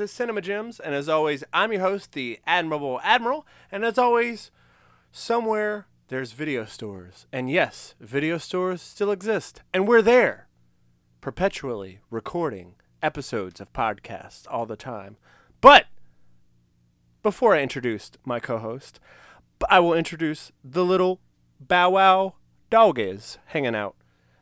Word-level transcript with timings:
to 0.00 0.08
Cinema 0.08 0.40
Gems. 0.40 0.80
And 0.80 0.94
as 0.94 1.08
always, 1.08 1.44
I'm 1.52 1.72
your 1.72 1.82
host, 1.82 2.12
the 2.12 2.40
Admirable 2.46 3.00
Admiral. 3.04 3.46
And 3.70 3.84
as 3.84 3.98
always, 3.98 4.50
somewhere 5.12 5.86
there's 6.08 6.32
video 6.32 6.64
stores. 6.64 7.26
And 7.32 7.50
yes, 7.50 7.94
video 8.00 8.38
stores 8.38 8.80
still 8.80 9.10
exist. 9.10 9.62
And 9.72 9.86
we're 9.86 10.02
there, 10.02 10.48
perpetually 11.20 12.00
recording 12.10 12.76
episodes 13.02 13.60
of 13.60 13.72
podcasts 13.72 14.46
all 14.50 14.66
the 14.66 14.76
time. 14.76 15.16
But 15.60 15.86
before 17.22 17.54
I 17.54 17.62
introduce 17.62 18.10
my 18.24 18.40
co 18.40 18.58
host, 18.58 19.00
I 19.68 19.80
will 19.80 19.94
introduce 19.94 20.50
the 20.64 20.84
little 20.84 21.20
Bow 21.60 21.90
Wow 21.90 22.34
dog 22.70 22.98
is 22.98 23.36
hanging 23.46 23.74
out. 23.74 23.96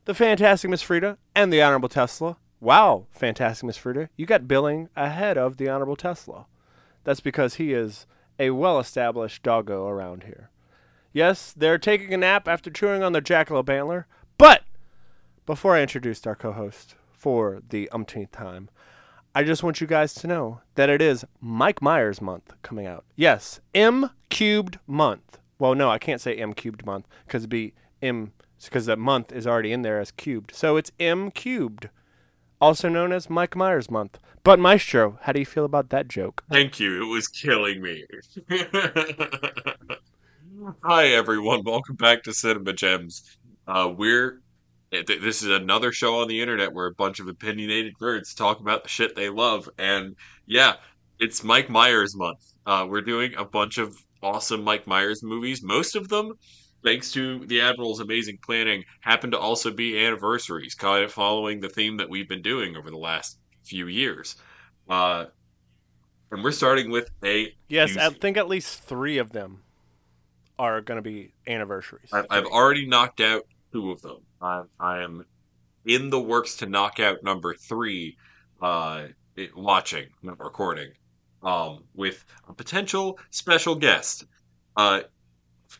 The 0.05 0.15
fantastic 0.15 0.71
Miss 0.71 0.83
Frida 0.83 1.19
and 1.35 1.53
the 1.53 1.63
Honorable 1.63 1.89
Tesla. 1.89 2.37
Wow, 2.61 3.07
fantastic 3.11 3.67
Miss 3.67 3.77
Frida. 3.77 4.11
You 4.17 4.27
got 4.27 4.49
billing 4.49 4.89
ahead 4.97 5.39
of 5.39 5.57
the 5.57 5.69
Honorable 5.69 5.97
Tesla. 5.97 6.47
That's 7.05 7.21
because 7.21 7.55
he 7.55 7.73
is 7.73 8.07
a 8.39 8.51
well 8.51 8.79
established 8.81 9.43
doggo 9.43 9.87
around 9.87 10.25
here. 10.25 10.51
Yes, 11.13 11.55
they're 11.57 11.79
taking 11.79 12.13
a 12.13 12.17
nap 12.17 12.49
after 12.49 12.71
chewing 12.71 13.03
on 13.03 13.13
their 13.13 13.23
jackalope 13.23 13.71
antler, 13.71 14.07
but 14.37 14.63
before 15.47 15.77
I 15.77 15.83
introduce 15.83 16.27
our 16.27 16.35
co 16.35 16.53
host 16.53 16.97
for 17.13 17.63
the 17.69 17.89
umpteenth 17.91 18.33
time, 18.33 18.69
I 19.35 19.45
just 19.45 19.63
want 19.63 19.81
you 19.81 19.87
guys 19.87 20.15
to 20.15 20.27
know 20.27 20.61
that 20.75 20.91
it 20.91 21.01
is 21.01 21.25
Mike 21.41 21.81
Myers 21.81 22.21
month 22.21 22.55
coming 22.63 22.87
out. 22.87 23.05
Yes, 23.15 23.61
M 23.75 24.11
cubed 24.31 24.79
month. 24.87 25.39
Well, 25.59 25.75
no, 25.75 25.91
I 25.91 25.99
can't 25.99 26.21
say 26.21 26.35
M 26.35 26.53
cubed 26.55 26.85
month 26.85 27.07
because 27.27 27.47
be 27.47 27.73
M 28.03 28.33
because 28.65 28.87
the 28.87 28.97
month 28.97 29.31
is 29.31 29.47
already 29.47 29.73
in 29.73 29.83
there 29.83 30.01
as 30.01 30.11
cubed. 30.11 30.53
So 30.55 30.77
it's 30.77 30.91
M 30.99 31.31
cubed 31.31 31.89
also 32.61 32.89
known 32.89 33.13
as 33.13 33.31
Mike 33.31 33.57
Myers 33.57 33.91
Month. 33.91 34.19
But 34.43 34.59
Maestro, 34.59 35.19
how 35.23 35.33
do 35.33 35.41
you 35.41 35.47
feel 35.47 35.65
about 35.65 35.91
that 35.91 36.09
joke? 36.09 36.43
Thank 36.51 36.81
you. 36.81 37.03
It 37.03 37.07
was 37.07 37.29
killing 37.29 37.83
me. 37.83 38.05
Hi 40.83 41.07
everyone, 41.09 41.63
welcome 41.65 41.95
back 41.95 42.25
to 42.25 42.35
Cinema 42.35 42.73
Gems. 42.73 43.39
Uh, 43.67 43.93
we're 43.97 44.41
this 44.91 45.43
is 45.43 45.51
another 45.51 45.93
show 45.93 46.21
on 46.21 46.29
the 46.29 46.41
internet 46.41 46.73
where 46.73 46.87
a 46.87 46.95
bunch 46.95 47.21
of 47.21 47.29
opinionated 47.29 47.95
nerds 48.01 48.35
talk 48.35 48.59
about 48.59 48.83
the 48.83 48.89
shit 48.89 49.15
they 49.15 49.29
love, 49.29 49.69
and 49.79 50.17
yeah, 50.47 50.75
it's 51.21 51.45
Mike 51.45 51.69
Myers 51.71 52.17
month. 52.17 52.53
Uh, 52.67 52.87
we're 52.89 53.03
doing 53.03 53.35
a 53.37 53.45
bunch 53.45 53.79
of 53.79 53.97
awesome 54.23 54.65
Mike 54.65 54.87
Myers 54.87 55.23
movies. 55.23 55.63
Most 55.63 55.95
of 55.95 56.09
them 56.09 56.33
thanks 56.85 57.13
to 57.13 57.45
the 57.47 57.61
Admiral's 57.61 58.01
amazing 58.01 58.39
planning, 58.45 58.85
happen 59.01 59.31
to 59.31 59.39
also 59.39 59.73
be 59.73 60.05
anniversaries, 60.05 60.75
kind 60.75 61.05
of 61.05 61.13
following 61.13 61.61
the 61.61 61.69
theme 61.69 61.97
that 61.99 62.09
we've 62.09 62.29
been 62.29 62.43
doing 62.43 62.77
over 62.77 62.91
the 62.91 62.99
last 62.99 63.39
few 63.65 63.87
years. 63.87 64.37
Uh, 64.89 65.27
and 66.31 66.45
we're 66.45 66.53
starting 66.53 66.91
with 66.91 67.11
a. 67.25 67.55
Yes, 67.69 67.97
I 67.97 68.11
think 68.11 68.37
at 68.37 68.49
least 68.49 68.83
three 68.83 69.19
of 69.19 69.33
them 69.33 69.63
are 70.59 70.81
going 70.81 70.97
to 70.97 71.03
be 71.03 71.33
anniversaries. 71.47 72.11
I've, 72.13 72.27
I've, 72.31 72.47
already 72.47 72.87
knocked 72.87 73.21
out 73.21 73.43
two 73.73 73.91
of 73.91 74.03
them. 74.03 74.19
I, 74.41 74.63
I 74.79 75.03
am 75.03 75.25
in 75.85 76.11
the 76.11 76.21
works 76.21 76.57
to 76.57 76.67
knock 76.67 77.01
out 77.01 77.23
number 77.23 77.55
three, 77.55 78.17
uh, 78.61 79.07
watching, 79.57 80.07
not 80.23 80.39
recording, 80.41 80.91
um, 81.43 81.85
with 81.95 82.25
a 82.49 82.53
potential 82.53 83.19
special 83.31 83.75
guest. 83.75 84.25
Uh, 84.77 85.01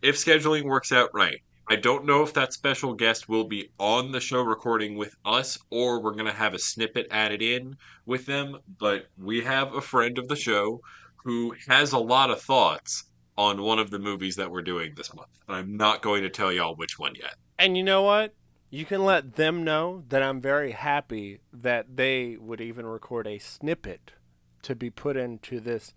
if 0.03 0.17
scheduling 0.17 0.65
works 0.65 0.93
out 0.93 1.11
right. 1.13 1.41
I 1.71 1.77
don't 1.77 2.07
know 2.07 2.23
if 2.23 2.33
that 2.33 2.55
special 2.55 2.95
guest 2.95 3.29
will 3.29 3.45
be 3.45 3.71
on 3.79 4.11
the 4.11 4.21
show 4.21 4.41
recording 4.41 4.97
with 4.97 5.15
us 5.25 5.59
or 5.71 6.01
we're 6.01 6.13
going 6.13 6.25
to 6.25 6.33
have 6.33 6.55
a 6.55 6.59
snippet 6.59 7.07
added 7.11 7.43
in 7.43 7.77
with 8.07 8.25
them, 8.25 8.59
but 8.79 9.09
we 9.19 9.43
have 9.43 9.75
a 9.75 9.83
friend 9.83 10.17
of 10.17 10.29
the 10.29 10.37
show 10.37 10.81
who 11.17 11.55
has 11.69 11.93
a 11.93 11.99
lot 11.99 12.31
of 12.31 12.41
thoughts 12.41 13.05
on 13.37 13.63
one 13.63 13.79
of 13.79 13.91
the 13.91 13.99
movies 13.99 14.37
that 14.37 14.51
we're 14.51 14.63
doing 14.63 14.95
this 14.97 15.15
month. 15.15 15.29
And 15.47 15.57
I'm 15.57 15.77
not 15.77 16.01
going 16.01 16.23
to 16.23 16.31
tell 16.31 16.51
y'all 16.51 16.75
which 16.75 16.99
one 16.99 17.15
yet. 17.15 17.35
And 17.59 17.77
you 17.77 17.83
know 17.83 18.03
what? 18.03 18.35
You 18.71 18.85
can 18.85 19.05
let 19.05 19.37
them 19.37 19.63
know 19.63 20.05
that 20.09 20.23
I'm 20.23 20.41
very 20.41 20.73
happy 20.73 21.41
that 21.53 21.97
they 21.97 22.37
would 22.39 22.61
even 22.61 22.87
record 22.87 23.27
a 23.27 23.39
snippet 23.39 24.13
to 24.63 24.75
be 24.75 24.91
put 24.91 25.17
into 25.17 25.61
this 25.61 25.93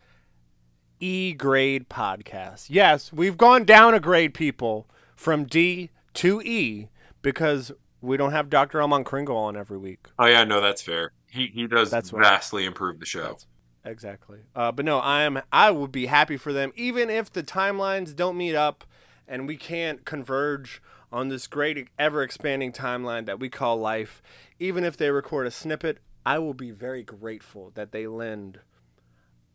E 1.02 1.34
grade 1.34 1.90
podcast. 1.90 2.68
Yes, 2.70 3.12
we've 3.12 3.38
gone 3.38 3.66
down 3.66 3.94
a 3.94 4.00
grade, 4.00 4.34
people, 4.34 4.88
from 5.16 5.46
D 5.46 5.90
to 6.14 6.42
E 6.42 6.90
because 7.22 7.72
we 8.02 8.18
don't 8.18 8.32
have 8.32 8.50
Dr. 8.50 8.80
Elmon 8.80 9.04
Kringle 9.04 9.36
on 9.36 9.58
every 9.58 9.78
week. 9.78 10.08
Oh 10.20 10.28
yeah, 10.28 10.44
no, 10.44 10.62
that's 10.62 10.82
fair. 10.82 11.12
He 11.28 11.48
he 11.48 11.68
does 11.68 11.90
that's 11.90 12.12
vastly 12.12 12.66
improve 12.66 13.00
the 13.00 13.06
show. 13.06 13.38
Exactly. 13.84 14.40
Uh, 14.56 14.72
but 14.72 14.86
no, 14.86 15.00
I 15.00 15.24
am 15.24 15.42
I 15.52 15.72
would 15.72 15.92
be 15.92 16.06
happy 16.06 16.38
for 16.38 16.54
them, 16.54 16.72
even 16.76 17.10
if 17.10 17.34
the 17.34 17.44
timelines 17.44 18.16
don't 18.16 18.38
meet 18.38 18.56
up 18.56 18.84
and 19.28 19.48
we 19.48 19.58
can't 19.58 20.06
converge 20.06 20.82
on 21.12 21.30
this 21.30 21.48
great 21.48 21.88
ever 21.98 22.22
expanding 22.22 22.72
timeline 22.72 23.26
that 23.26 23.40
we 23.40 23.50
call 23.50 23.78
life. 23.78 24.22
Even 24.60 24.84
if 24.84 24.98
they 24.98 25.10
record 25.10 25.48
a 25.48 25.52
snippet, 25.52 25.98
I 26.26 26.38
will 26.38 26.54
be 26.54 26.72
very 26.72 27.02
grateful 27.02 27.72
that 27.74 27.92
they 27.92 28.06
lend 28.06 28.60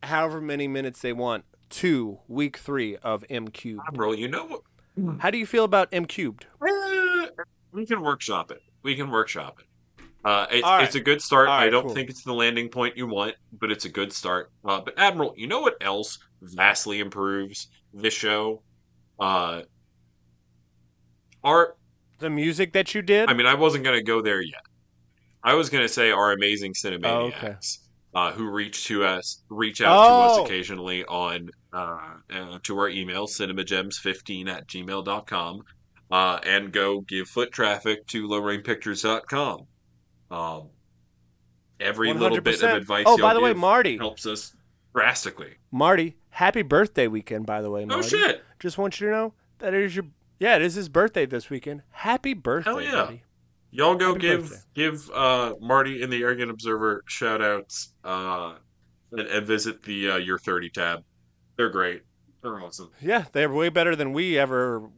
however 0.06 0.40
many 0.40 0.68
minutes 0.68 1.00
they 1.00 1.12
want 1.12 1.44
to 1.68 2.18
week 2.28 2.56
three 2.56 2.96
of 2.96 3.24
M 3.28 3.48
cubed. 3.48 3.82
Bro, 3.92 4.12
you 4.12 4.28
know 4.28 4.46
what? 4.46 4.62
How 5.20 5.30
do 5.30 5.38
you 5.38 5.46
feel 5.46 5.64
about 5.64 5.88
M 5.92 6.06
cubed? 6.06 6.46
Uh, 6.60 7.26
we 7.72 7.84
can 7.86 8.00
workshop 8.00 8.50
it. 8.50 8.60
We 8.82 8.94
can 8.94 9.10
workshop 9.10 9.60
it. 9.60 9.66
Uh, 10.24 10.46
it's, 10.50 10.64
right. 10.64 10.84
it's 10.84 10.94
a 10.94 11.00
good 11.00 11.20
start. 11.20 11.48
Right, 11.48 11.64
I 11.64 11.70
don't 11.70 11.86
cool. 11.86 11.94
think 11.94 12.10
it's 12.10 12.24
the 12.24 12.32
landing 12.32 12.68
point 12.68 12.96
you 12.96 13.06
want, 13.06 13.34
but 13.60 13.70
it's 13.70 13.84
a 13.84 13.88
good 13.88 14.12
start. 14.12 14.50
Uh, 14.64 14.80
but 14.80 14.94
Admiral, 14.96 15.34
you 15.36 15.46
know 15.46 15.60
what 15.60 15.74
else 15.80 16.18
vastly 16.40 16.98
improves 16.98 17.68
this 17.92 18.14
show? 18.14 18.62
Uh, 19.20 19.62
art. 21.44 21.76
The 22.18 22.30
music 22.30 22.72
that 22.72 22.94
you 22.94 23.02
did. 23.02 23.28
I 23.28 23.34
mean, 23.34 23.46
I 23.46 23.54
wasn't 23.54 23.84
gonna 23.84 24.02
go 24.02 24.22
there 24.22 24.40
yet. 24.40 24.62
I 25.44 25.54
was 25.54 25.68
gonna 25.68 25.88
say 25.88 26.10
our 26.10 26.32
amazing 26.32 26.72
cinemaniacs. 26.72 27.04
Oh, 27.04 27.26
okay 27.26 27.56
uh, 28.16 28.32
who 28.32 28.48
reach 28.48 28.86
to 28.86 29.04
us, 29.04 29.42
reach 29.50 29.82
out 29.82 29.94
oh. 29.94 30.08
to 30.08 30.24
us 30.24 30.38
oh. 30.38 30.44
occasionally 30.46 31.04
on 31.04 31.50
uh, 31.74 31.98
uh, 32.34 32.58
to 32.62 32.78
our 32.78 32.88
email 32.88 33.26
cinemagems15 33.26 34.48
at 34.48 34.66
gmail.com 34.66 35.62
uh, 36.10 36.38
and 36.46 36.72
go 36.72 37.02
give 37.02 37.28
foot 37.28 37.52
traffic 37.52 38.06
to 38.06 38.26
lowrainpictures.com. 38.26 39.66
Um, 40.30 40.68
every 41.78 42.08
100%. 42.08 42.18
little 42.18 42.40
bit 42.40 42.62
of 42.62 42.70
advice. 42.70 43.04
Oh, 43.06 43.18
by 43.18 43.34
the 43.34 43.40
way, 43.40 43.52
Marty 43.52 43.98
helps 43.98 44.24
us 44.24 44.56
drastically. 44.94 45.58
Marty, 45.70 46.16
happy 46.30 46.62
birthday 46.62 47.08
weekend! 47.08 47.44
By 47.44 47.60
the 47.60 47.70
way, 47.70 47.82
oh, 47.82 47.86
Marty. 47.86 48.02
Oh 48.02 48.08
shit! 48.08 48.42
Just 48.58 48.78
want 48.78 48.98
you 48.98 49.08
to 49.08 49.12
know 49.12 49.34
that 49.58 49.74
it 49.74 49.82
is 49.82 49.94
your 49.94 50.06
yeah, 50.38 50.56
it 50.56 50.62
is 50.62 50.74
his 50.74 50.88
birthday 50.88 51.26
this 51.26 51.50
weekend. 51.50 51.82
Happy 51.90 52.32
birthday, 52.32 52.70
Hell 52.70 52.80
yeah. 52.80 53.10
Y'all 53.76 53.94
go 53.94 54.14
Happy 54.14 54.20
give 54.20 54.40
birthday. 54.48 54.56
give 54.74 55.10
uh, 55.10 55.54
Marty 55.60 56.02
and 56.02 56.10
the 56.10 56.22
Arrogant 56.22 56.50
Observer 56.50 57.04
shout 57.06 57.42
outs 57.42 57.92
uh, 58.04 58.54
and, 59.12 59.20
and, 59.20 59.46
visit 59.46 59.82
the 59.82 60.12
uh, 60.12 60.16
Your 60.16 60.38
30 60.38 60.70
tab. 60.70 61.04
They're 61.58 61.68
great. 61.68 62.00
They're 62.40 62.58
awesome. 62.58 62.90
Yeah, 63.02 63.24
they're 63.32 63.52
way 63.52 63.68
better 63.68 63.94
than 63.94 64.14
we 64.14 64.38
ever 64.38 64.88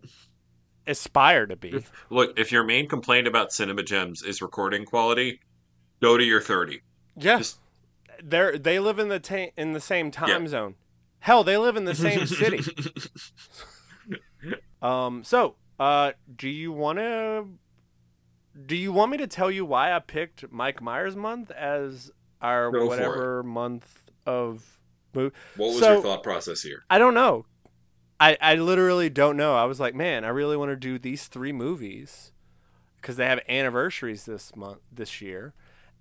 aspire 0.86 1.44
to 1.46 1.56
be. 1.56 1.84
Look, 2.10 2.38
if 2.38 2.52
your 2.52 2.62
main 2.62 2.88
complaint 2.88 3.26
about 3.26 3.50
Cinema 3.50 3.82
Gems 3.82 4.22
is 4.22 4.40
recording 4.40 4.84
quality, 4.84 5.40
go 6.00 6.16
to 6.16 6.22
your 6.22 6.40
30. 6.40 6.80
Yeah. 7.16 7.38
Just... 7.38 7.58
They're 8.22 8.56
they 8.56 8.78
live 8.78 9.00
in 9.00 9.08
the 9.08 9.18
ta- 9.18 9.50
in 9.56 9.72
the 9.72 9.80
same 9.80 10.12
time 10.12 10.42
yeah. 10.42 10.48
zone. 10.48 10.74
Hell, 11.18 11.42
they 11.42 11.56
live 11.56 11.76
in 11.76 11.84
the 11.84 11.96
same 11.96 12.26
city. 12.28 12.60
um 14.82 15.24
so, 15.24 15.56
uh 15.80 16.12
do 16.36 16.48
you 16.48 16.70
want 16.70 17.00
to 17.00 17.48
do 18.66 18.76
you 18.76 18.92
want 18.92 19.10
me 19.10 19.18
to 19.18 19.26
tell 19.26 19.50
you 19.50 19.64
why 19.64 19.92
I 19.92 19.98
picked 19.98 20.50
Mike 20.50 20.82
Myers 20.82 21.16
month 21.16 21.50
as 21.50 22.10
our 22.40 22.70
Go 22.70 22.86
whatever 22.86 23.42
month 23.42 24.04
of 24.26 24.78
movie? 25.14 25.34
What 25.56 25.68
was 25.68 25.80
so, 25.80 25.94
your 25.94 26.02
thought 26.02 26.22
process 26.22 26.62
here? 26.62 26.84
I 26.90 26.98
don't 26.98 27.14
know. 27.14 27.46
I 28.20 28.36
I 28.40 28.54
literally 28.56 29.10
don't 29.10 29.36
know. 29.36 29.56
I 29.56 29.64
was 29.64 29.78
like, 29.78 29.94
man, 29.94 30.24
I 30.24 30.28
really 30.28 30.56
want 30.56 30.70
to 30.70 30.76
do 30.76 30.98
these 30.98 31.26
three 31.26 31.52
movies 31.52 32.32
because 33.00 33.16
they 33.16 33.26
have 33.26 33.40
anniversaries 33.48 34.24
this 34.24 34.56
month 34.56 34.80
this 34.90 35.20
year. 35.20 35.54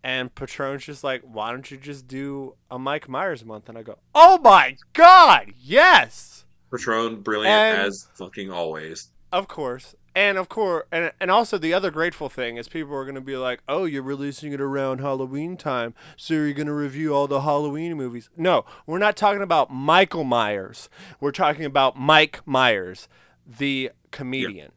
And 0.04 0.34
Patron's 0.34 0.86
just 0.86 1.04
like, 1.04 1.22
why 1.24 1.52
don't 1.52 1.70
you 1.70 1.78
just 1.78 2.08
do 2.08 2.56
a 2.72 2.80
Mike 2.80 3.10
Myers 3.10 3.44
month? 3.44 3.68
And 3.68 3.78
I 3.78 3.84
go, 3.84 3.98
oh 4.16 4.40
my 4.40 4.78
god, 4.94 5.54
yes. 5.60 6.46
Patron, 6.72 7.22
brilliant 7.22 7.54
and, 7.54 7.82
as 7.82 8.08
fucking 8.16 8.52
always. 8.52 9.12
Of 9.32 9.48
course 9.48 9.96
and 10.18 10.40
of 10.40 10.50
course, 10.50 10.84
and 10.92 11.12
and 11.20 11.30
also 11.30 11.60
the 11.60 11.76
other 11.76 11.92
grateful 11.92 12.28
thing 12.28 12.58
is 12.58 12.68
people 12.68 12.96
are 12.96 13.04
going 13.04 13.14
to 13.14 13.22
be 13.22 13.38
like, 13.38 13.62
"Oh, 13.70 13.86
you're 13.86 14.02
releasing 14.02 14.52
it 14.52 14.60
around 14.60 15.00
Halloween 15.00 15.56
time, 15.58 15.94
so 16.16 16.34
you're 16.34 16.54
going 16.54 16.66
to 16.66 16.74
review 16.74 17.14
all 17.14 17.28
the 17.28 17.42
Halloween 17.42 17.96
movies." 17.96 18.32
No, 18.36 18.66
we're 18.88 18.98
not 18.98 19.16
talking 19.16 19.44
about 19.44 19.72
Michael 19.72 20.24
Myers. 20.24 20.90
We're 21.20 21.32
talking 21.32 21.66
about 21.66 22.00
Mike 22.00 22.42
Myers, 22.48 23.08
the 23.46 23.92
comedian, 24.10 24.72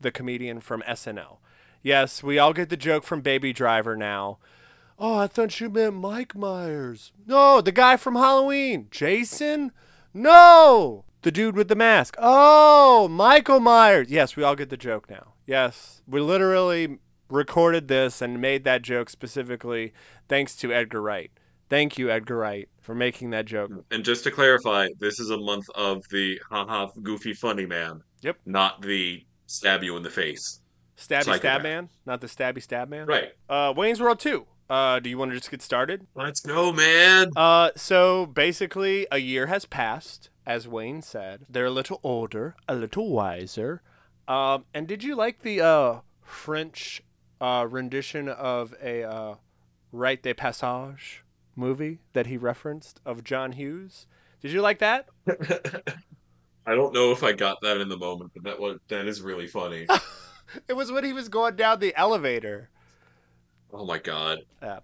the 0.00 0.10
comedian 0.10 0.60
from 0.60 0.82
SNL. 0.88 1.36
Yes, 1.82 2.22
we 2.22 2.38
all 2.38 2.54
get 2.54 2.70
the 2.70 2.76
joke 2.78 3.04
from 3.04 3.20
Baby 3.20 3.52
Driver 3.52 3.96
now. 3.96 4.38
Oh, 4.98 5.18
I 5.18 5.26
thought 5.26 5.60
you 5.60 5.68
meant 5.68 5.96
Mike 5.96 6.34
Myers. 6.34 7.12
No, 7.26 7.60
the 7.60 7.72
guy 7.72 7.98
from 7.98 8.14
Halloween. 8.14 8.88
Jason? 8.90 9.72
No! 10.14 11.04
The 11.22 11.30
dude 11.30 11.56
with 11.56 11.68
the 11.68 11.76
mask. 11.76 12.16
Oh, 12.18 13.06
Michael 13.08 13.60
Myers. 13.60 14.10
Yes, 14.10 14.34
we 14.34 14.42
all 14.42 14.56
get 14.56 14.70
the 14.70 14.76
joke 14.76 15.08
now. 15.08 15.34
Yes, 15.46 16.02
we 16.06 16.20
literally 16.20 16.98
recorded 17.28 17.88
this 17.88 18.20
and 18.20 18.40
made 18.40 18.64
that 18.64 18.82
joke 18.82 19.08
specifically 19.08 19.92
thanks 20.28 20.56
to 20.56 20.72
Edgar 20.72 21.00
Wright. 21.00 21.30
Thank 21.70 21.96
you, 21.96 22.10
Edgar 22.10 22.38
Wright, 22.38 22.68
for 22.80 22.94
making 22.94 23.30
that 23.30 23.46
joke. 23.46 23.70
And 23.90 24.04
just 24.04 24.24
to 24.24 24.30
clarify, 24.30 24.88
this 24.98 25.20
is 25.20 25.30
a 25.30 25.38
month 25.38 25.64
of 25.74 26.02
the 26.10 26.40
haha 26.50 26.88
goofy 27.02 27.32
funny 27.34 27.66
man. 27.66 28.02
Yep. 28.22 28.38
Not 28.44 28.82
the 28.82 29.24
stab 29.46 29.82
you 29.82 29.96
in 29.96 30.02
the 30.02 30.10
face. 30.10 30.60
Stabby 30.96 31.36
Stab. 31.38 31.62
Man, 31.62 31.88
not 32.04 32.20
the 32.20 32.26
Stabby 32.26 32.62
Stab 32.62 32.88
Man. 32.88 33.06
Right. 33.06 33.32
Uh, 33.48 33.72
Wayne's 33.76 34.00
World 34.00 34.20
2. 34.20 34.46
Uh, 34.68 35.00
do 35.00 35.10
you 35.10 35.18
want 35.18 35.30
to 35.30 35.36
just 35.36 35.50
get 35.50 35.62
started? 35.62 36.06
Let's 36.14 36.40
go, 36.40 36.72
man. 36.72 37.30
Uh, 37.36 37.70
so 37.76 38.26
basically, 38.26 39.06
a 39.10 39.18
year 39.18 39.46
has 39.46 39.64
passed, 39.66 40.30
as 40.46 40.66
Wayne 40.68 41.02
said. 41.02 41.46
They're 41.48 41.66
a 41.66 41.70
little 41.70 42.00
older, 42.02 42.54
a 42.68 42.74
little 42.74 43.10
wiser. 43.10 43.82
Um, 44.28 44.64
and 44.74 44.86
did 44.88 45.02
you 45.04 45.14
like 45.16 45.42
the 45.42 45.60
uh 45.60 46.00
French 46.22 47.02
uh 47.40 47.66
rendition 47.68 48.28
of 48.28 48.74
a 48.82 49.02
uh 49.04 49.34
Rite 49.92 50.22
de 50.22 50.32
Passage 50.34 51.24
movie 51.54 51.98
that 52.14 52.26
he 52.26 52.36
referenced 52.36 53.00
of 53.04 53.24
John 53.24 53.52
Hughes? 53.52 54.06
Did 54.40 54.52
you 54.52 54.60
like 54.62 54.78
that? 54.78 55.08
I 56.66 56.74
don't 56.74 56.94
know 56.94 57.10
if 57.10 57.22
I 57.24 57.32
got 57.32 57.58
that 57.62 57.78
in 57.78 57.88
the 57.88 57.96
moment, 57.96 58.30
but 58.34 58.44
that 58.44 58.60
was 58.60 58.78
that 58.88 59.06
is 59.06 59.20
really 59.22 59.46
funny. 59.46 59.86
It 60.68 60.74
was 60.74 60.92
when 60.92 61.02
he 61.02 61.14
was 61.14 61.30
going 61.30 61.56
down 61.56 61.78
the 61.80 61.96
elevator. 61.96 62.68
oh 63.72 63.86
my 63.86 63.96
god. 63.96 64.40
Uh, 64.60 64.80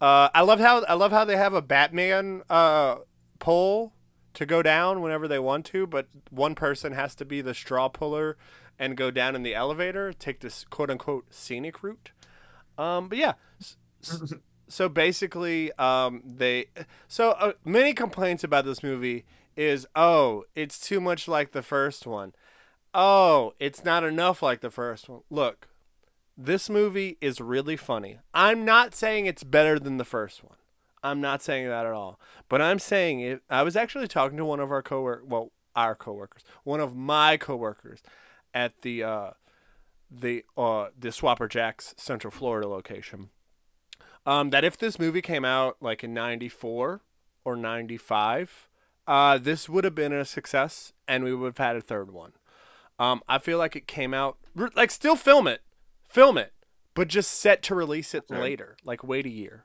I 0.00 0.40
love 0.40 0.60
how 0.60 0.82
I 0.84 0.94
love 0.94 1.12
how 1.12 1.26
they 1.26 1.36
have 1.36 1.52
a 1.52 1.60
Batman 1.60 2.40
uh, 2.48 2.96
pole 3.38 3.92
to 4.34 4.46
go 4.46 4.62
down 4.62 5.00
whenever 5.00 5.26
they 5.28 5.38
want 5.38 5.64
to, 5.66 5.86
but 5.86 6.06
one 6.30 6.54
person 6.54 6.92
has 6.92 7.14
to 7.16 7.24
be 7.24 7.40
the 7.40 7.54
straw 7.54 7.88
puller 7.88 8.36
and 8.78 8.96
go 8.96 9.10
down 9.10 9.34
in 9.34 9.42
the 9.42 9.54
elevator, 9.54 10.12
take 10.12 10.40
this 10.40 10.64
quote 10.64 10.90
unquote 10.90 11.26
scenic 11.34 11.82
route. 11.82 12.12
Um, 12.78 13.08
but 13.08 13.18
yeah, 13.18 13.34
s- 13.60 13.76
s- 14.02 14.34
so 14.68 14.88
basically, 14.88 15.72
um, 15.78 16.22
they 16.24 16.66
so 17.08 17.30
uh, 17.32 17.52
many 17.64 17.92
complaints 17.92 18.42
about 18.44 18.64
this 18.64 18.82
movie 18.82 19.24
is 19.56 19.86
oh, 19.94 20.44
it's 20.54 20.78
too 20.80 21.00
much 21.00 21.28
like 21.28 21.52
the 21.52 21.62
first 21.62 22.06
one. 22.06 22.32
Oh, 22.94 23.52
it's 23.60 23.84
not 23.84 24.02
enough 24.04 24.42
like 24.42 24.60
the 24.60 24.70
first 24.70 25.08
one. 25.08 25.20
Look, 25.30 25.68
this 26.36 26.70
movie 26.70 27.18
is 27.20 27.40
really 27.40 27.76
funny. 27.76 28.18
I'm 28.32 28.64
not 28.64 28.94
saying 28.94 29.26
it's 29.26 29.44
better 29.44 29.78
than 29.78 29.98
the 29.98 30.04
first 30.04 30.42
one. 30.42 30.56
I'm 31.02 31.20
not 31.20 31.42
saying 31.42 31.68
that 31.68 31.86
at 31.86 31.92
all. 31.92 32.20
But 32.48 32.60
I'm 32.60 32.78
saying 32.78 33.20
it. 33.20 33.42
I 33.48 33.62
was 33.62 33.76
actually 33.76 34.08
talking 34.08 34.36
to 34.38 34.44
one 34.44 34.60
of 34.60 34.70
our 34.70 34.82
coworkers, 34.82 35.26
well, 35.26 35.52
our 35.76 35.94
coworkers, 35.94 36.44
one 36.64 36.80
of 36.80 36.96
my 36.96 37.36
coworkers 37.36 38.02
at 38.52 38.82
the 38.82 39.02
uh, 39.02 39.30
the 40.10 40.44
uh, 40.56 40.88
the 40.98 41.08
Swapper 41.08 41.48
Jacks 41.48 41.94
Central 41.96 42.30
Florida 42.30 42.68
location. 42.68 43.30
Um, 44.26 44.50
that 44.50 44.64
if 44.64 44.76
this 44.76 44.98
movie 44.98 45.22
came 45.22 45.44
out 45.44 45.76
like 45.80 46.04
in 46.04 46.12
'94 46.12 47.00
or 47.44 47.56
'95, 47.56 48.68
uh, 49.06 49.38
this 49.38 49.68
would 49.68 49.84
have 49.84 49.94
been 49.94 50.12
a 50.12 50.24
success, 50.24 50.92
and 51.08 51.24
we 51.24 51.34
would 51.34 51.56
have 51.58 51.58
had 51.58 51.76
a 51.76 51.80
third 51.80 52.10
one. 52.10 52.32
Um, 52.98 53.22
I 53.28 53.38
feel 53.38 53.56
like 53.56 53.76
it 53.76 53.86
came 53.86 54.12
out 54.12 54.36
like 54.74 54.90
still 54.90 55.16
film 55.16 55.46
it, 55.46 55.62
film 56.06 56.36
it, 56.36 56.52
but 56.94 57.08
just 57.08 57.32
set 57.32 57.62
to 57.62 57.74
release 57.74 58.14
it 58.14 58.30
later. 58.30 58.76
Like 58.84 59.02
wait 59.02 59.24
a 59.24 59.30
year. 59.30 59.64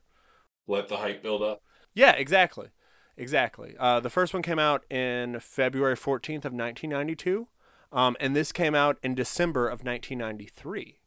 Let 0.68 0.88
the 0.88 0.98
hype 0.98 1.22
build 1.22 1.42
up. 1.44 1.62
Yeah, 1.94 2.12
exactly, 2.12 2.70
exactly. 3.18 3.76
Uh, 3.80 4.00
the 4.00 4.10
first 4.10 4.34
one 4.34 4.42
came 4.44 4.60
out 4.60 4.84
in 4.92 5.40
February 5.40 5.96
fourteenth 5.96 6.46
of 6.46 6.54
nineteen 6.54 6.90
ninety 6.90 7.16
two, 7.16 7.48
um, 7.92 8.16
and 8.20 8.36
this 8.36 8.52
came 8.52 8.76
out 8.76 8.98
in 9.04 9.16
December 9.16 9.68
of 9.68 9.84
nineteen 9.84 10.18
ninety 10.18 10.46
three. 10.46 11.00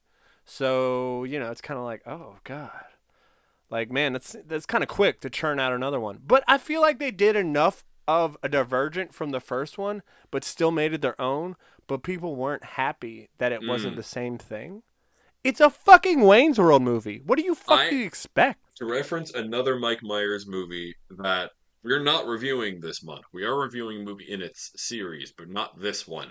So 0.45 1.25
you 1.25 1.39
know, 1.39 1.51
it's 1.51 1.61
kind 1.61 1.79
of 1.79 1.85
like, 1.85 2.03
oh 2.07 2.37
god, 2.45 2.85
like 3.71 3.91
man, 3.91 4.13
that's 4.15 4.37
that's 4.47 4.67
kind 4.67 4.83
of 4.83 4.89
quick 4.89 5.21
to 5.21 5.31
churn 5.31 5.59
out 5.61 5.73
another 5.73 6.01
one. 6.01 6.21
But 6.27 6.45
I 6.49 6.57
feel 6.59 6.81
like 6.81 6.99
they 6.99 7.11
did 7.11 7.37
enough 7.37 7.85
of 8.07 8.37
a 8.43 8.49
divergent 8.49 9.13
from 9.13 9.31
the 9.31 9.41
first 9.41 9.77
one, 9.77 10.03
but 10.31 10.45
still 10.45 10.71
made 10.71 10.95
it 10.95 11.03
their 11.03 11.21
own. 11.21 11.57
But 11.87 12.03
people 12.03 12.37
weren't 12.37 12.65
happy 12.65 13.29
that 13.39 13.53
it 13.53 13.67
wasn't 13.67 13.95
Mm. 13.95 13.97
the 13.97 14.03
same 14.03 14.39
thing. 14.39 14.83
It's 15.45 15.61
a 15.61 15.71
fucking 15.71 16.21
Wayne's 16.21 16.59
World 16.59 16.83
movie. 16.83 17.21
What 17.25 17.39
do 17.39 17.45
you 17.45 17.55
fuck 17.55 17.79
I- 17.81 17.91
do 17.91 17.97
you 17.97 18.05
expect? 18.07 18.61
To 18.79 18.85
reference 18.85 19.35
another 19.35 19.77
Mike 19.77 20.05
Myers 20.05 20.47
movie 20.47 20.95
that 21.11 21.51
we're 21.83 22.03
not 22.03 22.29
reviewing 22.29 22.79
this 22.79 23.03
month. 23.03 23.25
We 23.33 23.43
are 23.43 23.59
reviewing 23.59 24.03
a 24.03 24.05
movie 24.05 24.31
in 24.31 24.41
its 24.41 24.71
series, 24.77 25.33
but 25.37 25.49
not 25.49 25.81
this 25.81 26.07
one. 26.07 26.31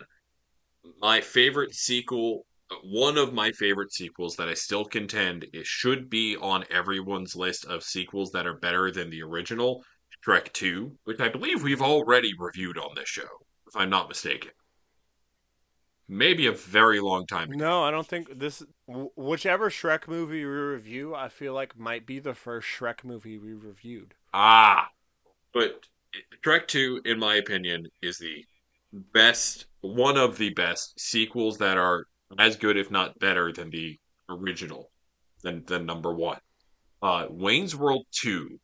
My 1.01 1.19
favorite 1.19 1.75
sequel, 1.75 2.45
one 2.83 3.17
of 3.17 3.33
my 3.33 3.51
favorite 3.51 3.91
sequels 3.91 4.37
that 4.37 4.47
I 4.47 4.53
still 4.53 4.85
contend 4.85 5.45
it 5.51 5.65
should 5.65 6.09
be 6.09 6.37
on 6.37 6.63
everyone's 6.71 7.35
list 7.35 7.65
of 7.65 7.83
sequels 7.83 8.31
that 8.31 8.47
are 8.47 8.57
better 8.57 8.91
than 8.91 9.09
the 9.09 9.23
original, 9.23 9.83
Shrek 10.25 10.53
2, 10.53 10.99
which 11.03 11.19
I 11.19 11.27
believe 11.27 11.63
we've 11.63 11.81
already 11.81 12.31
reviewed 12.39 12.77
on 12.77 12.95
this 12.95 13.09
show, 13.09 13.27
if 13.67 13.75
I'm 13.75 13.89
not 13.89 14.07
mistaken. 14.07 14.51
Maybe 16.09 16.47
a 16.47 16.53
very 16.53 17.01
long 17.01 17.25
time 17.25 17.51
ago. 17.51 17.57
No, 17.57 17.83
I 17.83 17.91
don't 17.91 18.07
think 18.07 18.39
this. 18.39 18.63
Whichever 18.87 19.69
Shrek 19.69 20.07
movie 20.07 20.45
we 20.45 20.51
review, 20.51 21.13
I 21.13 21.27
feel 21.27 21.53
like 21.53 21.77
might 21.77 22.05
be 22.05 22.19
the 22.19 22.33
first 22.33 22.67
Shrek 22.67 23.03
movie 23.03 23.37
we 23.37 23.53
reviewed. 23.53 24.13
Ah, 24.33 24.89
but 25.53 25.85
Shrek 26.43 26.67
2, 26.67 27.01
in 27.05 27.19
my 27.19 27.35
opinion, 27.35 27.87
is 28.01 28.17
the 28.17 28.45
best, 29.13 29.65
one 29.81 30.17
of 30.17 30.37
the 30.37 30.49
best 30.51 30.99
sequels 30.99 31.57
that 31.57 31.77
are 31.77 32.05
as 32.39 32.55
good, 32.55 32.77
if 32.77 32.89
not 32.91 33.19
better, 33.19 33.51
than 33.51 33.69
the 33.69 33.99
original, 34.29 34.89
than, 35.43 35.63
than 35.65 35.85
number 35.85 36.13
one. 36.13 36.39
Uh, 37.01 37.27
Wayne's 37.29 37.75
World 37.75 38.05
2 38.21 38.59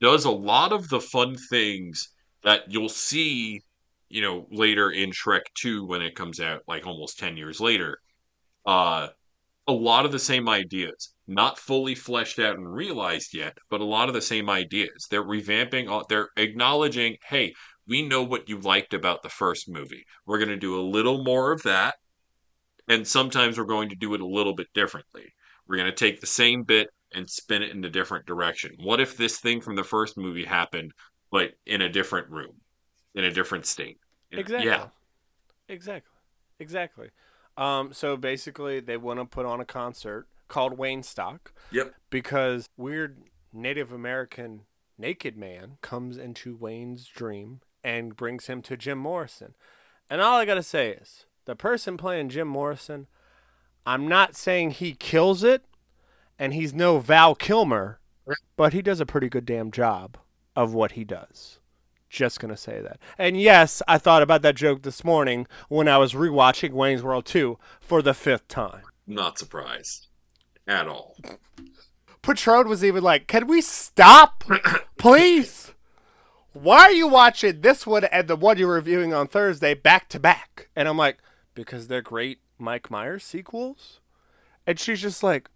does 0.00 0.24
a 0.24 0.30
lot 0.30 0.72
of 0.72 0.88
the 0.88 1.00
fun 1.00 1.36
things 1.50 2.08
that 2.42 2.70
you'll 2.70 2.88
see, 2.88 3.62
you 4.12 4.20
know, 4.20 4.46
later 4.50 4.90
in 4.90 5.10
Shrek 5.10 5.40
2 5.54 5.86
when 5.86 6.02
it 6.02 6.14
comes 6.14 6.38
out, 6.38 6.62
like 6.68 6.86
almost 6.86 7.18
10 7.18 7.36
years 7.36 7.60
later. 7.60 7.98
Uh, 8.66 9.08
a 9.66 9.72
lot 9.72 10.04
of 10.04 10.12
the 10.12 10.18
same 10.18 10.48
ideas, 10.48 11.14
not 11.26 11.58
fully 11.58 11.94
fleshed 11.94 12.38
out 12.38 12.56
and 12.56 12.70
realized 12.70 13.34
yet, 13.34 13.56
but 13.70 13.80
a 13.80 13.84
lot 13.84 14.08
of 14.08 14.14
the 14.14 14.20
same 14.20 14.50
ideas. 14.50 15.06
They're 15.10 15.24
revamping, 15.24 16.08
they're 16.08 16.28
acknowledging, 16.36 17.16
hey, 17.28 17.54
we 17.88 18.02
know 18.02 18.22
what 18.22 18.48
you 18.48 18.58
liked 18.58 18.92
about 18.92 19.22
the 19.22 19.28
first 19.28 19.68
movie. 19.68 20.04
We're 20.26 20.38
going 20.38 20.50
to 20.50 20.56
do 20.56 20.78
a 20.78 20.82
little 20.82 21.24
more 21.24 21.52
of 21.52 21.62
that, 21.62 21.94
and 22.88 23.06
sometimes 23.06 23.56
we're 23.56 23.64
going 23.64 23.88
to 23.88 23.96
do 23.96 24.12
it 24.14 24.20
a 24.20 24.26
little 24.26 24.54
bit 24.54 24.68
differently. 24.74 25.32
We're 25.66 25.76
going 25.76 25.90
to 25.90 25.96
take 25.96 26.20
the 26.20 26.26
same 26.26 26.64
bit 26.64 26.88
and 27.14 27.30
spin 27.30 27.62
it 27.62 27.70
in 27.70 27.84
a 27.84 27.90
different 27.90 28.26
direction. 28.26 28.72
What 28.76 29.00
if 29.00 29.16
this 29.16 29.38
thing 29.38 29.60
from 29.60 29.76
the 29.76 29.84
first 29.84 30.18
movie 30.18 30.44
happened, 30.44 30.92
but 31.30 31.52
in 31.64 31.80
a 31.80 31.88
different 31.88 32.28
room, 32.30 32.60
in 33.14 33.24
a 33.24 33.32
different 33.32 33.64
state? 33.64 33.98
Exactly. 34.40 34.68
Yeah. 34.68 34.86
Exactly. 35.68 36.10
Exactly. 36.58 37.10
Um, 37.56 37.92
so 37.92 38.16
basically, 38.16 38.80
they 38.80 38.96
want 38.96 39.20
to 39.20 39.24
put 39.24 39.46
on 39.46 39.60
a 39.60 39.64
concert 39.64 40.26
called 40.48 40.78
Waynestock 40.78 41.52
Yep. 41.70 41.94
because 42.10 42.68
weird 42.76 43.22
Native 43.52 43.92
American 43.92 44.62
naked 44.98 45.36
man 45.36 45.78
comes 45.82 46.16
into 46.16 46.56
Wayne's 46.56 47.06
dream 47.06 47.60
and 47.84 48.16
brings 48.16 48.46
him 48.46 48.62
to 48.62 48.76
Jim 48.76 48.98
Morrison. 48.98 49.54
And 50.08 50.20
all 50.20 50.38
I 50.38 50.44
got 50.44 50.54
to 50.54 50.62
say 50.62 50.90
is 50.90 51.26
the 51.44 51.56
person 51.56 51.96
playing 51.96 52.28
Jim 52.28 52.48
Morrison, 52.48 53.06
I'm 53.84 54.06
not 54.06 54.36
saying 54.36 54.72
he 54.72 54.94
kills 54.94 55.42
it 55.42 55.64
and 56.38 56.54
he's 56.54 56.72
no 56.72 56.98
Val 56.98 57.34
Kilmer, 57.34 57.98
but 58.56 58.72
he 58.72 58.82
does 58.82 59.00
a 59.00 59.06
pretty 59.06 59.28
good 59.28 59.44
damn 59.44 59.70
job 59.70 60.18
of 60.54 60.72
what 60.74 60.92
he 60.92 61.04
does. 61.04 61.58
Just 62.12 62.40
gonna 62.40 62.58
say 62.58 62.82
that. 62.82 62.98
And 63.16 63.40
yes, 63.40 63.80
I 63.88 63.96
thought 63.96 64.20
about 64.20 64.42
that 64.42 64.54
joke 64.54 64.82
this 64.82 65.02
morning 65.02 65.46
when 65.70 65.88
I 65.88 65.96
was 65.96 66.12
rewatching 66.12 66.72
Wayne's 66.72 67.02
World 67.02 67.24
2 67.24 67.58
for 67.80 68.02
the 68.02 68.12
fifth 68.12 68.48
time. 68.48 68.82
Not 69.06 69.38
surprised 69.38 70.08
at 70.68 70.86
all. 70.86 71.16
Patron 72.20 72.68
was 72.68 72.84
even 72.84 73.02
like, 73.02 73.28
"Can 73.28 73.46
we 73.46 73.62
stop, 73.62 74.44
please? 74.98 75.72
Why 76.52 76.80
are 76.80 76.92
you 76.92 77.08
watching 77.08 77.62
this 77.62 77.86
one 77.86 78.04
and 78.04 78.28
the 78.28 78.36
one 78.36 78.58
you're 78.58 78.74
reviewing 78.74 79.14
on 79.14 79.26
Thursday 79.26 79.72
back 79.72 80.10
to 80.10 80.20
back?" 80.20 80.68
And 80.76 80.88
I'm 80.88 80.98
like, 80.98 81.16
"Because 81.54 81.88
they're 81.88 82.02
great 82.02 82.40
Mike 82.58 82.90
Myers 82.90 83.24
sequels." 83.24 84.00
And 84.66 84.78
she's 84.78 85.00
just 85.00 85.22
like, 85.22 85.48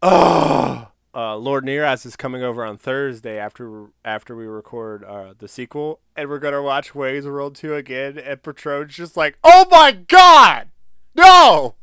"Oh." 0.00 0.91
Uh, 1.14 1.36
Lord 1.36 1.64
Neraz 1.64 2.06
is 2.06 2.16
coming 2.16 2.42
over 2.42 2.64
on 2.64 2.78
Thursday 2.78 3.38
after 3.38 3.86
after 4.04 4.34
we 4.34 4.46
record 4.46 5.04
uh, 5.04 5.34
the 5.36 5.48
sequel, 5.48 6.00
and 6.16 6.28
we're 6.28 6.38
gonna 6.38 6.62
watch 6.62 6.94
Wayne's 6.94 7.26
World 7.26 7.54
2 7.54 7.74
again. 7.74 8.18
And 8.18 8.42
Patron's 8.42 8.94
just 8.94 9.16
like, 9.16 9.36
"Oh 9.44 9.66
my 9.70 9.92
god, 9.92 10.68
no!" 11.14 11.74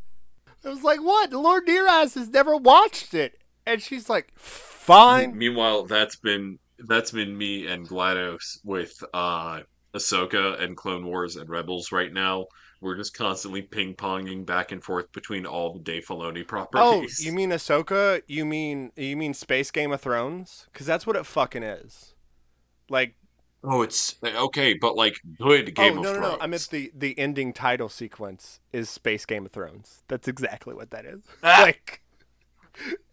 I 0.66 0.70
was 0.70 0.84
like, 0.84 1.02
what? 1.02 1.32
Lord 1.32 1.66
Neraz 1.68 2.16
has 2.16 2.30
never 2.30 2.56
watched 2.58 3.14
it. 3.14 3.40
And 3.66 3.82
she's 3.82 4.10
like, 4.10 4.32
fine. 4.36 5.38
Meanwhile, 5.38 5.86
that's 5.86 6.16
been 6.16 6.60
that's 6.80 7.12
been 7.12 7.38
me 7.38 7.68
and 7.68 7.88
GLaDOS 7.88 8.60
with 8.64 8.94
uh 9.14 9.62
Ahsoka 9.94 10.62
and 10.62 10.76
Clone 10.78 11.06
Wars 11.06 11.36
and 11.36 11.50
Rebels 11.50 11.92
right 11.92 12.12
now. 12.12 12.46
We're 12.82 12.96
just 12.96 13.14
constantly 13.14 13.62
ping 13.62 13.96
ponging 13.96 14.46
back 14.46 14.72
and 14.72 14.82
forth 14.82 15.12
between 15.12 15.46
all 15.46 15.74
the 15.74 15.80
Dave 15.80 16.06
Filoni 16.06 16.46
Oh, 16.74 17.06
you 17.20 17.32
mean 17.34 17.50
Ahsoka? 17.50 18.22
You 18.28 18.46
mean 18.46 18.92
you 18.96 19.18
mean 19.18 19.34
Space 19.34 19.70
Game 19.72 19.92
of 19.92 20.00
Thrones? 20.02 20.68
Because 20.72 20.88
that's 20.88 21.06
what 21.06 21.16
it 21.18 21.26
fucking 21.26 21.64
is. 21.64 22.14
Like, 22.90 23.16
Oh, 23.62 23.82
it's 23.82 24.16
okay, 24.24 24.74
but 24.74 24.96
like 24.96 25.18
good 25.38 25.76
Game 25.76 25.96
oh 25.96 25.98
of 25.98 26.04
no, 26.04 26.14
no, 26.14 26.20
Thrones. 26.20 26.38
no! 26.38 26.44
I 26.44 26.48
meant 26.48 26.70
the 26.72 26.92
the 26.96 27.20
ending 27.20 27.52
title 27.52 27.90
sequence 27.90 28.62
is 28.72 28.90
Space 28.90 29.26
Game 29.26 29.46
of 29.46 29.52
Thrones. 29.52 30.04
That's 30.08 30.30
exactly 30.30 30.74
what 30.74 30.92
that 30.92 31.06
is. 31.06 31.24
Ah! 31.44 31.64
Like, 31.64 32.02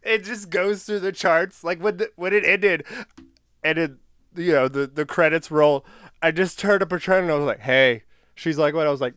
it 0.02 0.22
just 0.22 0.50
goes 0.50 0.84
through 0.84 1.00
the 1.00 1.10
charts. 1.10 1.64
Like 1.64 1.82
when 1.82 1.96
the, 1.96 2.10
when 2.14 2.32
it 2.32 2.44
ended, 2.44 2.84
and 3.64 3.78
it 3.78 3.92
you 4.36 4.52
know 4.52 4.68
the 4.68 4.86
the 4.86 5.04
credits 5.04 5.50
roll. 5.50 5.84
I 6.22 6.30
just 6.30 6.58
turned 6.60 6.80
to 6.80 6.86
Patron 6.86 7.24
and 7.24 7.32
I 7.32 7.36
was 7.36 7.44
like, 7.46 7.60
"Hey," 7.60 8.04
she's 8.36 8.56
like, 8.56 8.72
"What?" 8.72 8.86
I 8.86 8.90
was 8.90 9.00
like, 9.00 9.14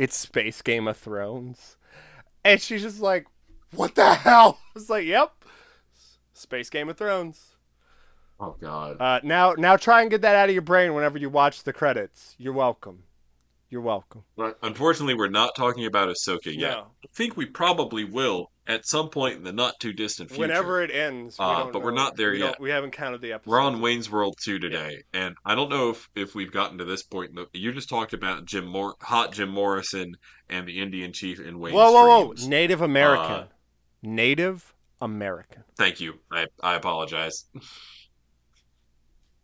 "It's 0.00 0.16
Space 0.16 0.62
Game 0.62 0.88
of 0.88 0.96
Thrones," 0.96 1.76
and 2.42 2.60
she's 2.60 2.80
just 2.82 3.00
like, 3.00 3.26
"What 3.74 3.94
the 3.94 4.14
hell?" 4.14 4.58
I 4.68 4.70
was 4.74 4.88
like, 4.88 5.04
"Yep, 5.04 5.44
Space 6.32 6.70
Game 6.70 6.88
of 6.88 6.96
Thrones." 6.96 7.56
Oh 8.40 8.56
God. 8.58 8.96
Uh, 8.98 9.20
now, 9.22 9.52
now 9.52 9.76
try 9.76 10.00
and 10.00 10.10
get 10.10 10.22
that 10.22 10.34
out 10.34 10.48
of 10.48 10.54
your 10.54 10.62
brain 10.62 10.94
whenever 10.94 11.18
you 11.18 11.28
watch 11.28 11.62
the 11.64 11.74
credits. 11.74 12.34
You're 12.38 12.54
welcome. 12.54 13.02
You're 13.70 13.82
welcome. 13.82 14.24
But 14.36 14.58
unfortunately, 14.62 15.14
we're 15.14 15.28
not 15.28 15.54
talking 15.56 15.86
about 15.86 16.08
Ahsoka 16.08 16.46
yet. 16.46 16.72
No. 16.72 16.86
I 17.04 17.06
think 17.14 17.36
we 17.36 17.46
probably 17.46 18.02
will 18.02 18.50
at 18.66 18.84
some 18.84 19.10
point 19.10 19.36
in 19.36 19.44
the 19.44 19.52
not 19.52 19.78
too 19.78 19.92
distant 19.92 20.30
future. 20.30 20.42
Whenever 20.42 20.82
it 20.82 20.90
ends, 20.90 21.38
we 21.38 21.44
Uh, 21.44 21.66
but 21.66 21.80
we're 21.80 21.92
not 21.92 22.16
there 22.16 22.32
we 22.32 22.40
yet. 22.40 22.60
We 22.60 22.70
haven't 22.70 22.90
counted 22.90 23.20
the 23.20 23.32
episodes. 23.32 23.46
We're 23.52 23.60
on 23.60 23.80
Wayne's 23.80 24.10
World 24.10 24.36
2 24.42 24.58
today, 24.58 25.02
and 25.12 25.36
I 25.44 25.54
don't 25.54 25.70
know 25.70 25.90
if, 25.90 26.08
if 26.16 26.34
we've 26.34 26.50
gotten 26.50 26.78
to 26.78 26.84
this 26.84 27.04
point. 27.04 27.38
You 27.52 27.72
just 27.72 27.88
talked 27.88 28.12
about 28.12 28.44
Jim 28.44 28.66
Mor- 28.66 28.96
hot 29.00 29.32
Jim 29.32 29.50
Morrison 29.50 30.16
and 30.48 30.66
the 30.66 30.80
Indian 30.80 31.12
chief 31.12 31.38
in 31.38 31.60
Wayne's 31.60 31.76
Whoa, 31.76 31.92
whoa, 31.92 32.06
whoa! 32.08 32.24
dreams. 32.26 32.48
Native 32.48 32.80
American. 32.80 33.32
Uh, 33.32 33.46
Native 34.02 34.74
American. 35.00 35.62
Thank 35.76 36.00
you. 36.00 36.14
I, 36.32 36.46
I 36.60 36.74
apologize. 36.74 37.46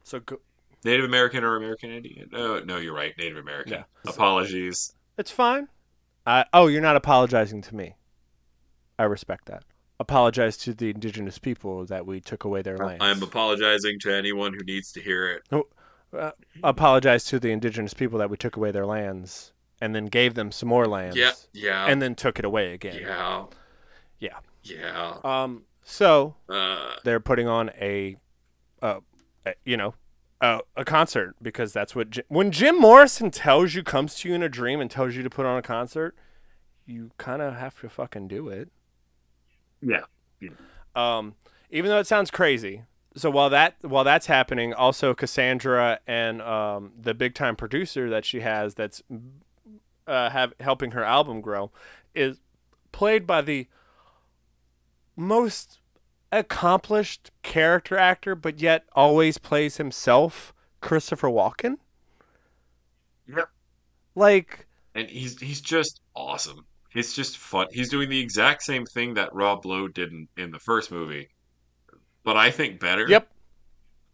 So 0.03 0.21
go- 0.21 0.41
Native 0.87 1.05
American 1.05 1.45
or 1.45 1.57
American 1.57 1.91
Indian? 1.91 2.29
No, 2.33 2.61
no, 2.61 2.79
you're 2.79 2.95
right. 2.95 3.13
Native 3.19 3.37
American. 3.39 3.73
Yeah. 3.75 3.85
Apologies. 4.07 4.95
it's 5.19 5.31
fine. 5.31 5.69
Uh, 6.25 6.45
oh, 6.53 6.67
you're 6.67 6.81
not 6.83 6.97
apologizing 6.97 7.61
to 7.63 7.75
me. 7.75 7.95
I 8.99 9.05
respect 9.05 9.47
that. 9.47 9.65
Apologize 10.01 10.57
to 10.59 10.75
the 10.75 10.91
indigenous 10.91 11.39
people 11.39 11.87
that 11.87 12.07
we 12.07 12.21
took 12.21 12.45
away 12.45 12.63
their 12.63 12.79
land. 12.79 13.03
I'm 13.03 13.23
apologizing 13.23 13.99
to 14.01 14.15
anyone 14.15 14.53
who 14.53 14.61
needs 14.65 14.93
to 14.93 15.01
hear 15.01 15.31
it. 15.33 15.65
Uh, 16.13 16.31
apologize 16.63 17.25
to 17.27 17.39
the 17.39 17.51
indigenous 17.51 17.95
people 17.95 18.19
that 18.19 18.31
we 18.31 18.37
took 18.37 18.57
away 18.57 18.71
their 18.71 18.87
lands 18.87 19.53
and 19.81 19.95
then 19.95 20.07
gave 20.07 20.35
them 20.35 20.51
some 20.53 20.69
more 20.69 20.87
lands. 20.87 21.17
Yeah, 21.17 21.33
yeah, 21.53 21.87
And 21.87 22.01
then 22.01 22.15
took 22.15 22.39
it 22.39 22.45
away 22.45 22.73
again. 22.75 22.99
yeah, 23.01 23.45
Yeah. 24.19 24.39
yeah. 24.63 25.17
Um. 25.25 25.65
So 25.83 26.35
Uh, 26.49 26.97
they're 27.05 27.21
putting 27.21 27.47
on 27.49 27.71
a, 27.81 28.17
uh, 28.83 29.01
a 29.45 29.55
you 29.65 29.77
know, 29.77 29.95
a, 30.41 30.61
a 30.77 30.85
concert 30.85 31.35
because 31.41 31.73
that's 31.73 31.95
what 31.95 32.11
Jim, 32.11 32.25
when 32.29 32.51
Jim 32.51 32.79
Morrison 32.79 33.31
tells 33.31 33.75
you 33.75 33.83
comes 33.83 34.17
to 34.17 34.29
you 34.29 34.35
in 34.35 34.43
a 34.43 34.49
dream 34.49 34.81
and 34.81 34.91
tells 34.91 35.15
you 35.15 35.23
to 35.23 35.31
put 35.31 35.47
on 35.47 35.57
a 35.57 35.63
concert, 35.63 36.15
you 36.85 37.11
kind 37.19 37.43
of 37.43 37.57
have 37.57 37.81
to 37.81 37.89
fucking 37.89 38.29
do 38.29 38.49
it. 38.49 38.71
yeah. 40.41 40.51
Um, 40.95 41.35
even 41.71 41.91
though 41.91 41.99
it 41.99 42.07
sounds 42.07 42.31
crazy. 42.31 42.83
So 43.17 43.31
while 43.31 43.49
that 43.51 43.77
while 43.81 44.05
that's 44.05 44.27
happening, 44.27 44.75
also 44.75 45.15
Cassandra 45.15 46.01
and 46.07 46.43
um, 46.43 46.93
the 47.01 47.15
big 47.15 47.35
time 47.35 47.57
producer 47.57 48.11
that 48.11 48.25
she 48.27 48.41
has 48.41 48.75
that's 48.75 49.03
uh, 50.07 50.31
have 50.31 50.53
helping 50.61 50.91
her 50.91 51.03
album 51.03 51.41
grow 51.41 51.71
is 52.15 52.41
played 52.93 53.27
by 53.27 53.41
the 53.41 53.69
most 55.17 55.81
accomplished 56.33 57.31
character 57.43 57.97
actor, 57.97 58.35
but 58.35 58.61
yet 58.61 58.85
always 58.93 59.39
plays 59.39 59.77
himself, 59.77 60.53
Christopher 60.81 61.29
Walken. 61.29 61.77
Yep. 63.29 63.49
Like, 64.15 64.67
and 64.95 65.09
he's 65.09 65.39
he's 65.41 65.61
just 65.61 66.01
awesome. 66.15 66.65
It's 66.95 67.15
just 67.15 67.37
fun. 67.37 67.67
He's 67.71 67.91
doing 67.91 68.09
the 68.09 68.19
exact 68.21 68.63
same 68.63 68.87
thing 68.87 69.15
that 69.15 69.35
Rob 69.35 69.67
Lowe 69.67 69.89
did 69.89 70.13
in, 70.13 70.29
in 70.39 70.51
the 70.51 70.59
first 70.59 70.91
movie, 70.91 71.29
but 72.25 72.37
I 72.37 72.51
think 72.51 72.81
better. 72.81 73.07
yep, 73.07 73.31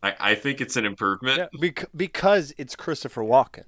I, 0.02 0.14
I 0.18 0.34
think 0.34 0.60
it's 0.60 0.76
an 0.76 0.84
improvement. 0.84 1.38
yeah, 1.38 1.46
bec- 1.60 1.88
because 1.94 2.52
it's 2.58 2.74
Christopher 2.74 3.22
Walken. 3.22 3.66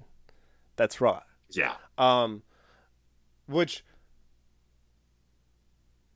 That's 0.75 0.99
right. 0.99 1.21
Yeah. 1.51 1.75
Um, 1.97 2.43
which, 3.45 3.85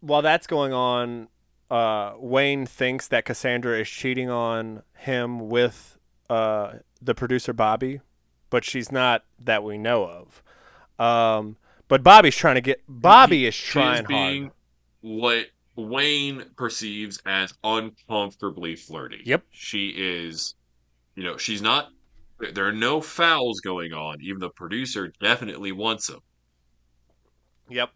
while 0.01 0.21
that's 0.21 0.47
going 0.47 0.73
on, 0.73 1.29
uh, 1.69 2.13
Wayne 2.17 2.65
thinks 2.65 3.07
that 3.09 3.25
Cassandra 3.25 3.79
is 3.79 3.89
cheating 3.89 4.29
on 4.29 4.83
him 4.95 5.49
with 5.49 5.97
uh, 6.29 6.73
the 7.01 7.13
producer 7.13 7.53
Bobby, 7.53 8.01
but 8.49 8.63
she's 8.63 8.91
not 8.91 9.23
that 9.39 9.63
we 9.63 9.77
know 9.77 10.05
of. 10.05 10.43
Um, 11.03 11.57
but 11.87 12.03
Bobby's 12.03 12.35
trying 12.35 12.55
to 12.55 12.61
get. 12.61 12.81
Bobby 12.87 13.45
is 13.45 13.55
trying 13.55 14.05
being 14.05 14.43
hard. 14.43 14.53
what 15.01 15.45
Wayne 15.75 16.45
perceives 16.55 17.21
as 17.25 17.53
uncomfortably 17.63 18.75
flirty. 18.75 19.21
Yep. 19.25 19.43
She 19.51 19.89
is, 19.89 20.55
you 21.15 21.23
know, 21.23 21.37
she's 21.37 21.61
not. 21.61 21.89
There 22.53 22.67
are 22.67 22.73
no 22.73 23.01
fouls 23.01 23.59
going 23.59 23.93
on. 23.93 24.17
Even 24.21 24.39
the 24.39 24.49
producer 24.49 25.11
definitely 25.21 25.71
wants 25.71 26.07
them. 26.07 26.21
Yep. 27.69 27.91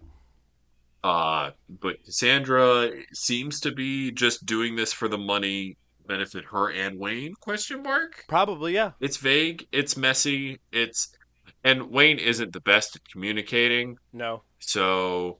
Uh, 1.03 1.51
but 1.81 2.03
Cassandra 2.05 2.91
seems 3.13 3.59
to 3.61 3.71
be 3.71 4.11
just 4.11 4.45
doing 4.45 4.75
this 4.75 4.93
for 4.93 5.07
the 5.07 5.17
money 5.17 5.77
benefit 6.07 6.45
her 6.45 6.71
and 6.71 6.99
Wayne? 6.99 7.33
Question 7.39 7.83
mark. 7.83 8.23
Probably, 8.27 8.73
yeah. 8.73 8.91
It's 8.99 9.17
vague. 9.17 9.67
It's 9.71 9.97
messy. 9.97 10.59
It's 10.71 11.13
and 11.63 11.89
Wayne 11.89 12.19
isn't 12.19 12.53
the 12.53 12.61
best 12.61 12.95
at 12.95 13.01
communicating. 13.09 13.97
No. 14.11 14.43
So 14.59 15.39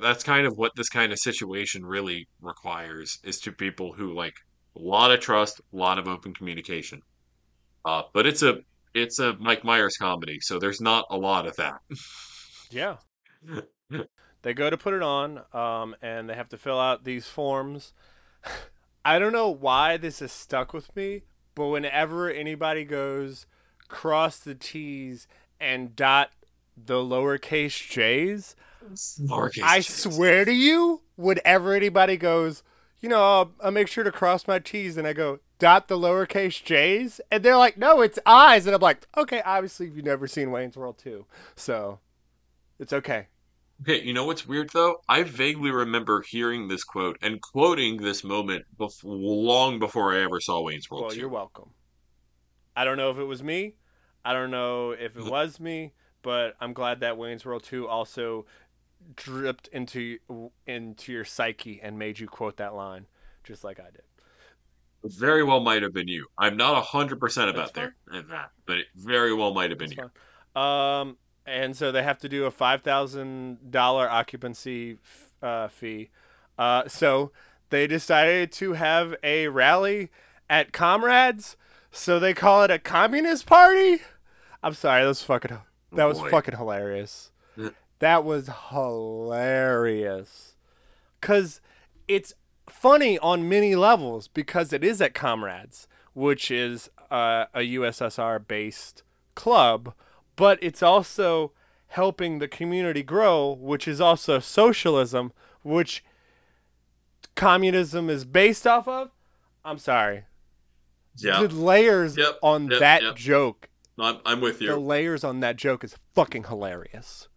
that's 0.00 0.22
kind 0.22 0.46
of 0.46 0.56
what 0.56 0.72
this 0.76 0.88
kind 0.88 1.12
of 1.12 1.18
situation 1.18 1.84
really 1.84 2.28
requires 2.40 3.18
is 3.24 3.38
to 3.40 3.52
people 3.52 3.92
who 3.92 4.14
like 4.14 4.34
a 4.76 4.80
lot 4.80 5.10
of 5.10 5.20
trust, 5.20 5.60
a 5.60 5.76
lot 5.76 5.98
of 5.98 6.08
open 6.08 6.34
communication. 6.34 7.00
Uh, 7.84 8.02
but 8.12 8.26
it's 8.26 8.42
a 8.42 8.58
it's 8.94 9.18
a 9.18 9.36
Mike 9.38 9.64
Myers 9.64 9.96
comedy, 9.96 10.38
so 10.40 10.58
there's 10.58 10.80
not 10.80 11.04
a 11.10 11.16
lot 11.16 11.46
of 11.46 11.56
that. 11.56 11.80
Yeah. 12.70 12.96
They 14.44 14.52
go 14.52 14.68
to 14.68 14.76
put 14.76 14.92
it 14.92 15.02
on, 15.02 15.40
um, 15.54 15.96
and 16.02 16.28
they 16.28 16.34
have 16.34 16.50
to 16.50 16.58
fill 16.58 16.78
out 16.78 17.04
these 17.04 17.26
forms. 17.26 17.94
I 19.04 19.18
don't 19.18 19.32
know 19.32 19.48
why 19.48 19.96
this 19.96 20.20
is 20.20 20.32
stuck 20.32 20.74
with 20.74 20.94
me, 20.94 21.22
but 21.54 21.68
whenever 21.68 22.30
anybody 22.30 22.84
goes 22.84 23.46
cross 23.88 24.38
the 24.38 24.54
T's 24.54 25.26
and 25.58 25.96
dot 25.96 26.30
the 26.76 26.96
lowercase 26.96 27.88
J's, 27.88 28.54
Lowercase 29.18 29.62
I 29.62 29.78
J's. 29.78 29.88
swear 29.88 30.44
to 30.44 30.52
you, 30.52 31.00
whenever 31.16 31.72
anybody 31.72 32.18
goes, 32.18 32.62
you 33.00 33.08
know, 33.08 33.22
I'll, 33.22 33.52
I'll 33.62 33.70
make 33.70 33.88
sure 33.88 34.04
to 34.04 34.12
cross 34.12 34.46
my 34.46 34.58
T's, 34.58 34.98
and 34.98 35.06
I 35.06 35.14
go 35.14 35.38
dot 35.58 35.88
the 35.88 35.96
lowercase 35.96 36.62
J's, 36.62 37.18
and 37.30 37.42
they're 37.42 37.56
like, 37.56 37.78
no, 37.78 38.02
it's 38.02 38.18
I's, 38.26 38.66
and 38.66 38.74
I'm 38.74 38.82
like, 38.82 39.06
okay, 39.16 39.40
obviously 39.46 39.86
you've 39.86 40.04
never 40.04 40.26
seen 40.26 40.50
Wayne's 40.50 40.76
World 40.76 40.98
2, 40.98 41.24
so 41.56 42.00
it's 42.78 42.92
okay. 42.92 43.28
Okay, 43.82 44.02
you 44.02 44.12
know 44.12 44.24
what's 44.24 44.46
weird 44.46 44.70
though? 44.70 45.02
I 45.08 45.24
vaguely 45.24 45.70
remember 45.70 46.22
hearing 46.22 46.68
this 46.68 46.84
quote 46.84 47.18
and 47.20 47.40
quoting 47.40 47.96
this 47.98 48.24
moment 48.24 48.64
bef- 48.78 49.00
long 49.04 49.78
before 49.78 50.14
I 50.14 50.22
ever 50.22 50.40
saw 50.40 50.62
Wayne's 50.62 50.90
World 50.90 51.02
Well, 51.04 51.12
2. 51.12 51.20
you're 51.20 51.28
welcome. 51.28 51.70
I 52.76 52.84
don't 52.84 52.96
know 52.96 53.10
if 53.10 53.18
it 53.18 53.24
was 53.24 53.42
me. 53.42 53.74
I 54.24 54.32
don't 54.32 54.50
know 54.50 54.92
if 54.92 55.16
it 55.16 55.24
was 55.24 55.60
me, 55.60 55.92
but 56.22 56.56
I'm 56.60 56.72
glad 56.72 57.00
that 57.00 57.18
Wayne's 57.18 57.44
World 57.44 57.62
2 57.62 57.86
also 57.88 58.46
dripped 59.16 59.68
into 59.68 60.18
into 60.66 61.12
your 61.12 61.24
psyche 61.26 61.78
and 61.82 61.98
made 61.98 62.18
you 62.18 62.26
quote 62.26 62.56
that 62.56 62.74
line 62.74 63.06
just 63.42 63.62
like 63.64 63.78
I 63.78 63.90
did. 63.90 64.02
Very 65.04 65.44
well 65.44 65.60
might 65.60 65.82
have 65.82 65.92
been 65.92 66.08
you. 66.08 66.26
I'm 66.38 66.56
not 66.56 66.82
hundred 66.82 67.20
percent 67.20 67.54
That's 67.54 67.70
about 67.70 67.74
there, 67.74 68.22
that, 68.30 68.50
but 68.66 68.78
it 68.78 68.86
very 68.96 69.34
well 69.34 69.52
might 69.52 69.68
have 69.70 69.78
been 69.78 69.90
That's 69.90 69.98
you. 69.98 70.10
fine. 70.54 71.00
Um, 71.00 71.16
and 71.46 71.76
so 71.76 71.92
they 71.92 72.02
have 72.02 72.18
to 72.18 72.28
do 72.28 72.44
a 72.44 72.50
five 72.50 72.82
thousand 72.82 73.70
dollar 73.70 74.08
occupancy 74.08 74.98
uh, 75.42 75.68
fee. 75.68 76.10
Uh, 76.58 76.88
so 76.88 77.32
they 77.70 77.86
decided 77.86 78.52
to 78.52 78.74
have 78.74 79.14
a 79.22 79.48
rally 79.48 80.10
at 80.48 80.72
Comrades. 80.72 81.56
So 81.90 82.18
they 82.18 82.34
call 82.34 82.64
it 82.64 82.70
a 82.70 82.78
communist 82.78 83.46
party. 83.46 83.98
I'm 84.62 84.74
sorry, 84.74 85.02
that 85.02 85.08
was 85.08 85.22
fucking 85.22 85.58
that 85.92 86.04
was 86.04 86.20
fucking 86.20 86.56
hilarious. 86.56 87.30
That 88.00 88.24
was 88.24 88.50
hilarious. 88.70 90.56
Cause 91.20 91.60
it's 92.08 92.34
funny 92.68 93.18
on 93.18 93.48
many 93.48 93.74
levels 93.76 94.28
because 94.28 94.72
it 94.72 94.82
is 94.84 95.00
at 95.00 95.14
Comrades, 95.14 95.86
which 96.12 96.50
is 96.50 96.90
uh, 97.10 97.46
a 97.54 97.60
USSR 97.60 98.46
based 98.46 99.02
club, 99.34 99.94
but 100.36 100.58
it's 100.62 100.82
also 100.82 101.52
helping 101.88 102.38
the 102.38 102.48
community 102.48 103.02
grow, 103.02 103.52
which 103.52 103.86
is 103.86 104.00
also 104.00 104.38
socialism, 104.40 105.32
which 105.62 106.04
communism 107.34 108.10
is 108.10 108.24
based 108.24 108.66
off 108.66 108.86
of. 108.88 109.10
I'm 109.64 109.78
sorry. 109.78 110.24
Yeah, 111.16 111.42
The 111.42 111.48
layers 111.54 112.16
Yep, 112.16 112.38
on 112.42 112.68
yep, 112.70 112.80
that 112.80 113.02
yep. 113.02 113.16
joke, 113.16 113.68
I'm, 113.98 114.18
I'm 114.26 114.40
with 114.40 114.60
you. 114.60 114.68
the 114.68 114.76
layers 114.78 115.22
on 115.22 115.40
that 115.40 115.56
joke 115.56 115.84
is 115.84 115.96
fucking 116.14 116.44
hilarious. 116.44 117.28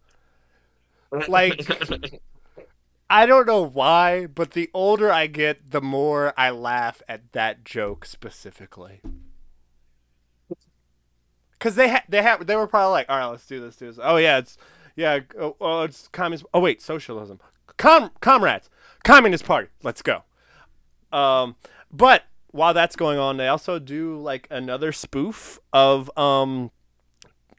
like- 1.28 2.20
I 3.10 3.24
don't 3.24 3.46
know 3.46 3.62
why, 3.62 4.26
but 4.26 4.50
the 4.50 4.68
older 4.74 5.10
I 5.10 5.28
get, 5.28 5.70
the 5.70 5.80
more 5.80 6.34
I 6.36 6.50
laugh 6.50 7.00
at 7.08 7.32
that 7.32 7.64
joke 7.64 8.04
specifically. 8.04 9.00
Cause 11.58 11.74
they 11.74 11.88
had 11.88 12.04
they 12.08 12.22
had 12.22 12.46
they 12.46 12.56
were 12.56 12.66
probably 12.66 12.92
like, 12.92 13.06
all 13.08 13.18
right, 13.18 13.26
let's 13.26 13.46
do 13.46 13.60
this, 13.60 13.76
do 13.76 13.86
this. 13.86 13.98
Oh 14.02 14.16
yeah, 14.16 14.38
it's 14.38 14.56
yeah, 14.94 15.20
oh, 15.40 15.56
oh 15.60 15.82
it's 15.82 16.08
communist. 16.08 16.44
Oh 16.54 16.60
wait, 16.60 16.80
socialism. 16.80 17.40
Com 17.76 18.10
comrades, 18.20 18.70
communist 19.04 19.44
party. 19.44 19.68
Let's 19.82 20.02
go. 20.02 20.22
Um, 21.12 21.56
but 21.90 22.24
while 22.50 22.74
that's 22.74 22.96
going 22.96 23.18
on, 23.18 23.36
they 23.36 23.48
also 23.48 23.78
do 23.78 24.16
like 24.18 24.46
another 24.50 24.92
spoof 24.92 25.58
of 25.72 26.16
um 26.16 26.70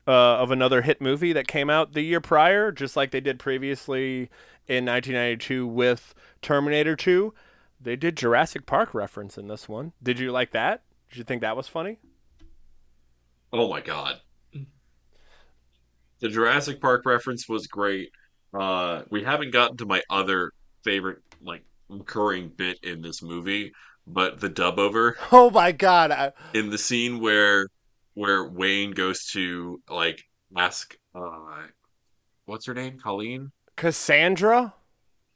uh, 0.07 0.37
of 0.37 0.49
another 0.49 0.81
hit 0.81 0.99
movie 0.99 1.33
that 1.33 1.47
came 1.47 1.69
out 1.69 1.93
the 1.93 2.01
year 2.01 2.19
prior, 2.19 2.71
just 2.71 2.95
like 2.95 3.11
they 3.11 3.21
did 3.21 3.37
previously 3.37 4.29
in 4.67 4.85
1992 4.85 5.67
with 5.67 6.15
Terminator 6.41 6.95
2. 6.95 7.33
They 7.79 7.95
did 7.95 8.17
Jurassic 8.17 8.65
Park 8.65 8.93
reference 8.93 9.37
in 9.37 9.47
this 9.47 9.69
one. 9.69 9.93
Did 10.01 10.19
you 10.19 10.31
like 10.31 10.51
that? 10.51 10.81
Did 11.09 11.19
you 11.19 11.23
think 11.23 11.41
that 11.41 11.55
was 11.55 11.67
funny? 11.67 11.99
Oh 13.51 13.69
my 13.69 13.81
god, 13.81 14.19
the 16.19 16.29
Jurassic 16.29 16.81
Park 16.81 17.05
reference 17.05 17.47
was 17.47 17.67
great. 17.67 18.11
Uh, 18.53 19.03
we 19.09 19.23
haven't 19.23 19.51
gotten 19.51 19.77
to 19.77 19.85
my 19.85 20.01
other 20.09 20.51
favorite 20.83 21.19
like 21.41 21.63
recurring 21.87 22.49
bit 22.55 22.77
in 22.83 23.01
this 23.01 23.21
movie, 23.21 23.71
but 24.05 24.39
the 24.39 24.49
dub 24.49 24.79
over 24.79 25.17
Oh 25.31 25.49
my 25.49 25.71
god! 25.71 26.11
I, 26.11 26.31
in 26.53 26.69
the 26.69 26.77
scene 26.77 27.19
where 27.19 27.67
where 28.13 28.43
Wayne 28.47 28.91
goes 28.91 29.25
to 29.31 29.81
like 29.89 30.21
ask 30.57 30.95
uh 31.15 31.67
what's 32.45 32.65
her 32.65 32.73
name? 32.73 32.99
Colleen? 32.99 33.51
Cassandra. 33.75 34.73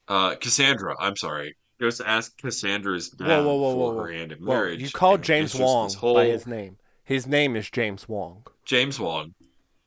Uh 0.07 0.35
Cassandra, 0.35 0.95
I'm 0.99 1.15
sorry. 1.15 1.55
Goes 1.79 1.97
to 1.97 2.07
ask 2.07 2.37
Cassandra's 2.37 3.09
dad 3.09 3.43
Whoa, 3.43 3.55
whoa, 3.55 3.75
whoa, 3.75 3.93
for 3.95 4.07
her 4.07 4.13
hand 4.13 4.31
in 4.31 4.43
marriage. 4.43 4.81
you 4.81 4.89
called 4.89 5.21
James 5.21 5.53
Hong 5.53 5.91
whole 5.93 6.15
by 6.15 6.25
his 6.25 6.45
name. 6.45 6.77
His 7.03 7.27
name 7.27 7.55
is 7.55 7.69
James 7.69 8.03
Hong. 8.03 8.45
James 8.65 8.97
Hong. 8.97 9.33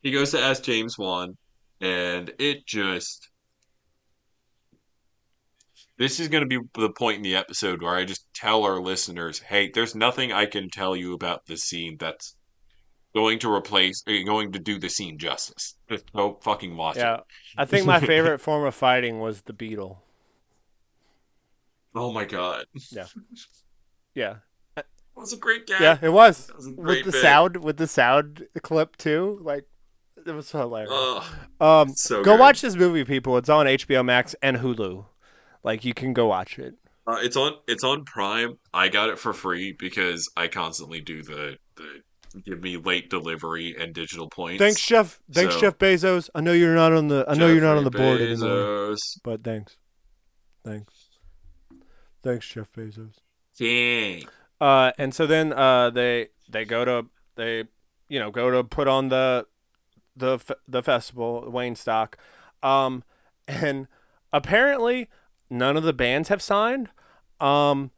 He 0.02 0.11
goes 0.12 0.31
to 0.33 0.40
ask 0.40 0.62
James 0.62 0.94
Hong 0.96 1.37
and 1.81 2.33
it 2.38 2.66
just 2.66 3.29
this 5.98 6.20
is 6.20 6.29
going 6.29 6.42
to 6.42 6.48
be 6.48 6.66
the 6.74 6.90
point 6.90 7.18
in 7.18 7.22
the 7.22 7.37
episode 7.37 7.83
where 7.83 7.94
I 7.94 8.05
just 8.05 8.26
tell 8.35 8.64
our 8.64 8.81
listeners, 8.81 9.38
"Hey, 9.38 9.70
there's 9.72 9.94
nothing 9.94 10.33
I 10.33 10.44
can 10.46 10.68
tell 10.68 10.94
you 10.94 11.14
about 11.14 11.46
this 11.46 11.62
scene 11.62 11.96
that's 11.98 12.37
going 13.14 13.38
to 13.40 13.52
replace, 13.52 14.02
uh, 14.07 14.12
going 14.26 14.52
to 14.52 14.59
do 14.59 14.79
the 14.79 14.90
scene 14.90 15.18
justice. 15.18 15.76
Just 15.88 16.12
go 16.12 16.38
fucking 16.42 16.76
watch 16.76 16.96
Yeah, 16.96 17.14
it." 17.14 17.20
I 17.57 17.64
think 17.64 17.87
my 17.87 18.00
favorite 18.00 18.40
form 18.40 18.64
of 18.66 18.74
fighting 18.74 19.20
was 19.20 19.42
the 19.42 19.55
beetle. 19.55 20.02
Oh 21.94 22.12
my 22.12 22.26
god, 22.26 22.66
Yeah. 22.92 23.07
Yeah, 24.14 24.37
that 25.16 25.20
was 25.20 25.33
a 25.33 25.37
great 25.38 25.66
gag. 25.66 25.81
yeah, 25.81 25.98
it 26.00 26.11
was 26.11 26.50
was 26.55 26.68
with 26.68 27.05
the 27.05 27.11
bit. 27.12 27.20
sound 27.22 27.57
with 27.64 27.76
the 27.79 27.87
sound 27.87 28.46
clip 28.62 28.96
too. 28.96 29.38
Like 29.42 29.64
it 30.24 30.31
was 30.33 30.50
hilarious. 30.52 30.90
Um, 31.61 31.88
so 31.90 32.22
go 32.22 32.33
good. 32.35 32.40
watch 32.40 32.61
this 32.61 32.76
movie, 32.76 33.05
people. 33.05 33.37
It's 33.38 33.48
on 33.48 33.66
HBO 33.66 34.05
Max 34.05 34.35
and 34.42 34.59
Hulu. 34.59 35.07
Like 35.64 35.85
you 35.85 35.94
can 35.94 36.12
go 36.12 36.26
watch 36.26 36.59
it. 36.59 36.74
Uh, 37.07 37.18
it's 37.22 37.37
on. 37.37 37.55
It's 37.68 37.85
on 37.85 38.05
Prime. 38.05 38.59
I 38.74 38.88
got 38.88 39.09
it 39.11 39.18
for 39.18 39.33
free 39.33 39.72
because 39.72 40.29
I 40.37 40.48
constantly 40.48 41.00
do 41.00 41.22
the 41.22 41.57
the 41.76 42.02
give 42.44 42.61
me 42.61 42.76
late 42.76 43.09
delivery 43.09 43.76
and 43.79 43.94
digital 43.94 44.29
points. 44.29 44.59
Thanks, 44.59 44.85
Jeff. 44.85 45.20
Thanks, 45.33 45.55
So- 45.55 45.61
Jeff 45.61 45.79
Bezos. 45.79 46.29
I 46.35 46.40
know 46.40 46.52
you're 46.52 46.74
not 46.74 46.92
on 46.92 47.07
the. 47.09 47.24
I 47.29 47.35
know 47.35 47.46
you're 47.46 47.62
not 47.62 47.76
on 47.79 47.85
the 47.85 47.90
Jeffrey 47.90 48.07
board 48.07 48.20
anymore. 48.20 48.48
Bezos. 48.48 48.98
But 49.22 49.44
thanks, 49.44 49.76
thanks, 50.64 50.92
thanks, 52.24 52.48
Jeff 52.48 52.72
Bezos. 52.72 53.14
Dang. 53.59 54.24
Uh, 54.61 54.92
and 54.99 55.14
so 55.14 55.27
then 55.27 55.53
uh, 55.53 55.90
they 55.90 56.29
they 56.49 56.64
go 56.64 56.85
to 56.85 57.07
they 57.37 57.64
you 58.09 58.19
know 58.19 58.31
go 58.31 58.51
to 58.51 58.64
put 58.64 58.88
on 58.88 59.09
the 59.09 59.47
the 60.16 60.38
the 60.66 60.83
festival 60.83 61.45
Waynestock, 61.49 62.14
um, 62.62 63.05
and 63.47 63.87
apparently 64.33 65.09
none 65.51 65.77
of 65.77 65.83
the 65.83 65.92
bands 65.92 66.29
have 66.29 66.42
signed. 66.42 66.88
Um, 67.40 67.90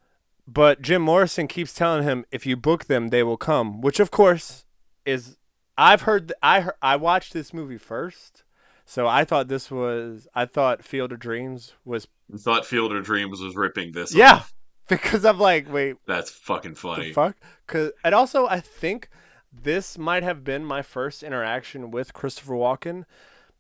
but 0.47 0.83
Jim 0.83 1.03
Morrison 1.03 1.47
keeps 1.47 1.73
telling 1.73 2.03
him 2.03 2.25
if 2.31 2.47
you 2.47 2.57
book 2.57 2.87
them, 2.87 3.09
they 3.09 3.23
will 3.23 3.37
come. 3.37 3.81
Which 3.81 4.01
of 4.01 4.11
course 4.11 4.65
is 5.05 5.37
I've 5.77 6.03
heard 6.03 6.33
I 6.43 6.61
heard, 6.63 6.75
I 6.83 6.97
watched 6.97 7.33
this 7.33 7.55
movie 7.55 7.79
first, 7.79 8.43
so 8.85 9.07
I 9.07 9.25
thought 9.25 9.49
this 9.49 9.71
was 9.71 10.27
I 10.35 10.45
thought 10.47 10.83
Field 10.83 11.13
of 11.13 11.21
Dreams 11.21 11.75
was 11.85 12.09
I 12.35 12.39
thought 12.39 12.67
Field 12.67 12.93
of 12.93 13.05
Dreams 13.05 13.41
was 13.41 13.55
ripping 13.55 13.93
this. 13.93 14.15
yeah 14.15 14.35
off. 14.35 14.55
because 15.01 15.25
I'm 15.25 15.39
like 15.39 15.71
wait 15.73 15.97
That's 16.07 16.31
fucking 16.31 16.73
the 16.73 16.79
funny. 16.79 17.13
fuck? 17.13 17.37
Cause 17.67 17.93
and 18.05 18.15
also 18.15 18.47
I 18.47 18.61
think 18.61 19.09
this 19.53 19.99
might 19.99 20.23
have 20.23 20.45
been 20.45 20.65
my 20.65 20.83
first 20.83 21.23
interaction 21.23 21.91
with 21.91 22.13
Christopher 22.13 22.55
Walken, 22.55 23.05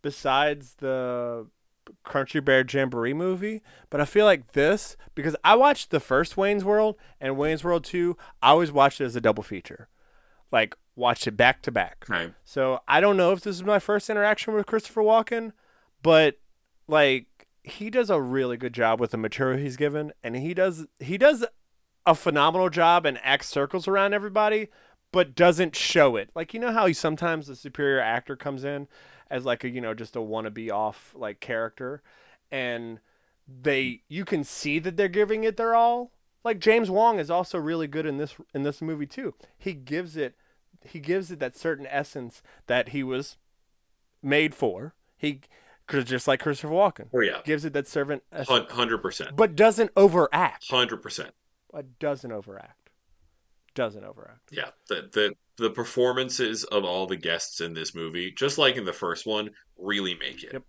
besides 0.02 0.74
the 0.78 1.46
Country 2.04 2.40
Bear 2.40 2.64
Jamboree 2.68 3.14
movie. 3.14 3.62
But 3.90 4.00
I 4.00 4.04
feel 4.04 4.26
like 4.26 4.52
this 4.52 4.96
because 5.14 5.34
I 5.42 5.54
watched 5.56 5.90
the 5.90 6.00
first 6.00 6.36
Wayne's 6.36 6.64
World 6.64 6.96
and 7.20 7.36
Wayne's 7.36 7.64
World 7.64 7.84
Two. 7.84 8.16
I 8.42 8.50
always 8.50 8.72
watched 8.72 9.00
it 9.00 9.04
as 9.06 9.16
a 9.16 9.20
double 9.20 9.42
feature, 9.42 9.88
like 10.52 10.76
watched 10.94 11.26
it 11.26 11.36
back 11.36 11.62
to 11.62 11.72
back. 11.72 12.06
Okay. 12.10 12.32
So 12.44 12.80
I 12.86 13.00
don't 13.00 13.16
know 13.16 13.32
if 13.32 13.40
this 13.40 13.56
is 13.56 13.64
my 13.64 13.78
first 13.78 14.10
interaction 14.10 14.54
with 14.54 14.66
Christopher 14.66 15.02
Walken, 15.02 15.52
but 16.02 16.38
like 16.86 17.26
he 17.70 17.90
does 17.90 18.10
a 18.10 18.20
really 18.20 18.56
good 18.56 18.72
job 18.72 19.00
with 19.00 19.10
the 19.10 19.16
material 19.16 19.58
he's 19.58 19.76
given, 19.76 20.12
and 20.22 20.36
he 20.36 20.54
does 20.54 20.86
he 20.98 21.18
does 21.18 21.44
a 22.06 22.14
phenomenal 22.14 22.70
job 22.70 23.04
and 23.04 23.18
acts 23.22 23.48
circles 23.48 23.86
around 23.86 24.14
everybody, 24.14 24.68
but 25.12 25.34
doesn't 25.34 25.76
show 25.76 26.16
it. 26.16 26.30
Like 26.34 26.54
you 26.54 26.60
know 26.60 26.72
how 26.72 26.86
he, 26.86 26.92
sometimes 26.92 27.46
the 27.46 27.56
superior 27.56 28.00
actor 28.00 28.36
comes 28.36 28.64
in 28.64 28.88
as 29.30 29.44
like 29.44 29.64
a 29.64 29.68
you 29.68 29.80
know 29.80 29.94
just 29.94 30.16
a 30.16 30.20
wannabe 30.20 30.70
off 30.70 31.14
like 31.16 31.40
character, 31.40 32.02
and 32.50 33.00
they 33.46 34.02
you 34.08 34.24
can 34.24 34.44
see 34.44 34.78
that 34.78 34.96
they're 34.96 35.08
giving 35.08 35.44
it 35.44 35.56
their 35.56 35.74
all. 35.74 36.12
Like 36.44 36.60
James 36.60 36.88
Hong 36.88 37.18
is 37.18 37.30
also 37.30 37.58
really 37.58 37.86
good 37.86 38.06
in 38.06 38.16
this 38.16 38.34
in 38.54 38.62
this 38.62 38.80
movie 38.80 39.06
too. 39.06 39.34
He 39.56 39.74
gives 39.74 40.16
it 40.16 40.34
he 40.84 41.00
gives 41.00 41.30
it 41.30 41.40
that 41.40 41.56
certain 41.56 41.86
essence 41.86 42.42
that 42.66 42.90
he 42.90 43.02
was 43.02 43.36
made 44.22 44.54
for. 44.54 44.94
He 45.16 45.40
just 45.88 46.28
like 46.28 46.40
Christopher 46.40 46.72
Walken 46.74 47.08
Oh 47.14 47.20
yeah. 47.20 47.40
gives 47.44 47.64
it 47.64 47.72
that 47.72 47.86
servant 47.88 48.22
Hundred 48.32 48.98
percent. 48.98 49.36
but 49.36 49.56
doesn't 49.56 49.90
overact. 49.96 50.68
Hundred 50.70 50.98
percent. 51.02 51.30
Uh, 51.72 51.82
doesn't 51.98 52.32
overact. 52.32 52.90
Doesn't 53.74 54.04
overact. 54.04 54.50
Yeah. 54.50 54.70
The 54.88 55.08
the 55.12 55.34
the 55.56 55.70
performances 55.70 56.64
of 56.64 56.84
all 56.84 57.06
the 57.06 57.16
guests 57.16 57.60
in 57.60 57.74
this 57.74 57.94
movie, 57.94 58.30
just 58.30 58.58
like 58.58 58.76
in 58.76 58.84
the 58.84 58.92
first 58.92 59.26
one, 59.26 59.50
really 59.76 60.14
make 60.14 60.42
it. 60.44 60.52
Yep. 60.54 60.62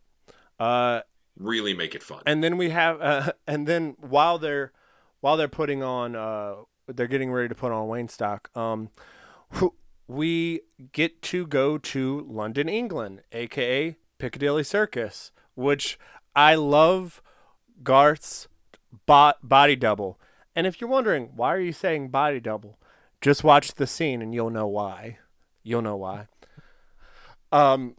Uh, 0.59 1.01
Really 1.37 1.73
make 1.73 1.95
it 1.95 2.03
fun. 2.03 2.21
and 2.25 2.43
then 2.43 2.57
we 2.57 2.69
have, 2.71 2.99
uh, 3.01 3.31
and 3.47 3.65
then 3.65 3.95
while 3.99 4.37
they're 4.39 4.73
while 5.21 5.37
they're 5.37 5.47
putting 5.47 5.81
on, 5.83 6.15
uh, 6.15 6.55
they're 6.87 7.07
getting 7.07 7.31
ready 7.31 7.47
to 7.47 7.55
put 7.55 7.71
on 7.71 7.87
Waynestock. 7.87 8.55
Um, 8.57 8.89
who- 9.51 9.75
we 10.07 10.61
get 10.91 11.21
to 11.21 11.45
go 11.47 11.77
to 11.77 12.25
London, 12.27 12.67
England, 12.67 13.21
aka 13.31 13.95
Piccadilly 14.19 14.63
Circus, 14.63 15.31
which 15.55 15.97
I 16.35 16.53
love. 16.55 17.23
Garth's 17.83 18.47
bo- 19.05 19.33
body 19.41 19.75
double. 19.75 20.19
And 20.55 20.67
if 20.67 20.81
you're 20.81 20.89
wondering 20.89 21.31
why 21.35 21.55
are 21.55 21.59
you 21.59 21.73
saying 21.73 22.09
body 22.09 22.39
double, 22.39 22.77
just 23.21 23.43
watch 23.43 23.75
the 23.75 23.87
scene 23.87 24.21
and 24.21 24.33
you'll 24.33 24.49
know 24.49 24.67
why. 24.67 25.17
You'll 25.63 25.81
know 25.81 25.97
why. 25.97 26.27
Um, 27.51 27.95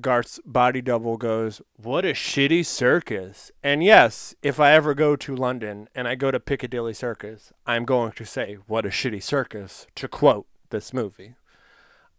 Garth's 0.00 0.40
body 0.44 0.80
double 0.80 1.16
goes, 1.16 1.62
What 1.76 2.04
a 2.04 2.12
shitty 2.12 2.64
circus. 2.64 3.50
And 3.62 3.82
yes, 3.82 4.34
if 4.42 4.60
I 4.60 4.72
ever 4.72 4.94
go 4.94 5.16
to 5.16 5.36
London 5.36 5.88
and 5.94 6.06
I 6.06 6.14
go 6.14 6.30
to 6.30 6.40
Piccadilly 6.40 6.94
Circus, 6.94 7.52
I'm 7.66 7.84
going 7.84 8.12
to 8.12 8.24
say, 8.24 8.58
What 8.66 8.86
a 8.86 8.90
shitty 8.90 9.22
circus, 9.22 9.86
to 9.94 10.08
quote 10.08 10.46
this 10.70 10.92
movie. 10.92 11.34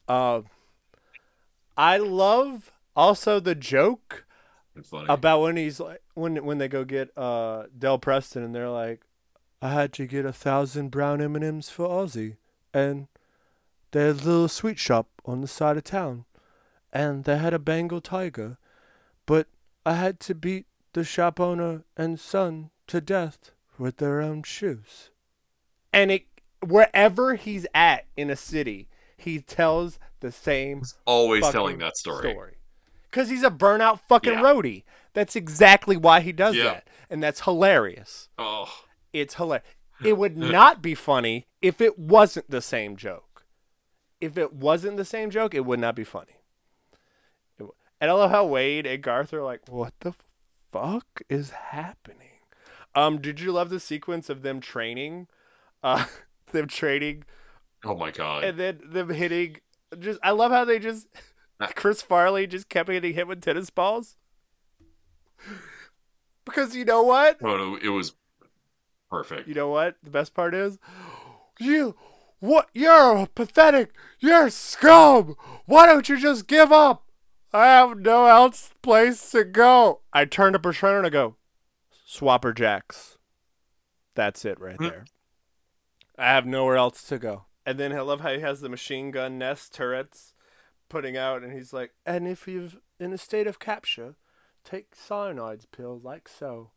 Uh, 0.08 0.42
I 1.78 1.98
love 1.98 2.72
also 3.00 3.40
the 3.40 3.56
joke 3.56 4.26
about 5.08 5.42
when 5.42 5.56
he's 5.56 5.80
like 5.80 6.02
when 6.14 6.44
when 6.44 6.58
they 6.58 6.68
go 6.68 6.84
get 6.84 7.18
uh 7.18 7.64
Del 7.78 7.98
Preston 7.98 8.44
and 8.44 8.54
they're 8.54 8.70
like 8.70 9.02
I 9.62 9.72
had 9.72 9.94
to 9.94 10.06
get 10.06 10.26
a 10.26 10.34
thousand 10.34 10.90
brown 10.90 11.22
M&Ms 11.22 11.70
for 11.70 11.88
Ozzy, 11.88 12.38
and 12.74 13.08
there's 13.92 14.22
a 14.22 14.30
little 14.30 14.48
sweet 14.48 14.80
shop 14.80 15.08
on 15.26 15.42
the 15.42 15.48
side 15.48 15.76
of 15.76 15.84
town, 15.84 16.26
and 16.94 17.26
they 17.26 17.38
had 17.38 17.54
a 17.54 17.60
Bengal 17.60 18.00
tiger, 18.00 18.58
but 19.26 19.48
I 19.86 19.96
had 19.96 20.22
to 20.22 20.36
beat 20.36 20.66
the 20.94 21.04
shop 21.04 21.42
owner 21.42 21.84
and 21.98 22.20
son 22.20 22.70
to 22.88 23.02
death 23.02 23.52
with 23.78 23.98
their 23.98 24.22
own 24.22 24.44
shoes. 24.44 25.10
And 25.92 26.12
it 26.12 26.26
wherever 26.66 27.36
he's 27.36 27.66
at 27.74 28.06
in 28.16 28.30
a 28.30 28.36
city, 28.36 28.88
he 29.18 29.40
tells 29.40 30.00
the 30.22 30.32
same 30.32 30.84
Always 31.06 31.50
telling 31.50 31.80
that 31.80 31.98
story. 31.98 32.59
Because 33.10 33.30
he's 33.30 33.44
a 33.44 33.50
burnout 33.52 34.00
fucking 34.08 34.34
Yeah. 34.34 34.42
roadie. 34.44 34.84
That's 35.14 35.36
exactly 35.36 35.98
why 35.98 36.20
he 36.22 36.32
does 36.32 36.56
Yeah. 36.56 36.64
that. 36.66 36.88
And 37.10 37.22
that's 37.24 37.42
hilarious. 37.42 38.30
Oh, 38.38 38.72
It's 39.14 39.36
hilarious. 39.36 39.66
It 40.04 40.18
would 40.18 40.38
not 40.38 40.82
be 40.82 40.96
funny 40.96 41.48
if 41.62 41.82
it 41.82 42.00
wasn't 42.00 42.50
the 42.50 42.62
same 42.62 42.96
joke. 42.96 43.46
If 44.22 44.38
it 44.38 44.54
wasn't 44.54 44.96
the 44.98 45.04
same 45.06 45.30
joke, 45.30 45.54
it 45.54 45.66
would 45.66 45.80
not 45.80 45.94
be 45.96 46.04
funny. 46.06 46.44
W- 47.58 47.74
and 48.00 48.10
I 48.10 48.14
love 48.14 48.32
how 48.32 48.46
Wade 48.46 48.86
and 48.86 49.02
Garth 49.04 49.34
are 49.34 49.42
like, 49.44 49.68
what 49.68 49.94
the 50.00 50.14
fuck 50.72 51.22
is 51.30 51.50
happening? 51.50 52.28
Um, 52.96 53.20
did 53.20 53.40
you 53.42 53.52
love 53.52 53.70
the 53.70 53.80
sequence 53.80 54.30
of 54.30 54.42
them 54.42 54.60
training? 54.62 55.28
Uh, 55.82 56.06
them 56.52 56.68
training 56.68 57.24
oh 57.86 57.96
my 57.96 58.12
god. 58.12 58.44
and 58.44 58.60
then 58.60 58.82
them 58.84 59.10
hitting 59.10 59.62
just 59.98 60.20
I 60.22 60.32
love 60.32 60.52
how 60.52 60.66
they 60.66 60.78
just 60.78 61.08
Chris 61.76 62.02
Farley 62.02 62.48
just 62.48 62.70
kept 62.70 62.90
getting 62.90 63.14
hit 63.14 63.28
with 63.28 63.42
tennis 63.42 63.70
balls. 63.70 64.16
Because 66.46 66.76
you 66.76 66.86
know 66.86 67.04
what? 67.04 67.38
Oh, 67.44 67.78
it 67.82 67.90
was 67.90 68.14
perfect. 69.10 69.48
You 69.48 69.54
know 69.54 69.70
what? 69.70 69.96
The 70.04 70.10
best 70.10 70.34
part 70.34 70.54
is 70.54 70.80
you 71.60 71.96
what 72.40 72.70
you're 72.74 73.28
pathetic. 73.28 73.92
You're 74.20 74.50
scum. 74.50 75.36
Why 75.66 75.86
don't 75.86 76.10
you 76.10 76.18
just 76.18 76.48
give 76.48 76.72
up? 76.72 77.06
I 77.52 77.66
have 77.66 77.98
no 78.00 78.28
else 78.28 78.74
place 78.82 79.32
to 79.32 79.44
go. 79.44 80.02
I 80.14 80.26
turn 80.26 80.54
to 80.54 80.60
Bertrand 80.60 80.98
and 80.98 81.08
I 81.08 81.10
go, 81.10 81.36
Swapper 82.08 82.56
Jacks. 82.56 83.18
That's 84.16 84.46
it 84.46 84.60
right 84.60 84.78
Hmm. 84.78 84.84
there. 84.84 85.06
I 86.18 86.26
have 86.26 86.46
nowhere 86.46 86.76
else 86.76 87.04
to 87.04 87.18
go. 87.18 87.46
And 87.66 87.80
then 87.80 87.94
I 87.94 88.02
love 88.02 88.22
how 88.22 88.32
he 88.34 88.40
has 88.42 88.62
the 88.62 88.70
machine 88.70 89.10
gun 89.12 89.38
nest 89.38 89.74
turrets 89.74 90.34
putting 90.90 91.16
out, 91.16 91.44
and 91.44 91.54
he's 91.54 91.74
like, 91.74 91.92
and 92.06 92.28
if 92.28 92.48
you're 92.48 92.70
in 93.00 93.14
a 93.14 93.18
state 93.18 93.48
of 93.48 93.60
capture, 93.60 94.16
take 94.64 94.96
cyanide's 94.96 95.66
pill 95.66 96.00
like 96.04 96.28
so. 96.28 96.72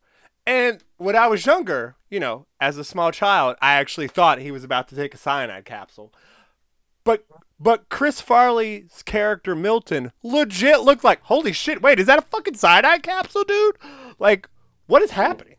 And 0.46 0.82
when 0.96 1.14
I 1.14 1.28
was 1.28 1.46
younger, 1.46 1.96
you 2.10 2.18
know, 2.18 2.46
as 2.60 2.76
a 2.76 2.84
small 2.84 3.12
child, 3.12 3.56
I 3.62 3.74
actually 3.74 4.08
thought 4.08 4.40
he 4.40 4.50
was 4.50 4.64
about 4.64 4.88
to 4.88 4.96
take 4.96 5.14
a 5.14 5.18
cyanide 5.18 5.64
capsule. 5.64 6.12
But 7.04 7.26
but 7.60 7.88
Chris 7.88 8.20
Farley's 8.20 9.02
character 9.04 9.54
Milton 9.54 10.12
legit 10.22 10.80
looked 10.80 11.04
like, 11.04 11.22
holy 11.22 11.52
shit, 11.52 11.80
wait, 11.80 12.00
is 12.00 12.06
that 12.06 12.18
a 12.18 12.22
fucking 12.22 12.54
cyanide 12.54 13.02
capsule, 13.04 13.44
dude? 13.44 13.76
Like, 14.18 14.48
what 14.86 15.02
is 15.02 15.12
happening? 15.12 15.56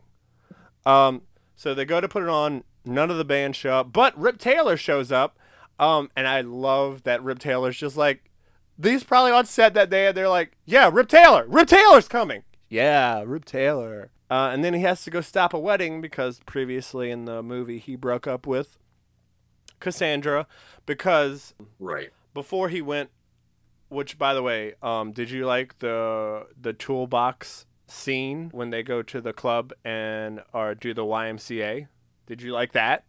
Um, 0.84 1.22
so 1.56 1.74
they 1.74 1.86
go 1.86 2.00
to 2.00 2.08
put 2.08 2.22
it 2.22 2.28
on. 2.28 2.64
None 2.84 3.10
of 3.10 3.16
the 3.16 3.24
band 3.24 3.56
show 3.56 3.72
up, 3.72 3.92
but 3.94 4.18
Rip 4.18 4.36
Taylor 4.36 4.76
shows 4.76 5.10
up. 5.10 5.38
Um, 5.78 6.10
and 6.14 6.28
I 6.28 6.42
love 6.42 7.04
that 7.04 7.22
Rip 7.22 7.38
Taylor's 7.38 7.78
just 7.78 7.96
like, 7.96 8.30
these 8.78 9.04
probably 9.04 9.32
on 9.32 9.46
set 9.46 9.74
that 9.74 9.90
day, 9.90 10.08
and 10.08 10.16
they're 10.16 10.28
like, 10.28 10.52
yeah, 10.64 10.90
Rip 10.92 11.08
Taylor, 11.08 11.44
Rip 11.48 11.68
Taylor's 11.68 12.08
coming. 12.08 12.42
Yeah, 12.68 13.22
Rip 13.26 13.44
Taylor. 13.44 14.10
Uh, 14.30 14.50
and 14.52 14.64
then 14.64 14.74
he 14.74 14.80
has 14.80 15.04
to 15.04 15.10
go 15.10 15.20
stop 15.20 15.52
a 15.54 15.58
wedding 15.58 16.00
because 16.00 16.40
previously 16.46 17.10
in 17.10 17.24
the 17.26 17.42
movie 17.42 17.78
he 17.78 17.94
broke 17.94 18.26
up 18.26 18.46
with 18.46 18.78
Cassandra 19.80 20.46
because 20.86 21.54
Right. 21.78 22.10
before 22.32 22.68
he 22.68 22.80
went 22.80 23.10
which 23.90 24.18
by 24.18 24.32
the 24.34 24.42
way 24.42 24.74
um 24.82 25.12
did 25.12 25.30
you 25.30 25.44
like 25.44 25.78
the 25.80 26.46
the 26.60 26.72
toolbox 26.72 27.66
scene 27.86 28.48
when 28.52 28.70
they 28.70 28.82
go 28.82 29.02
to 29.02 29.20
the 29.20 29.32
club 29.32 29.72
and 29.84 30.42
or 30.54 30.74
do 30.74 30.94
the 30.94 31.04
YMCA 31.04 31.86
did 32.26 32.40
you 32.40 32.50
like 32.52 32.72
that 32.72 33.04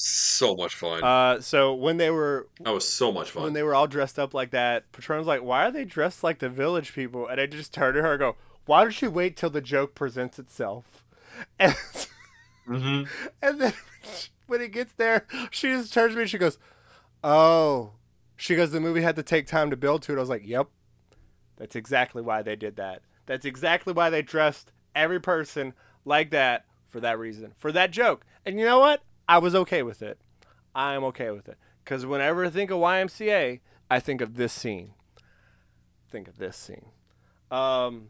So 0.00 0.54
much 0.54 0.76
fun. 0.76 1.02
uh 1.02 1.40
so 1.40 1.74
when 1.74 1.96
they 1.96 2.08
were 2.10 2.46
that 2.60 2.72
was 2.72 2.88
so 2.88 3.10
much 3.10 3.32
fun. 3.32 3.42
when 3.42 3.52
they 3.52 3.64
were 3.64 3.74
all 3.74 3.88
dressed 3.88 4.16
up 4.18 4.32
like 4.32 4.52
that 4.52 4.90
Patron's 4.92 5.26
like 5.26 5.42
why 5.42 5.66
are 5.66 5.72
they 5.72 5.84
dressed 5.84 6.22
like 6.22 6.38
the 6.38 6.48
village 6.48 6.94
people 6.94 7.26
and 7.26 7.40
I 7.40 7.46
just 7.46 7.74
turned 7.74 7.96
to 7.96 8.02
her 8.02 8.12
and 8.12 8.20
go 8.20 8.36
why 8.64 8.82
don't 8.82 9.02
you 9.02 9.10
wait 9.10 9.36
till 9.36 9.50
the 9.50 9.60
joke 9.60 9.96
presents 9.96 10.38
itself 10.38 11.04
and 11.58 11.74
hmm 12.64 13.02
And 13.42 13.60
then 13.60 13.72
when 14.46 14.60
it 14.60 14.72
gets 14.72 14.92
there, 14.92 15.26
she 15.50 15.68
just 15.72 15.92
turns 15.92 16.12
to 16.12 16.16
me 16.16 16.22
and 16.22 16.30
she 16.30 16.38
goes, 16.38 16.58
Oh. 17.24 17.92
She 18.36 18.54
goes, 18.56 18.70
The 18.70 18.80
movie 18.80 19.02
had 19.02 19.16
to 19.16 19.22
take 19.22 19.46
time 19.46 19.70
to 19.70 19.76
build 19.76 20.02
to 20.02 20.12
it. 20.12 20.16
I 20.16 20.20
was 20.20 20.28
like, 20.28 20.46
Yep. 20.46 20.68
That's 21.56 21.74
exactly 21.76 22.22
why 22.22 22.42
they 22.42 22.56
did 22.56 22.76
that. 22.76 23.02
That's 23.26 23.44
exactly 23.44 23.92
why 23.92 24.10
they 24.10 24.22
dressed 24.22 24.72
every 24.94 25.20
person 25.20 25.74
like 26.04 26.30
that 26.30 26.64
for 26.88 27.00
that 27.00 27.18
reason, 27.18 27.52
for 27.58 27.72
that 27.72 27.90
joke. 27.90 28.24
And 28.46 28.58
you 28.58 28.64
know 28.64 28.78
what? 28.78 29.02
I 29.28 29.38
was 29.38 29.54
okay 29.54 29.82
with 29.82 30.02
it. 30.02 30.18
I 30.74 30.94
am 30.94 31.04
okay 31.04 31.30
with 31.30 31.48
it. 31.48 31.58
Because 31.84 32.06
whenever 32.06 32.44
I 32.44 32.50
think 32.50 32.70
of 32.70 32.78
YMCA, 32.78 33.60
I 33.90 34.00
think 34.00 34.20
of 34.20 34.36
this 34.36 34.52
scene. 34.52 34.92
Think 36.10 36.28
of 36.28 36.38
this 36.38 36.56
scene. 36.56 36.86
Um, 37.50 38.08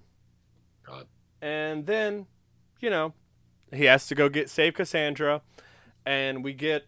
God. 0.84 1.06
and 1.40 1.86
then, 1.86 2.26
you 2.80 2.90
know, 2.90 3.14
he 3.72 3.84
has 3.84 4.06
to 4.08 4.14
go 4.14 4.28
get 4.28 4.50
save 4.50 4.74
Cassandra, 4.74 5.42
and 6.06 6.42
we 6.42 6.52
get 6.54 6.86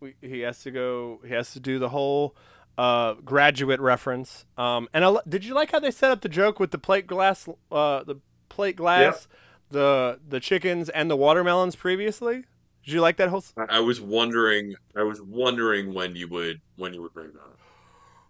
we, 0.00 0.14
he 0.20 0.40
has 0.40 0.62
to 0.62 0.70
go 0.70 1.20
he 1.26 1.32
has 1.32 1.52
to 1.52 1.60
do 1.60 1.78
the 1.78 1.88
whole 1.88 2.36
uh, 2.78 3.14
graduate 3.24 3.80
reference. 3.80 4.44
Um, 4.56 4.88
and 4.92 5.04
I, 5.04 5.16
did 5.28 5.44
you 5.44 5.54
like 5.54 5.72
how 5.72 5.80
they 5.80 5.90
set 5.90 6.10
up 6.10 6.20
the 6.20 6.28
joke 6.28 6.60
with 6.60 6.70
the 6.70 6.78
plate 6.78 7.06
glass, 7.06 7.48
uh, 7.70 8.04
the 8.04 8.16
plate 8.48 8.76
glass, 8.76 9.26
the 9.70 10.20
the 10.28 10.40
chickens 10.40 10.88
and 10.88 11.10
the 11.10 11.16
watermelons 11.16 11.76
previously? 11.76 12.44
Did 12.84 12.94
you 12.94 13.00
like 13.00 13.16
that 13.18 13.28
whole? 13.28 13.44
I 13.68 13.80
was 13.80 14.00
wondering. 14.00 14.74
I 14.96 15.02
was 15.02 15.20
wondering 15.22 15.94
when 15.94 16.16
you 16.16 16.28
would 16.28 16.60
when 16.76 16.92
you 16.94 17.02
would 17.02 17.14
bring 17.14 17.32
that. 17.32 17.56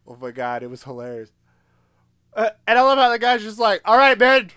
Oh 0.07 0.17
my 0.17 0.31
god, 0.31 0.63
it 0.63 0.69
was 0.69 0.85
hilarious. 0.85 1.31
Uh, 2.35 2.51
and 2.67 2.79
I 2.79 2.83
love 2.83 2.99
how 2.99 3.11
the 3.11 3.19
guy's 3.19 3.43
just 3.43 3.59
like, 3.59 3.81
"All 3.85 3.97
right, 3.97 4.19
man, 4.19 4.51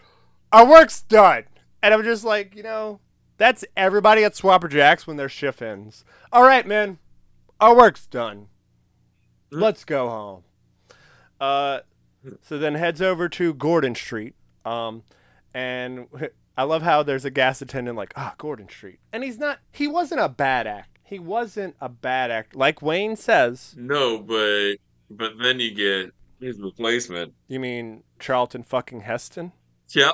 our 0.52 0.66
work's 0.66 1.02
done," 1.02 1.44
and 1.82 1.94
I'm 1.94 2.04
just 2.04 2.24
like, 2.24 2.56
you 2.56 2.64
know, 2.64 3.00
that's 3.38 3.64
everybody 3.78 4.24
at 4.24 4.34
Swapper 4.34 4.70
Jacks 4.70 5.08
when 5.08 5.18
their 5.18 5.30
shift 5.30 5.62
ends. 5.62 6.04
All 6.32 6.44
right, 6.44 6.66
man, 6.66 7.00
our 7.60 7.76
work's 7.76 8.08
done. 8.08 8.48
Hmm. 9.52 9.60
Let's 9.60 9.86
go 9.86 10.10
home. 10.10 10.44
Uh, 11.40 11.80
so 12.42 12.58
then 12.58 12.76
heads 12.76 13.02
over 13.02 13.30
to 13.30 13.54
Gordon 13.54 13.96
Street. 13.96 14.36
Um, 14.66 15.04
and 15.54 16.08
I 16.58 16.64
love 16.64 16.84
how 16.84 17.04
there's 17.04 17.26
a 17.26 17.30
gas 17.30 17.62
attendant 17.62 17.98
like, 17.98 18.14
ah, 18.16 18.34
Gordon 18.38 18.70
Street, 18.70 19.00
and 19.12 19.24
he's 19.24 19.38
not. 19.38 19.60
He 19.72 19.88
wasn't 19.88 20.22
a 20.22 20.30
bad 20.30 20.68
act. 20.68 21.00
He 21.04 21.20
wasn't 21.20 21.76
a 21.80 21.90
bad 21.90 22.32
act. 22.32 22.56
Like 22.56 22.82
Wayne 22.82 23.16
says, 23.16 23.76
No, 23.78 24.20
but 24.20 24.76
but 25.10 25.34
then 25.42 25.60
you 25.60 25.74
get 25.74 26.12
his 26.40 26.60
replacement. 26.60 27.34
You 27.48 27.60
mean 27.60 28.04
Charlton 28.20 28.64
fucking 28.64 29.02
Heston? 29.02 29.52
Yep. 29.90 30.14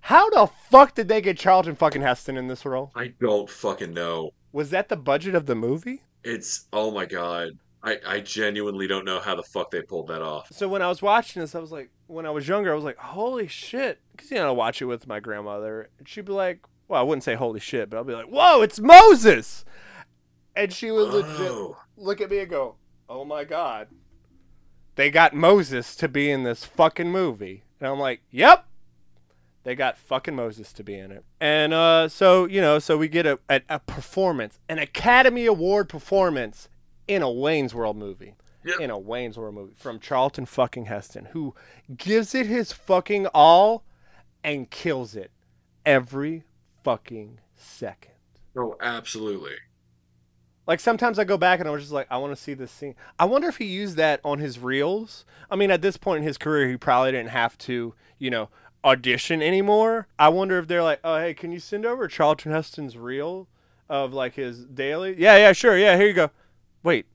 How 0.00 0.28
the 0.30 0.46
fuck 0.46 0.94
did 0.94 1.08
they 1.08 1.20
get 1.20 1.38
Charlton 1.38 1.76
fucking 1.76 2.02
Heston 2.02 2.36
in 2.36 2.48
this 2.48 2.64
role? 2.64 2.92
I 2.94 3.14
don't 3.20 3.48
fucking 3.48 3.94
know. 3.94 4.30
Was 4.52 4.70
that 4.70 4.88
the 4.88 4.96
budget 4.96 5.34
of 5.34 5.46
the 5.46 5.54
movie? 5.54 6.02
It's 6.22 6.66
oh 6.72 6.90
my 6.90 7.06
god. 7.06 7.58
I, 7.84 7.98
I 8.06 8.20
genuinely 8.20 8.86
don't 8.86 9.04
know 9.04 9.20
how 9.20 9.34
the 9.34 9.42
fuck 9.42 9.70
they 9.70 9.82
pulled 9.82 10.08
that 10.08 10.22
off. 10.22 10.48
So 10.50 10.66
when 10.68 10.80
I 10.80 10.88
was 10.88 11.02
watching 11.02 11.40
this, 11.42 11.54
I 11.54 11.58
was 11.58 11.70
like, 11.70 11.90
when 12.06 12.24
I 12.24 12.30
was 12.30 12.48
younger, 12.48 12.72
I 12.72 12.74
was 12.74 12.84
like, 12.84 12.96
holy 12.96 13.46
shit. 13.46 14.00
Because, 14.12 14.30
you 14.30 14.38
know, 14.38 14.48
I 14.48 14.52
watch 14.52 14.80
it 14.80 14.86
with 14.86 15.06
my 15.06 15.20
grandmother. 15.20 15.90
And 15.98 16.08
she'd 16.08 16.24
be 16.24 16.32
like, 16.32 16.60
well, 16.88 16.98
I 17.00 17.04
wouldn't 17.04 17.24
say 17.24 17.34
holy 17.34 17.60
shit, 17.60 17.90
but 17.90 17.96
I'll 17.98 18.04
be 18.04 18.14
like, 18.14 18.26
whoa, 18.26 18.62
it's 18.62 18.80
Moses. 18.80 19.64
And 20.56 20.72
she 20.72 20.90
would 20.90 21.10
legit 21.12 21.50
Oh. 21.50 21.76
look 21.96 22.20
at 22.20 22.30
me 22.30 22.38
and 22.38 22.48
go, 22.48 22.76
oh 23.08 23.24
my 23.24 23.44
God. 23.44 23.88
They 24.96 25.10
got 25.10 25.34
Moses 25.34 25.94
to 25.96 26.08
be 26.08 26.30
in 26.30 26.44
this 26.44 26.64
fucking 26.64 27.10
movie. 27.10 27.64
And 27.80 27.88
I'm 27.88 27.98
like, 27.98 28.22
yep. 28.30 28.66
They 29.64 29.74
got 29.74 29.98
fucking 29.98 30.34
Moses 30.36 30.72
to 30.74 30.84
be 30.84 30.94
in 30.98 31.10
it. 31.10 31.24
And 31.40 31.72
uh, 31.74 32.08
so, 32.08 32.46
you 32.46 32.60
know, 32.60 32.78
so 32.78 32.96
we 32.98 33.08
get 33.08 33.26
a, 33.26 33.38
a, 33.48 33.62
a 33.68 33.78
performance, 33.80 34.58
an 34.68 34.78
Academy 34.78 35.46
Award 35.46 35.88
performance 35.88 36.68
in 37.08 37.22
a 37.22 37.30
Wayne's 37.30 37.74
World 37.74 37.96
movie. 37.96 38.34
Yep. 38.64 38.80
In 38.80 38.90
a 38.90 38.98
Wayne's 38.98 39.36
World 39.36 39.54
movie 39.54 39.74
from 39.76 40.00
Charlton 40.00 40.46
fucking 40.46 40.86
Heston, 40.86 41.26
who 41.32 41.54
gives 41.94 42.34
it 42.34 42.46
his 42.46 42.72
fucking 42.72 43.26
all 43.34 43.84
and 44.42 44.70
kills 44.70 45.14
it 45.14 45.30
every 45.84 46.44
fucking 46.82 47.40
second. 47.56 48.14
Oh, 48.56 48.76
absolutely. 48.80 49.56
Like 50.66 50.80
sometimes 50.80 51.18
I 51.18 51.24
go 51.24 51.36
back 51.36 51.60
and 51.60 51.68
I'm 51.68 51.78
just 51.78 51.92
like, 51.92 52.06
I 52.10 52.16
want 52.16 52.34
to 52.34 52.42
see 52.42 52.54
this 52.54 52.70
scene. 52.70 52.94
I 53.18 53.26
wonder 53.26 53.48
if 53.48 53.58
he 53.58 53.66
used 53.66 53.96
that 53.96 54.20
on 54.24 54.38
his 54.38 54.58
reels. 54.58 55.26
I 55.50 55.56
mean, 55.56 55.70
at 55.70 55.82
this 55.82 55.98
point 55.98 56.18
in 56.22 56.26
his 56.26 56.38
career, 56.38 56.66
he 56.68 56.78
probably 56.78 57.12
didn't 57.12 57.30
have 57.30 57.58
to, 57.58 57.92
you 58.18 58.30
know, 58.30 58.48
audition 58.82 59.42
anymore. 59.42 60.08
I 60.18 60.30
wonder 60.30 60.58
if 60.58 60.68
they're 60.68 60.82
like, 60.82 61.00
oh, 61.04 61.18
hey, 61.18 61.34
can 61.34 61.52
you 61.52 61.60
send 61.60 61.84
over 61.84 62.08
Charlton 62.08 62.52
Heston's 62.52 62.96
reel 62.96 63.46
of 63.88 64.12
like 64.12 64.34
his 64.34 64.64
daily. 64.64 65.14
Yeah, 65.18 65.36
yeah, 65.36 65.52
sure. 65.52 65.76
Yeah, 65.76 65.96
here 65.96 66.06
you 66.06 66.12
go. 66.12 66.30
Wait, 66.84 67.06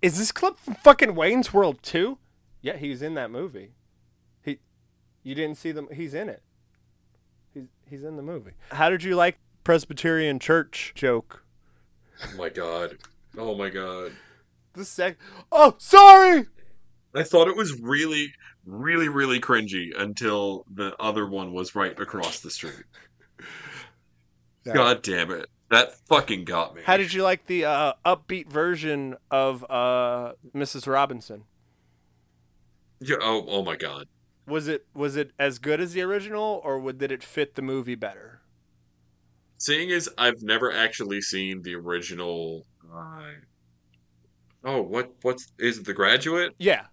is 0.00 0.18
this 0.18 0.32
clip 0.32 0.58
from 0.58 0.74
fucking 0.74 1.14
Wayne's 1.14 1.52
World 1.52 1.78
2? 1.82 2.18
Yeah, 2.62 2.76
he's 2.76 3.02
in 3.02 3.14
that 3.14 3.30
movie. 3.30 3.72
He, 4.42 4.58
you 5.22 5.34
didn't 5.34 5.58
see 5.58 5.72
them. 5.72 5.88
He's 5.92 6.14
in 6.14 6.30
it. 6.30 6.42
He's 7.52 7.68
he's 7.88 8.02
in 8.02 8.16
the 8.16 8.22
movie. 8.22 8.52
How 8.72 8.88
did 8.88 9.04
you 9.04 9.14
like 9.14 9.38
Presbyterian 9.62 10.38
Church 10.38 10.92
joke? 10.94 11.44
Oh 12.24 12.36
my 12.36 12.48
god. 12.48 12.96
Oh 13.36 13.54
my 13.54 13.68
god. 13.68 14.12
The 14.72 14.84
sec. 14.84 15.18
Oh, 15.52 15.74
sorry. 15.78 16.46
I 17.14 17.22
thought 17.22 17.48
it 17.48 17.56
was 17.56 17.78
really, 17.78 18.32
really, 18.64 19.08
really 19.08 19.40
cringy 19.40 19.90
until 19.96 20.64
the 20.72 20.94
other 20.98 21.26
one 21.26 21.52
was 21.52 21.74
right 21.74 21.98
across 21.98 22.40
the 22.40 22.50
street. 22.50 22.84
God 24.72 25.02
damn 25.02 25.30
it. 25.32 25.48
That 25.70 25.94
fucking 26.08 26.44
got 26.44 26.74
me. 26.74 26.82
How 26.84 26.96
did 26.96 27.12
you 27.12 27.22
like 27.22 27.46
the 27.46 27.64
uh, 27.64 27.92
upbeat 28.04 28.48
version 28.48 29.16
of 29.30 29.64
uh, 29.70 30.32
Mrs. 30.52 30.90
Robinson? 30.90 31.44
Yeah, 33.00 33.16
oh, 33.20 33.46
oh 33.48 33.62
my 33.62 33.76
god. 33.76 34.08
Was 34.46 34.66
it 34.66 34.86
was 34.94 35.16
it 35.16 35.30
as 35.38 35.60
good 35.60 35.80
as 35.80 35.92
the 35.92 36.02
original, 36.02 36.60
or 36.64 36.80
would, 36.80 36.98
did 36.98 37.12
it 37.12 37.22
fit 37.22 37.54
the 37.54 37.62
movie 37.62 37.94
better? 37.94 38.40
Seeing 39.58 39.92
as 39.92 40.08
I've 40.18 40.42
never 40.42 40.72
actually 40.72 41.20
seen 41.20 41.62
the 41.62 41.76
original. 41.76 42.66
Uh, 42.92 43.22
oh, 44.64 44.82
what? 44.82 45.12
What's 45.22 45.52
is 45.58 45.78
it? 45.78 45.86
The 45.86 45.94
Graduate? 45.94 46.54
Yeah. 46.58 46.86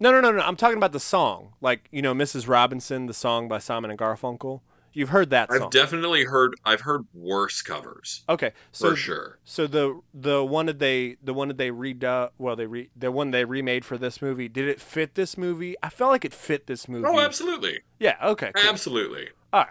No, 0.00 0.10
no, 0.10 0.20
no, 0.20 0.32
no. 0.32 0.40
I'm 0.40 0.56
talking 0.56 0.76
about 0.76 0.92
the 0.92 1.00
song, 1.00 1.54
like 1.60 1.88
you 1.92 2.02
know, 2.02 2.14
Mrs. 2.14 2.48
Robinson, 2.48 3.06
the 3.06 3.14
song 3.14 3.46
by 3.46 3.58
Simon 3.58 3.90
and 3.90 3.98
Garfunkel. 3.98 4.60
You've 4.94 5.10
heard 5.10 5.30
that 5.30 5.50
song. 5.52 5.62
I've 5.64 5.70
definitely 5.70 6.24
heard. 6.24 6.54
I've 6.64 6.82
heard 6.82 7.04
worse 7.12 7.60
covers 7.62 8.22
okay, 8.28 8.52
so 8.72 8.90
for 8.90 8.96
sure. 8.96 9.38
so 9.44 9.66
the 9.66 10.00
the 10.14 10.44
one 10.44 10.66
that 10.66 10.78
they 10.78 11.16
the 11.22 11.34
one 11.34 11.48
that 11.48 11.58
they 11.58 11.70
redub 11.70 12.30
well 12.38 12.56
they 12.56 12.66
re 12.66 12.88
the 12.96 13.10
one 13.10 13.30
they 13.32 13.44
remade 13.44 13.84
for 13.84 13.98
this 13.98 14.22
movie 14.22 14.48
did 14.48 14.68
it 14.68 14.80
fit 14.80 15.14
this 15.14 15.36
movie? 15.36 15.74
I 15.82 15.88
felt 15.88 16.10
like 16.12 16.24
it 16.24 16.32
fit 16.32 16.66
this 16.66 16.88
movie. 16.88 17.06
Oh, 17.06 17.20
absolutely, 17.20 17.80
Yeah. 17.98 18.16
Okay. 18.22 18.52
Cool. 18.54 18.68
absolutely. 18.70 19.28
All 19.52 19.60
right. 19.62 19.70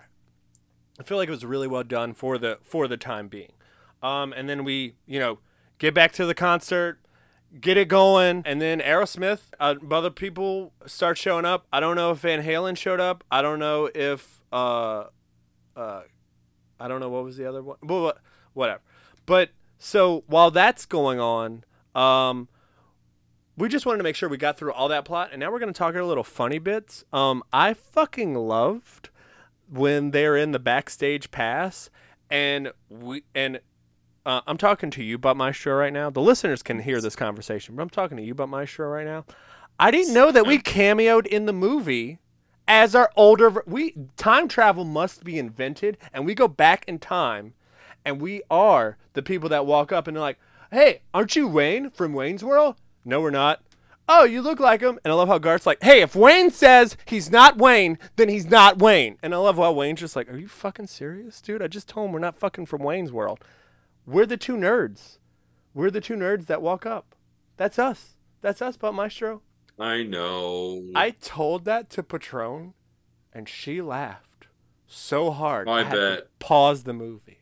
I 1.00 1.04
feel 1.04 1.18
like 1.18 1.28
it 1.28 1.32
was 1.32 1.46
really 1.46 1.68
well 1.68 1.84
done 1.84 2.14
for 2.14 2.38
the 2.38 2.60
for 2.62 2.88
the 2.88 2.98
time 2.98 3.28
being. 3.28 3.52
Um, 4.02 4.34
and 4.34 4.50
then 4.50 4.64
we, 4.64 4.96
you 5.06 5.20
know, 5.20 5.40
get 5.80 5.94
back 5.94 6.12
to 6.14 6.26
the 6.26 6.36
concert, 6.36 7.00
get 7.60 7.78
it 7.78 7.88
going, 7.88 8.44
and 8.46 8.62
then 8.62 8.80
Aerosmith, 8.82 9.44
uh, 9.60 9.76
other 9.90 10.10
people 10.10 10.74
start 10.86 11.18
showing 11.18 11.46
up. 11.46 11.66
I 11.72 11.80
don't 11.80 11.96
know 11.96 12.12
if 12.12 12.20
Van 12.20 12.44
Halen 12.44 12.78
showed 12.78 13.00
up. 13.00 13.24
I 13.32 13.42
don't 13.42 13.60
know 13.60 13.90
if 13.96 14.43
uh, 14.54 15.08
uh, 15.76 16.02
I 16.80 16.88
don't 16.88 17.00
know 17.00 17.10
what 17.10 17.24
was 17.24 17.38
the 17.38 17.50
other 17.50 17.64
one. 17.64 17.78
But 17.82 18.20
whatever. 18.54 18.82
But 19.26 19.50
so 19.78 20.24
while 20.28 20.52
that's 20.52 20.86
going 20.86 21.20
on, 21.20 21.64
um, 21.96 22.48
we 23.58 23.68
just 23.68 23.86
wanted 23.86 23.98
to 23.98 24.04
make 24.04 24.16
sure 24.16 24.30
we 24.30 24.38
got 24.38 24.58
through 24.58 24.74
all 24.74 24.88
that 24.90 25.06
plot, 25.06 25.30
and 25.32 25.40
now 25.40 25.52
we're 25.52 25.60
gonna 25.60 25.74
talk 25.74 25.96
our 25.96 26.04
little 26.04 26.24
funny 26.24 26.60
bits. 26.60 27.04
Um, 27.12 27.44
I 27.52 27.74
fucking 27.74 28.36
loved 28.36 29.10
when 29.70 30.12
they're 30.12 30.38
in 30.38 30.52
the 30.52 30.60
backstage 30.60 31.32
pass, 31.32 31.90
and 32.30 32.72
we 32.90 33.24
and 33.34 33.60
uh, 34.26 34.42
I'm 34.48 34.58
talking 34.58 34.90
to 34.92 35.04
you, 35.04 35.16
about 35.16 35.38
my 35.38 35.52
show 35.52 35.74
right 35.74 35.94
now. 35.94 36.10
The 36.10 36.22
listeners 36.22 36.64
can 36.64 36.80
hear 36.80 37.02
this 37.02 37.16
conversation, 37.16 37.76
but 37.76 37.82
I'm 37.82 37.90
talking 37.90 38.18
to 38.18 38.24
you, 38.24 38.32
about 38.32 38.50
my 38.50 38.66
show 38.66 38.86
right 38.86 39.06
now. 39.06 39.26
I 39.80 39.92
didn't 39.92 40.14
know 40.14 40.32
that 40.32 40.46
we 40.46 40.60
cameoed 40.60 41.26
in 41.26 41.46
the 41.46 41.54
movie 41.54 42.20
as 42.68 42.96
our 42.96 43.12
older. 43.16 43.64
We 43.66 43.96
time 44.18 44.48
travel 44.48 44.86
must 44.86 45.24
be 45.24 45.38
invented, 45.40 45.98
and 46.14 46.26
we 46.26 46.36
go 46.36 46.48
back 46.48 46.86
in 46.88 47.00
time, 47.00 47.54
and 48.06 48.22
we 48.22 48.42
are 48.50 48.98
the 49.14 49.22
people 49.22 49.50
that 49.50 49.66
walk 49.66 49.92
up 49.92 50.08
and 50.08 50.16
they're 50.16 50.22
like, 50.22 50.40
"Hey, 50.72 51.02
aren't 51.14 51.36
you 51.36 51.48
Wayne 51.48 51.90
from 51.90 52.14
Wayne's 52.14 52.44
World?" 52.44 52.76
No, 53.06 53.22
we're 53.22 53.32
not. 53.32 53.62
Oh, 54.08 54.26
you 54.26 54.42
look 54.42 54.60
like 54.60 54.82
him. 54.82 55.00
And 55.04 55.14
I 55.14 55.16
love 55.16 55.30
how 55.30 55.38
Garth's 55.38 55.66
like, 55.66 55.82
"Hey, 55.82 56.02
if 56.02 56.16
Wayne 56.16 56.52
says 56.52 56.98
he's 57.06 57.32
not 57.32 57.58
Wayne, 57.58 57.98
then 58.18 58.28
he's 58.28 58.50
not 58.50 58.80
Wayne." 58.80 59.18
And 59.24 59.34
I 59.34 59.38
love 59.38 59.56
how 59.56 59.72
Wayne's 59.72 60.02
just 60.02 60.16
like, 60.16 60.30
"Are 60.30 60.38
you 60.38 60.48
fucking 60.48 60.88
serious, 60.88 61.42
dude? 61.42 61.62
I 61.62 61.68
just 61.68 61.88
told 61.88 62.08
him 62.08 62.14
we're 62.14 62.20
not 62.20 62.38
fucking 62.38 62.66
from 62.66 62.84
Wayne's 62.84 63.12
World. 63.12 63.40
We're 64.06 64.26
the 64.26 64.38
two 64.38 64.58
nerds. 64.58 65.20
We're 65.74 65.92
the 65.92 66.02
two 66.02 66.16
nerds 66.16 66.48
that 66.48 66.62
walk 66.62 66.86
up. 66.86 67.16
That's 67.56 67.80
us. 67.80 68.16
That's 68.42 68.62
us, 68.62 68.76
but 68.76 68.94
Maestro." 68.94 69.42
I 69.80 70.04
know. 70.04 70.84
I 70.96 71.12
told 71.12 71.66
that 71.66 71.90
to 71.92 72.04
Patron, 72.04 72.74
and 73.34 73.50
she 73.50 73.82
laughed 73.82 74.48
so 74.88 75.32
hard. 75.32 75.68
I 75.68 75.84
to 75.84 75.90
bet. 75.90 76.40
pause 76.40 76.84
the 76.84 76.94
movie. 76.94 77.40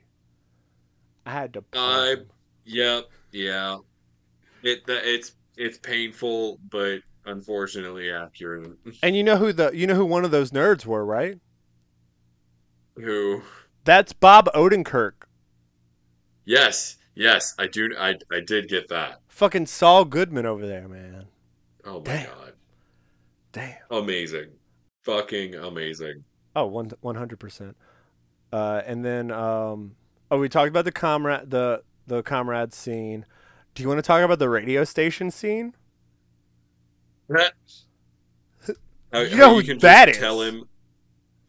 I 1.26 1.32
had 1.32 1.54
to 1.54 1.62
pause. 1.62 2.18
I-. 2.20 2.24
Yep. 2.66 3.10
Yeah. 3.32 3.78
It. 4.64 4.84
It's. 4.88 5.34
It's 5.58 5.78
painful, 5.78 6.60
but 6.70 7.00
unfortunately 7.26 8.10
accurate. 8.10 8.72
And 9.04 9.16
you 9.16 9.24
know 9.24 9.36
who 9.36 9.52
the 9.52 9.72
you 9.74 9.86
know 9.86 9.96
who 9.96 10.06
one 10.06 10.24
of 10.26 10.32
those 10.32 10.52
nerds 10.52 10.86
were, 10.86 11.06
right? 11.06 11.38
Who? 12.96 13.44
That's 13.84 14.14
Bob 14.14 14.50
Odenkirk. 14.56 15.12
Yes. 16.46 16.98
Yes. 17.16 17.54
I 17.60 17.68
do. 17.68 17.94
I. 18.00 18.16
I 18.32 18.40
did 18.40 18.70
get 18.70 18.88
that. 18.88 19.20
Fucking 19.28 19.66
Saul 19.68 20.06
Goodman 20.06 20.46
over 20.46 20.66
there, 20.66 20.88
man. 20.88 21.28
Oh 21.86 22.00
my 22.00 22.04
Damn. 22.04 22.26
god. 22.28 22.54
Damn. 23.54 23.76
Amazing. 23.92 24.50
Fucking 25.04 25.56
amazing. 25.56 26.24
Oh, 26.56 26.66
one 26.68 26.92
one 27.02 27.16
hundred 27.16 27.40
percent. 27.40 27.76
Uh, 28.54 28.82
and 28.86 29.04
then 29.06 29.32
um, 29.32 29.96
oh, 30.30 30.38
we 30.38 30.50
talked 30.50 30.70
about 30.70 30.86
the 30.86 30.92
comrade 30.92 31.50
the 31.50 31.82
the 32.08 32.22
comrade 32.24 32.74
scene. 32.74 33.26
Do 33.74 33.82
you 33.84 33.90
want 33.90 34.00
to 34.00 34.04
talk 34.04 34.22
about 34.22 34.40
the 34.40 34.50
radio 34.50 34.84
station 34.84 35.32
scene? 35.32 35.74
That. 37.30 37.54
How- 39.14 39.20
You 39.22 39.38
know 39.38 39.56
who 39.56 39.64
can 39.64 39.78
that 39.80 40.08
just 40.08 40.18
is. 40.18 40.22
Tell 40.22 40.42
him. 40.42 40.66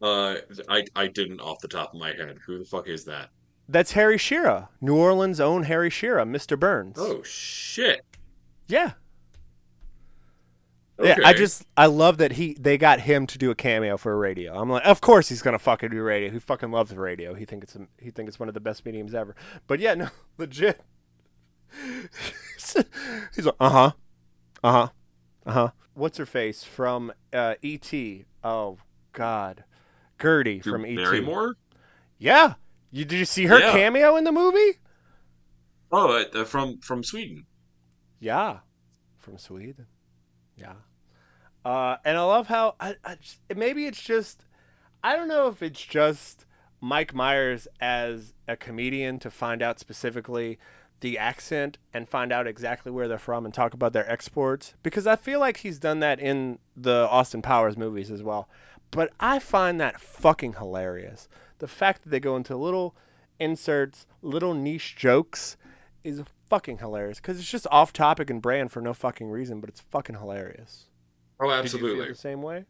Uh, 0.00 0.36
I 0.68 0.84
I 0.94 1.06
didn't 1.08 1.40
off 1.40 1.58
the 1.60 1.66
top 1.68 1.92
of 1.94 1.98
my 2.00 2.08
head. 2.12 2.38
Who 2.46 2.58
the 2.58 2.64
fuck 2.64 2.88
is 2.88 3.04
that? 3.06 3.30
That's 3.68 3.92
Harry 3.92 4.18
Shearer, 4.18 4.68
New 4.80 4.96
Orleans' 4.96 5.40
own 5.40 5.64
Harry 5.64 5.90
Shearer, 5.90 6.24
Mr. 6.24 6.58
Burns. 6.58 6.96
Oh 6.98 7.22
shit. 7.24 8.02
Yeah. 8.68 8.92
Yeah, 11.02 11.16
I 11.24 11.32
just 11.32 11.64
I 11.76 11.86
love 11.86 12.18
that 12.18 12.32
he 12.32 12.54
they 12.58 12.78
got 12.78 13.00
him 13.00 13.26
to 13.28 13.38
do 13.38 13.50
a 13.50 13.54
cameo 13.54 13.96
for 13.96 14.12
a 14.12 14.16
radio. 14.16 14.54
I'm 14.60 14.70
like, 14.70 14.84
of 14.84 15.00
course 15.00 15.28
he's 15.28 15.42
gonna 15.42 15.58
fucking 15.58 15.90
do 15.90 16.02
radio. 16.02 16.30
He 16.30 16.38
fucking 16.38 16.70
loves 16.70 16.94
radio. 16.94 17.34
He 17.34 17.44
think 17.44 17.62
it's 17.64 17.74
a, 17.74 17.86
he 17.98 18.10
think 18.10 18.28
it's 18.28 18.38
one 18.38 18.48
of 18.48 18.54
the 18.54 18.60
best 18.60 18.84
mediums 18.86 19.14
ever. 19.14 19.34
But 19.66 19.80
yeah, 19.80 19.94
no, 19.96 20.08
legit. 20.38 20.80
he's 23.34 23.46
like, 23.46 23.54
uh 23.60 23.68
huh, 23.70 23.90
uh 24.62 24.72
huh, 24.72 24.88
uh 25.46 25.52
huh. 25.52 25.70
What's 25.94 26.18
her 26.18 26.26
face 26.26 26.64
from 26.64 27.12
uh, 27.32 27.54
E.T. 27.62 28.24
Oh 28.44 28.78
God, 29.12 29.64
Gertie 30.20 30.60
Drew 30.60 30.72
from 30.72 30.86
E.T. 30.86 30.96
Barrymore. 30.96 31.56
Yeah, 32.18 32.54
you 32.90 33.04
did 33.04 33.18
you 33.18 33.24
see 33.24 33.46
her 33.46 33.58
Yeah. 33.58 33.72
cameo 33.72 34.16
in 34.16 34.24
the 34.24 34.32
movie? 34.32 34.78
Oh, 35.90 36.22
uh, 36.34 36.44
from 36.44 36.78
from 36.78 37.02
Sweden. 37.02 37.46
Yeah, 38.20 38.58
from 39.18 39.38
Sweden. 39.38 39.86
Yeah, 40.56 40.74
uh, 41.64 41.96
and 42.04 42.16
I 42.16 42.22
love 42.22 42.48
how 42.48 42.74
I, 42.80 42.96
I 43.04 43.16
maybe 43.54 43.86
it's 43.86 44.02
just 44.02 44.44
I 45.02 45.16
don't 45.16 45.28
know 45.28 45.48
if 45.48 45.62
it's 45.62 45.84
just 45.84 46.46
Mike 46.80 47.14
Myers 47.14 47.68
as 47.80 48.34
a 48.48 48.56
comedian 48.56 49.18
to 49.20 49.30
find 49.30 49.62
out 49.62 49.78
specifically 49.78 50.58
the 51.00 51.18
accent 51.18 51.78
and 51.92 52.08
find 52.08 52.32
out 52.32 52.46
exactly 52.46 52.90
where 52.90 53.08
they're 53.08 53.18
from 53.18 53.44
and 53.44 53.52
talk 53.52 53.74
about 53.74 53.92
their 53.92 54.10
exports 54.10 54.74
because 54.82 55.06
I 55.06 55.16
feel 55.16 55.40
like 55.40 55.58
he's 55.58 55.78
done 55.78 56.00
that 56.00 56.20
in 56.20 56.58
the 56.76 57.08
Austin 57.10 57.42
Powers 57.42 57.76
movies 57.76 58.10
as 58.10 58.22
well. 58.22 58.48
But 58.90 59.12
I 59.18 59.38
find 59.38 59.80
that 59.80 60.00
fucking 60.00 60.54
hilarious. 60.54 61.28
The 61.58 61.68
fact 61.68 62.02
that 62.02 62.10
they 62.10 62.20
go 62.20 62.36
into 62.36 62.56
little 62.56 62.94
inserts, 63.38 64.06
little 64.20 64.54
niche 64.54 64.94
jokes 64.96 65.56
is 66.04 66.22
fucking 66.48 66.78
hilarious 66.78 67.18
because 67.18 67.38
it's 67.38 67.50
just 67.50 67.66
off 67.70 67.92
topic 67.92 68.30
and 68.30 68.42
brand 68.42 68.70
for 68.70 68.80
no 68.80 68.94
fucking 68.94 69.28
reason, 69.28 69.60
but 69.60 69.70
it's 69.70 69.80
fucking 69.80 70.16
hilarious. 70.16 70.86
Oh, 71.40 71.50
Did 71.60 71.74
you 71.76 71.84
feel 71.84 72.06
absolutely, 72.06 72.06
the 72.06 72.14
same 72.14 72.42
way? 72.42 72.64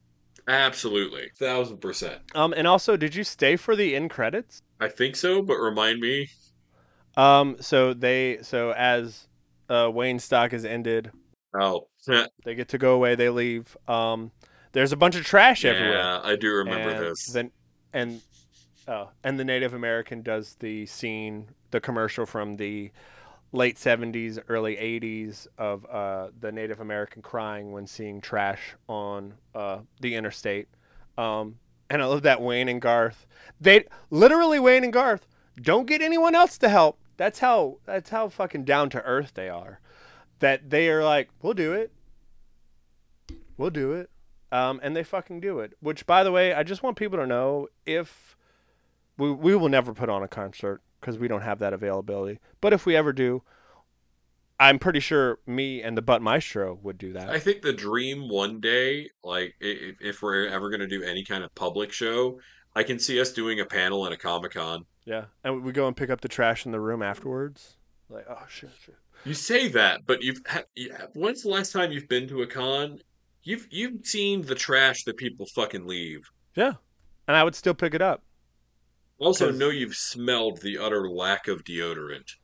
absolutely, 0.49 1.31
thousand 1.39 1.79
percent. 1.79 2.23
Um, 2.35 2.53
and 2.57 2.67
also, 2.67 2.97
did 2.97 3.15
you 3.15 3.25
stay 3.25 3.57
for 3.57 3.77
the 3.77 3.95
end 3.95 4.11
credits? 4.11 4.63
I 4.81 4.89
think 4.89 5.17
so, 5.17 5.43
but 5.43 5.57
remind 5.57 6.01
me. 6.01 6.29
Um, 7.17 7.57
so 7.61 7.93
they 7.95 8.39
so 8.43 8.73
as 8.73 9.29
uh, 9.69 9.87
Waynestock 9.87 10.53
has 10.53 10.65
ended, 10.65 11.11
Oh, 11.55 11.89
they 12.45 12.55
get 12.55 12.69
to 12.69 12.79
go 12.79 12.95
away. 12.95 13.15
They 13.15 13.29
leave. 13.29 13.77
Um, 13.87 14.33
there's 14.73 14.93
a 14.93 14.97
bunch 14.97 15.17
of 15.17 15.25
trash 15.25 15.65
everywhere. 15.65 15.99
Yeah, 15.99 16.21
I 16.23 16.37
do 16.37 16.53
remember 16.55 16.91
and 16.91 16.99
this. 16.99 17.27
Then 17.27 17.51
and 17.93 18.21
oh, 18.89 19.11
and 19.23 19.39
the 19.39 19.45
Native 19.45 19.75
American 19.75 20.23
does 20.23 20.57
the 20.61 20.87
scene, 20.87 21.49
the 21.71 21.81
commercial 21.81 22.27
from 22.27 22.57
the 22.57 22.91
late 23.53 23.77
70s, 23.77 24.39
early 24.49 24.77
80s 24.77 25.47
of 25.59 25.87
uh, 25.87 26.29
the 26.39 26.51
Native 26.51 26.81
American 26.81 27.23
crying 27.23 27.71
when 27.71 27.87
seeing 27.87 28.21
trash 28.21 28.75
on 28.89 29.35
uh, 29.55 29.81
the 30.01 30.15
interstate. 30.15 30.69
Um, 31.19 31.57
and 31.91 32.01
I 32.01 32.07
love 32.07 32.23
that 32.23 32.41
Wayne 32.41 32.69
and 32.69 32.81
Garth. 32.81 33.27
They 33.61 33.85
literally 34.11 34.59
Wayne 34.59 34.85
and 34.85 34.93
Garth 34.93 35.27
don't 35.61 35.87
get 35.87 36.01
anyone 36.01 36.35
else 36.35 36.57
to 36.59 36.69
help. 36.69 36.99
That's 37.19 37.41
how 37.41 37.79
that's 37.85 38.09
how 38.11 38.31
fucking 38.31 38.65
down 38.65 38.89
to 38.91 39.03
earth 39.03 39.33
they 39.35 39.51
are. 39.51 39.81
That 40.39 40.71
they 40.71 40.89
are 40.89 41.05
like, 41.05 41.29
we'll 41.43 41.53
do 41.53 41.75
it. 41.75 41.93
We'll 43.59 43.71
do 43.71 43.93
it. 43.93 44.11
Um, 44.51 44.81
and 44.83 44.97
they 44.97 45.05
fucking 45.05 45.41
do 45.41 45.61
it. 45.61 45.75
Which, 45.81 46.07
by 46.07 46.25
the 46.25 46.33
way, 46.33 46.55
I 46.55 46.63
just 46.63 46.83
want 46.83 46.97
people 46.97 47.19
to 47.19 47.27
know 47.27 47.69
if 47.85 48.37
we 49.19 49.31
we 49.31 49.55
will 49.55 49.69
never 49.69 49.93
put 49.93 50.09
on 50.09 50.23
a 50.23 50.29
concert 50.29 50.81
because 51.03 51.19
we 51.19 51.29
don't 51.29 51.43
have 51.43 51.59
that 51.59 51.75
availability. 51.75 52.39
But 52.61 52.73
if 52.73 52.87
we 52.87 52.95
ever 52.95 53.13
do, 53.13 53.43
I'm 54.61 54.79
pretty 54.79 55.01
sure 55.01 55.41
me 55.45 55.83
and 55.83 55.99
the 55.99 56.03
Butt 56.03 56.23
Maestro 56.23 56.79
would 56.83 56.97
do 56.97 57.13
that. 57.15 57.29
I 57.29 57.41
think 57.41 57.63
the 57.63 57.73
dream 57.73 58.29
one 58.29 58.61
day, 58.61 59.11
like 59.25 59.57
if, 59.61 59.97
if 60.01 60.23
we're 60.23 60.47
ever 60.47 60.71
going 60.71 60.81
to 60.81 60.87
do 60.87 61.03
any 61.03 61.25
kind 61.25 61.43
of 61.43 61.53
public 61.57 61.93
show, 61.93 62.39
I 62.77 62.85
can 62.85 63.01
see 63.01 63.21
us 63.21 63.33
doing 63.33 63.59
a 63.59 63.67
panel 63.67 64.07
at 64.07 64.13
a 64.13 64.17
Comic 64.17 64.53
Con. 64.53 64.87
yeah, 65.05 65.25
and 65.43 65.65
we 65.65 65.73
go 65.73 65.89
and 65.89 65.97
pick 65.97 66.09
up 66.09 66.21
the 66.21 66.29
trash 66.29 66.65
in 66.65 66.73
the 66.73 66.81
room 66.81 67.03
afterwards. 67.03 67.77
Like, 68.09 68.25
oh 68.31 68.45
shit, 68.49 68.71
shit. 68.85 68.95
You 69.25 69.35
say 69.35 69.69
that, 69.69 70.07
but 70.07 70.23
you've 70.23 70.41
yeah, 70.77 71.07
when's 71.15 71.43
the 71.43 71.49
last 71.49 71.73
time 71.73 71.91
you've 71.91 72.09
been 72.09 72.29
to 72.29 72.43
a 72.43 72.47
con? 72.47 73.01
You've 73.43 73.67
you've 73.71 74.07
seen 74.07 74.43
the 74.43 74.55
trash 74.55 75.03
that 75.05 75.17
people 75.17 75.47
fucking 75.47 75.87
leave. 75.87 76.31
Yeah, 76.55 76.75
and 77.27 77.37
I 77.37 77.43
would 77.43 77.57
still 77.57 77.75
pick 77.75 77.95
it 77.95 78.03
up. 78.03 78.23
Also, 79.23 79.51
know 79.51 79.69
you've 79.69 79.95
smelled 79.95 80.61
the 80.63 80.79
utter 80.79 81.09
lack 81.09 81.49
of 81.49 81.65
deodorant 81.65 82.35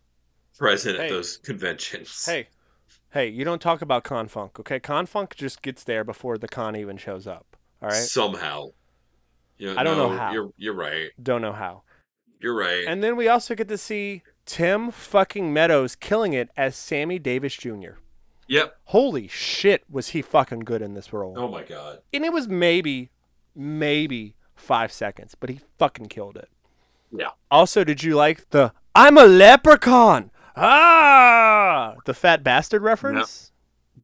present 0.56 0.96
Hey. 0.96 1.04
at 1.04 1.10
those 1.10 1.36
conventions. 1.38 2.24
Hey, 2.24 2.48
hey, 3.10 3.28
you 3.28 3.44
don't 3.44 3.60
talk 3.60 3.82
about 3.82 4.04
Confunk, 4.04 4.58
okay? 4.60 4.78
Confunk 4.80 5.34
just 5.34 5.62
gets 5.62 5.84
there 5.84 6.04
before 6.04 6.38
the 6.38 6.48
con 6.48 6.76
even 6.76 6.96
shows 6.96 7.26
up. 7.26 7.56
All 7.82 7.88
right, 7.88 7.96
somehow. 7.96 8.68
You 9.56 9.74
I 9.76 9.82
don't 9.82 9.96
know 9.96 10.10
no, 10.10 10.16
how. 10.16 10.32
You're 10.32 10.50
you're 10.56 10.74
right. 10.74 11.10
don't 11.20 11.42
know 11.42 11.52
how. 11.52 11.82
You're 12.40 12.54
right. 12.56 12.84
And 12.86 13.02
then 13.02 13.16
we 13.16 13.28
also 13.28 13.54
get 13.56 13.68
to 13.68 13.78
see 13.78 14.22
Tim 14.46 14.90
fucking 14.92 15.52
Meadows 15.52 15.96
killing 15.96 16.32
it 16.32 16.50
as 16.56 16.76
Sammy 16.76 17.18
Davis 17.18 17.54
Jr. 17.56 17.98
yep. 18.46 18.76
Holy 18.84 19.26
shit, 19.26 19.82
was 19.90 20.08
he 20.08 20.22
fucking 20.22 20.60
good 20.60 20.80
in 20.80 20.94
this 20.94 21.12
role? 21.12 21.34
Oh 21.36 21.48
my 21.48 21.64
god. 21.64 21.98
And 22.12 22.24
it 22.24 22.32
was 22.32 22.46
maybe, 22.46 23.10
maybe 23.54 24.36
five 24.54 24.92
seconds, 24.92 25.34
but 25.38 25.50
he 25.50 25.60
fucking 25.78 26.06
killed 26.06 26.36
it. 26.36 26.48
Yeah. 27.10 27.30
Also, 27.50 27.84
did 27.84 28.02
you 28.02 28.14
like 28.14 28.50
the 28.50 28.72
"I'm 28.94 29.16
a 29.18 29.24
leprechaun"? 29.24 30.30
Ah, 30.56 31.94
the 32.04 32.14
fat 32.14 32.42
bastard 32.42 32.82
reference. 32.82 33.52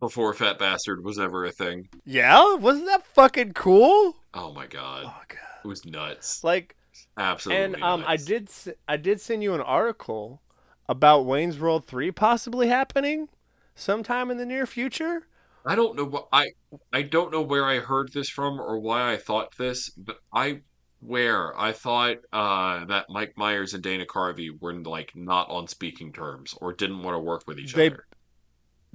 Before 0.00 0.34
Fat 0.34 0.58
Bastard 0.58 1.02
was 1.02 1.18
ever 1.18 1.46
a 1.46 1.50
thing. 1.50 1.88
Yeah, 2.04 2.56
wasn't 2.56 2.86
that 2.86 3.06
fucking 3.06 3.52
cool? 3.54 4.16
Oh 4.34 4.52
my 4.52 4.66
god. 4.66 5.04
Oh 5.06 5.22
god. 5.28 5.38
It 5.64 5.66
was 5.68 5.86
nuts. 5.86 6.44
Like, 6.44 6.76
Absolutely. 7.16 7.64
and 7.64 7.82
um, 7.82 8.04
I 8.06 8.16
did, 8.16 8.50
I 8.86 8.98
did 8.98 9.20
send 9.20 9.42
you 9.42 9.54
an 9.54 9.62
article 9.62 10.42
about 10.88 11.24
Wayne's 11.24 11.58
World 11.58 11.86
three 11.86 12.10
possibly 12.10 12.68
happening 12.68 13.28
sometime 13.74 14.30
in 14.30 14.36
the 14.36 14.44
near 14.44 14.66
future. 14.66 15.26
I 15.64 15.74
don't 15.74 15.96
know 15.96 16.04
what 16.04 16.28
I 16.32 16.48
I 16.92 17.02
don't 17.02 17.32
know 17.32 17.40
where 17.40 17.64
I 17.64 17.78
heard 17.78 18.12
this 18.12 18.28
from 18.28 18.60
or 18.60 18.78
why 18.78 19.12
I 19.12 19.16
thought 19.16 19.56
this, 19.56 19.88
but 19.88 20.18
I 20.32 20.60
where 21.06 21.58
I 21.58 21.72
thought 21.72 22.16
uh 22.32 22.84
that 22.86 23.06
Mike 23.10 23.34
Myers 23.36 23.74
and 23.74 23.82
Dana 23.82 24.06
Carvey 24.06 24.50
were 24.60 24.72
like 24.74 25.12
not 25.14 25.48
on 25.50 25.68
speaking 25.68 26.12
terms 26.12 26.54
or 26.60 26.72
didn't 26.72 27.02
want 27.02 27.14
to 27.14 27.18
work 27.18 27.44
with 27.46 27.58
each 27.58 27.74
They- 27.74 27.88
other. 27.88 28.06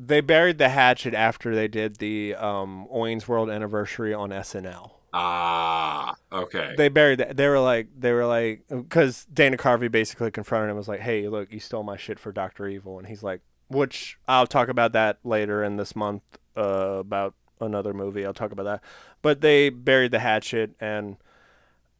They 0.01 0.21
buried 0.21 0.59
the 0.59 0.69
hatchet 0.69 1.13
after 1.13 1.53
they 1.53 1.67
did 1.67 1.97
the 1.97 2.33
um, 2.35 2.87
World 2.87 3.49
anniversary 3.49 4.13
on 4.13 4.29
SNL. 4.29 4.91
Ah, 5.13 6.15
okay. 6.31 6.73
They 6.77 6.87
buried 6.87 7.19
that. 7.19 7.35
They 7.35 7.49
were 7.49 7.59
like, 7.59 7.87
they 7.97 8.13
were 8.13 8.25
like, 8.25 8.63
because 8.69 9.25
Dana 9.25 9.57
Carvey 9.57 9.91
basically 9.91 10.31
confronted 10.31 10.69
him 10.69 10.77
was 10.77 10.87
like, 10.87 11.01
"Hey, 11.01 11.27
look, 11.27 11.51
you 11.51 11.59
stole 11.59 11.83
my 11.83 11.97
shit 11.97 12.17
for 12.17 12.31
Doctor 12.31 12.65
Evil," 12.67 12.97
and 12.97 13.07
he's 13.07 13.23
like, 13.23 13.41
which 13.67 14.17
I'll 14.27 14.47
talk 14.47 14.69
about 14.69 14.93
that 14.93 15.17
later 15.25 15.63
in 15.65 15.75
this 15.75 15.95
month 15.97 16.21
uh, 16.55 16.61
about 16.99 17.33
another 17.59 17.93
movie. 17.93 18.25
I'll 18.25 18.33
talk 18.33 18.51
about 18.53 18.63
that. 18.63 18.81
But 19.21 19.41
they 19.41 19.69
buried 19.69 20.11
the 20.11 20.19
hatchet, 20.19 20.75
and 20.79 21.17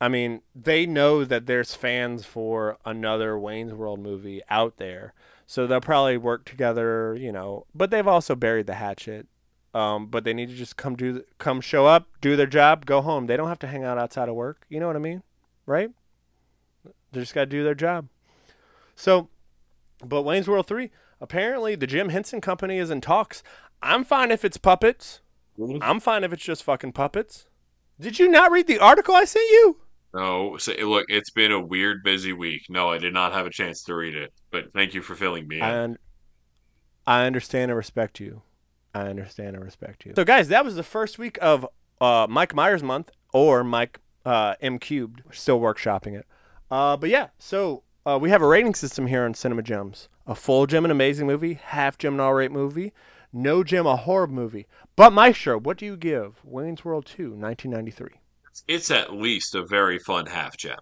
I 0.02 0.08
mean, 0.08 0.42
they 0.56 0.86
know 0.86 1.26
that 1.26 1.46
there's 1.46 1.76
fans 1.76 2.26
for 2.26 2.78
another 2.86 3.38
Wayne's 3.38 3.74
World 3.74 4.00
movie 4.00 4.42
out 4.50 4.78
there, 4.78 5.14
so 5.46 5.68
they'll 5.68 5.82
probably 5.82 6.18
work 6.18 6.46
together, 6.46 7.16
you 7.20 7.32
know. 7.32 7.66
But 7.76 7.92
they've 7.92 8.08
also 8.08 8.36
buried 8.36 8.68
the 8.68 8.76
hatchet. 8.76 9.28
Um, 9.72 10.08
but 10.08 10.24
they 10.24 10.34
need 10.34 10.50
to 10.50 10.56
just 10.56 10.78
come 10.78 10.96
do, 10.96 11.24
come 11.38 11.62
show 11.62 11.86
up, 11.86 12.08
do 12.22 12.36
their 12.36 12.48
job, 12.48 12.88
go 12.88 13.02
home. 13.02 13.28
They 13.28 13.38
don't 13.38 13.50
have 13.50 13.60
to 13.60 13.68
hang 13.68 13.84
out 13.84 14.00
outside 14.00 14.28
of 14.28 14.34
work. 14.34 14.66
You 14.68 14.80
know 14.80 14.88
what 14.88 14.96
I 14.96 15.00
mean, 15.00 15.22
right? 15.68 15.92
They 17.12 17.20
just 17.20 17.36
got 17.36 17.42
to 17.42 17.46
do 17.46 17.64
their 17.64 17.76
job. 17.76 18.08
So, 18.96 19.30
but 20.04 20.24
Wayne's 20.24 20.48
World 20.48 20.66
three, 20.66 20.90
apparently 21.22 21.76
the 21.76 21.86
Jim 21.86 22.10
Henson 22.10 22.42
Company 22.42 22.80
is 22.80 22.90
in 22.90 23.00
talks. 23.00 23.44
I'm 23.82 24.04
fine 24.04 24.32
if 24.32 24.44
it's 24.44 24.58
puppets. 24.58 25.22
I'm 25.82 26.00
fine 26.00 26.24
if 26.24 26.34
it's 26.34 26.44
just 26.44 26.64
fucking 26.64 26.94
puppets. 26.94 27.46
Did 28.00 28.18
you 28.18 28.28
not 28.28 28.52
read 28.52 28.66
the 28.66 28.80
article 28.80 29.14
I 29.14 29.26
sent 29.26 29.50
you? 29.52 29.78
No, 30.14 30.58
so 30.58 30.74
look, 30.74 31.06
it's 31.10 31.30
been 31.30 31.52
a 31.52 31.60
weird, 31.60 32.04
busy 32.04 32.34
week. 32.34 32.64
No, 32.70 32.90
I 32.90 32.98
did 32.98 33.14
not 33.14 33.34
have 33.34 33.46
a 33.46 33.52
chance 33.52 33.84
to 33.84 33.96
read 33.96 34.16
it, 34.16 34.34
but 34.52 34.74
thank 34.74 34.94
you 34.94 35.02
for 35.02 35.16
filling 35.16 35.48
me 35.48 35.58
in. 35.58 35.64
And 35.64 35.98
I 37.06 37.26
understand 37.26 37.72
and 37.72 37.78
respect 37.78 38.20
you. 38.20 38.42
I 38.94 39.08
understand 39.08 39.56
and 39.56 39.64
respect 39.64 40.06
you. 40.06 40.14
So, 40.16 40.24
guys, 40.24 40.48
that 40.48 40.66
was 40.66 40.76
the 40.76 40.84
first 40.84 41.20
week 41.20 41.38
of 41.42 41.66
uh, 42.02 42.26
Mike 42.30 42.56
Myers 42.56 42.82
month 42.82 43.12
or 43.34 43.64
Mike 43.64 44.00
uh, 44.26 44.56
M 44.62 44.80
Cubed. 44.80 45.22
We're 45.26 45.34
still 45.34 45.60
workshopping 45.60 46.18
it. 46.18 46.26
Uh, 46.72 46.98
but 46.98 47.10
yeah, 47.10 47.28
so 47.38 47.84
uh, 48.06 48.18
we 48.20 48.32
have 48.32 48.42
a 48.42 48.48
rating 48.48 48.74
system 48.74 49.08
here 49.08 49.24
on 49.24 49.34
Cinema 49.34 49.62
Gems 49.62 50.10
a 50.30 50.36
full 50.36 50.68
gem, 50.68 50.86
an 50.86 50.92
amazing 50.92 51.26
movie, 51.26 51.56
half 51.56 51.98
gem, 51.98 52.14
an 52.14 52.20
all 52.20 52.36
right 52.36 52.52
movie, 52.52 52.94
no 53.34 53.64
gem, 53.64 53.88
a 53.88 53.96
horror 53.96 54.28
movie. 54.28 54.68
But, 54.96 55.12
Maestro, 55.12 55.58
what 55.58 55.78
do 55.78 55.86
you 55.88 55.98
give 55.98 56.40
Wayne's 56.44 56.86
World 56.86 57.08
2, 57.08 57.32
1993? 57.32 58.20
It's 58.68 58.92
at 58.92 59.14
least 59.14 59.56
a 59.56 59.64
very 59.66 60.00
fun 60.00 60.26
half 60.28 60.58
gem. 60.58 60.80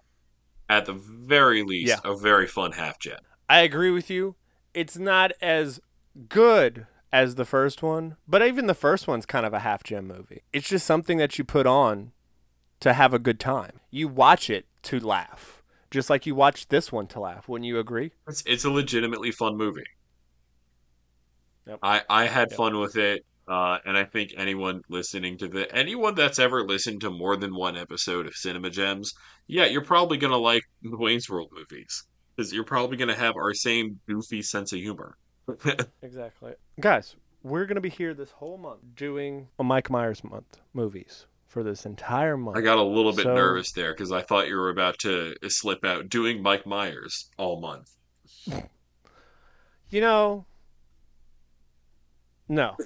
At 0.68 0.84
the 0.86 0.92
very 0.94 1.62
least, 1.62 1.88
Yeah. 2.04 2.10
a 2.10 2.16
very 2.16 2.46
fun 2.46 2.72
half 2.72 2.98
gem. 2.98 3.18
I 3.48 3.60
agree 3.60 3.90
with 3.90 4.10
you. 4.10 4.36
It's 4.74 4.98
not 4.98 5.32
as 5.40 5.80
good 6.28 6.86
as 7.12 7.36
the 7.36 7.44
first 7.46 7.82
one, 7.82 8.16
but 8.26 8.42
even 8.46 8.66
the 8.66 8.74
first 8.74 9.08
one's 9.08 9.24
kind 9.24 9.46
of 9.46 9.54
a 9.54 9.60
half 9.60 9.82
gem 9.82 10.06
movie. 10.06 10.42
It's 10.52 10.68
just 10.68 10.84
something 10.86 11.16
that 11.18 11.38
you 11.38 11.44
put 11.44 11.66
on 11.66 12.12
to 12.80 12.92
have 12.92 13.14
a 13.14 13.18
good 13.18 13.40
time. 13.40 13.80
You 13.90 14.08
watch 14.08 14.50
it 14.50 14.66
to 14.84 15.00
laugh, 15.00 15.62
just 15.90 16.10
like 16.10 16.26
you 16.26 16.34
watch 16.34 16.68
this 16.68 16.92
one 16.92 17.06
to 17.08 17.20
laugh. 17.20 17.48
Wouldn't 17.48 17.66
you 17.66 17.78
agree? 17.78 18.12
It's, 18.28 18.42
it's 18.46 18.64
a 18.64 18.70
legitimately 18.70 19.30
fun 19.32 19.56
movie. 19.56 19.86
Yep. 21.66 21.78
I, 21.82 22.02
I 22.08 22.26
had 22.26 22.50
Yep. 22.50 22.56
fun 22.56 22.78
with 22.78 22.96
it, 22.96 23.24
uh, 23.48 23.78
and 23.84 23.96
I 23.96 24.04
think 24.04 24.32
anyone 24.36 24.82
listening 24.88 25.38
to 25.38 25.48
the 25.48 25.74
anyone 25.74 26.14
that's 26.14 26.38
ever 26.38 26.66
listened 26.66 27.00
to 27.02 27.10
more 27.10 27.36
than 27.36 27.54
one 27.54 27.76
episode 27.76 28.26
of 28.26 28.34
Cinema 28.34 28.70
Gems, 28.70 29.12
yeah, 29.46 29.64
you're 29.66 29.84
probably 29.84 30.18
gonna 30.18 30.36
like 30.36 30.62
the 30.82 30.96
Wayne's 30.96 31.28
World 31.30 31.48
movies 31.52 32.04
because 32.36 32.52
you're 32.52 32.64
probably 32.64 32.96
gonna 32.96 33.14
have 33.16 33.36
our 33.36 33.54
same 33.54 34.00
goofy 34.08 34.42
sense 34.42 34.72
of 34.72 34.78
humor. 34.80 35.16
Exactly. 36.02 36.52
Guys, 36.78 37.16
we're 37.42 37.64
going 37.64 37.76
to 37.76 37.80
be 37.80 37.88
here 37.88 38.12
this 38.12 38.32
whole 38.32 38.58
month 38.58 38.80
doing 38.94 39.48
a 39.58 39.64
Mike 39.64 39.88
Myers 39.88 40.22
month 40.22 40.60
movies 40.74 41.24
for 41.46 41.62
this 41.62 41.86
entire 41.86 42.36
month. 42.36 42.58
I 42.58 42.60
got 42.60 42.76
a 42.76 42.82
little 42.82 43.12
bit 43.12 43.22
So- 43.24 43.34
nervous 43.34 43.72
there 43.72 43.92
because 43.94 44.12
I 44.12 44.20
thought 44.20 44.48
you 44.48 44.56
were 44.56 44.68
about 44.68 44.98
to 45.00 45.34
slip 45.48 45.84
out 45.86 46.10
doing 46.10 46.42
Mike 46.42 46.66
Myers 46.66 47.30
all 47.38 47.60
month. 47.60 47.90
You 49.90 50.02
know, 50.02 50.44
no. 52.46 52.76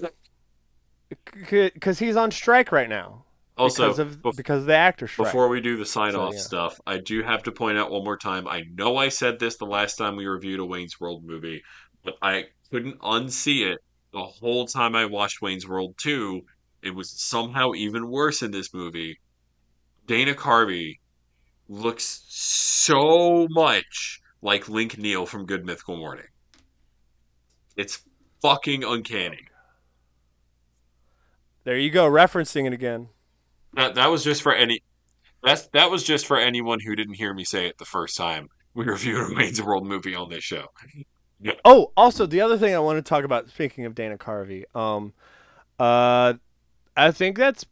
Because 1.33 1.99
he's 1.99 2.15
on 2.15 2.31
strike 2.31 2.71
right 2.71 2.89
now. 2.89 3.25
Also, 3.55 3.83
because 3.83 3.99
of 3.99 4.21
bef- 4.21 4.35
because 4.35 4.61
of 4.61 4.65
the 4.67 4.75
actor 4.75 5.07
strike. 5.07 5.27
Before 5.27 5.47
we 5.47 5.61
do 5.61 5.77
the 5.77 5.85
sign 5.85 6.15
off 6.15 6.31
So, 6.33 6.37
yeah. 6.37 6.41
stuff, 6.41 6.81
I 6.87 6.97
do 6.97 7.21
have 7.21 7.43
to 7.43 7.51
point 7.51 7.77
out 7.77 7.91
one 7.91 8.03
more 8.03 8.17
time. 8.17 8.47
I 8.47 8.63
know 8.73 8.97
I 8.97 9.09
said 9.09 9.39
this 9.39 9.57
the 9.57 9.65
last 9.65 9.95
time 9.95 10.15
we 10.15 10.25
reviewed 10.25 10.59
a 10.59 10.65
Wayne's 10.65 10.99
World 10.99 11.23
movie, 11.23 11.61
but 12.03 12.15
I 12.21 12.45
couldn't 12.71 12.99
unsee 13.01 13.71
it 13.71 13.77
the 14.11 14.23
whole 14.23 14.65
time 14.65 14.95
I 14.95 15.05
watched 15.05 15.41
Wayne's 15.41 15.67
World 15.67 15.95
2. 15.97 16.41
It 16.81 16.95
was 16.95 17.11
somehow 17.11 17.73
even 17.75 18.09
worse 18.09 18.41
in 18.41 18.51
this 18.51 18.73
movie. 18.73 19.19
Dana 20.07 20.33
Carvey 20.33 20.99
looks 21.69 22.25
so 22.27 23.47
much 23.51 24.19
like 24.41 24.67
Link 24.67 24.97
Neal 24.97 25.25
from 25.25 25.45
Good 25.45 25.65
Mythical 25.65 25.97
Morning. 25.97 26.25
It's 27.77 28.03
fucking 28.41 28.83
uncanny. 28.83 29.47
There 31.63 31.77
you 31.77 31.91
go, 31.91 32.09
referencing 32.09 32.65
it 32.65 32.73
again. 32.73 33.09
That 33.73 33.95
that 33.95 34.11
was 34.11 34.23
just 34.23 34.41
for 34.41 34.53
any 34.53 34.81
that's 35.43 35.67
that 35.67 35.89
was 35.89 36.03
just 36.03 36.25
for 36.25 36.37
anyone 36.37 36.79
who 36.79 36.95
didn't 36.95 37.15
hear 37.15 37.33
me 37.33 37.43
say 37.43 37.67
it 37.67 37.77
the 37.77 37.85
first 37.85 38.17
time 38.17 38.49
we 38.73 38.85
reviewed 38.89 39.31
a 39.31 39.35
Wayne's 39.35 39.61
World 39.61 39.85
movie 39.85 40.15
on 40.15 40.29
this 40.29 40.43
show. 40.43 40.67
Oh, 41.65 41.91
also 41.97 42.25
the 42.25 42.39
other 42.39 42.57
thing 42.57 42.73
I 42.73 42.79
want 42.79 43.03
to 43.03 43.09
talk 43.09 43.25
about, 43.25 43.49
speaking 43.49 43.83
of 43.83 43.93
Dana 43.93 44.17
Carvey, 44.17 44.63
um, 44.73 45.11
uh, 45.77 46.35
I 46.95 47.11
think 47.11 47.37
that's 47.37 47.65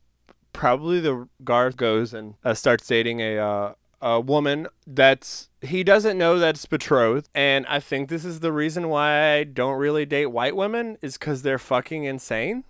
probably 0.51 0.99
the 0.99 1.29
Garth 1.45 1.77
goes 1.77 2.13
and 2.13 2.33
uh, 2.43 2.53
starts 2.53 2.85
dating 2.85 3.21
a 3.21 3.37
uh, 3.37 3.73
a 4.01 4.19
woman 4.19 4.67
that's 4.85 5.49
he 5.61 5.83
doesn't 5.83 6.17
know 6.17 6.39
that's 6.39 6.65
betrothed, 6.65 7.29
and 7.33 7.65
I 7.67 7.79
think 7.79 8.09
this 8.09 8.25
is 8.25 8.39
the 8.41 8.51
reason 8.51 8.89
why 8.89 9.35
I 9.35 9.43
don't 9.43 9.77
really 9.77 10.05
date 10.05 10.27
white 10.27 10.55
women 10.55 10.97
is 11.01 11.17
because 11.17 11.43
they're 11.43 11.59
fucking 11.59 12.03
insane. 12.03 12.65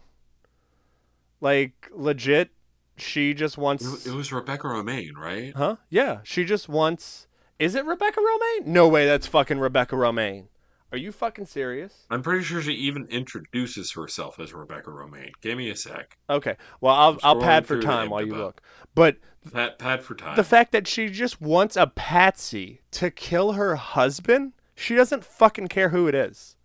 Like 1.41 1.89
legit, 1.91 2.51
she 2.95 3.33
just 3.33 3.57
wants. 3.57 4.05
It, 4.05 4.13
was 4.13 4.31
Rebecca 4.31 4.67
Romijn, 4.67 5.15
right? 5.17 5.53
Huh? 5.55 5.77
Yeah, 5.89 6.19
she 6.23 6.45
just 6.45 6.69
wants. 6.69 7.27
Is 7.59 7.75
it 7.75 7.85
Rebecca 7.85 8.19
Romijn? 8.19 8.67
No 8.67 8.87
way, 8.87 9.05
that's 9.05 9.27
fucking 9.27 9.59
Rebecca 9.59 9.95
Romijn. 9.95 10.45
Are 10.91 10.97
you 10.97 11.11
fucking 11.11 11.45
serious? 11.45 12.05
I'm 12.09 12.21
pretty 12.21 12.43
sure 12.43 12.61
she 12.61 12.73
even 12.73 13.05
introduces 13.07 13.93
herself 13.93 14.39
as 14.39 14.53
Rebecca 14.53 14.89
Romijn. 14.89 15.31
Give 15.41 15.57
me 15.57 15.69
a 15.69 15.75
sec. 15.75 16.17
Okay, 16.29 16.57
well 16.79 16.93
I'll 16.93 17.17
I'll 17.23 17.41
pad 17.41 17.65
for 17.65 17.81
time 17.81 18.09
while 18.09 18.25
you 18.25 18.35
look. 18.35 18.61
But 18.93 19.17
Pat, 19.53 19.79
pad 19.79 20.03
for 20.03 20.15
time. 20.15 20.35
the 20.35 20.43
fact 20.43 20.73
that 20.73 20.87
she 20.87 21.07
just 21.09 21.41
wants 21.41 21.75
a 21.77 21.87
patsy 21.87 22.81
to 22.91 23.09
kill 23.09 23.53
her 23.53 23.77
husband, 23.77 24.53
she 24.75 24.93
doesn't 24.93 25.23
fucking 25.23 25.69
care 25.69 25.89
who 25.89 26.07
it 26.07 26.15
is. 26.15 26.57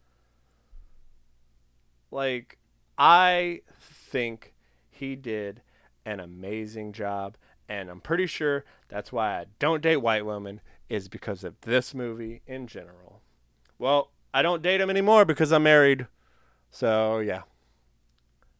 Like, 2.10 2.58
I 2.98 3.60
think 3.80 4.54
he 4.96 5.16
did 5.16 5.62
an 6.04 6.20
amazing 6.20 6.92
job, 6.92 7.36
and 7.68 7.88
I'm 7.88 8.00
pretty 8.00 8.26
sure 8.26 8.64
that's 8.88 9.12
why 9.12 9.40
I 9.40 9.46
don't 9.58 9.82
date 9.82 9.98
white 9.98 10.24
women 10.24 10.60
is 10.88 11.08
because 11.08 11.44
of 11.44 11.60
this 11.62 11.94
movie 11.94 12.42
in 12.46 12.66
general. 12.66 13.20
Well, 13.78 14.12
I 14.32 14.42
don't 14.42 14.62
date 14.62 14.80
him 14.80 14.90
anymore 14.90 15.24
because 15.24 15.52
I'm 15.52 15.64
married. 15.64 16.06
So 16.70 17.18
yeah. 17.18 17.42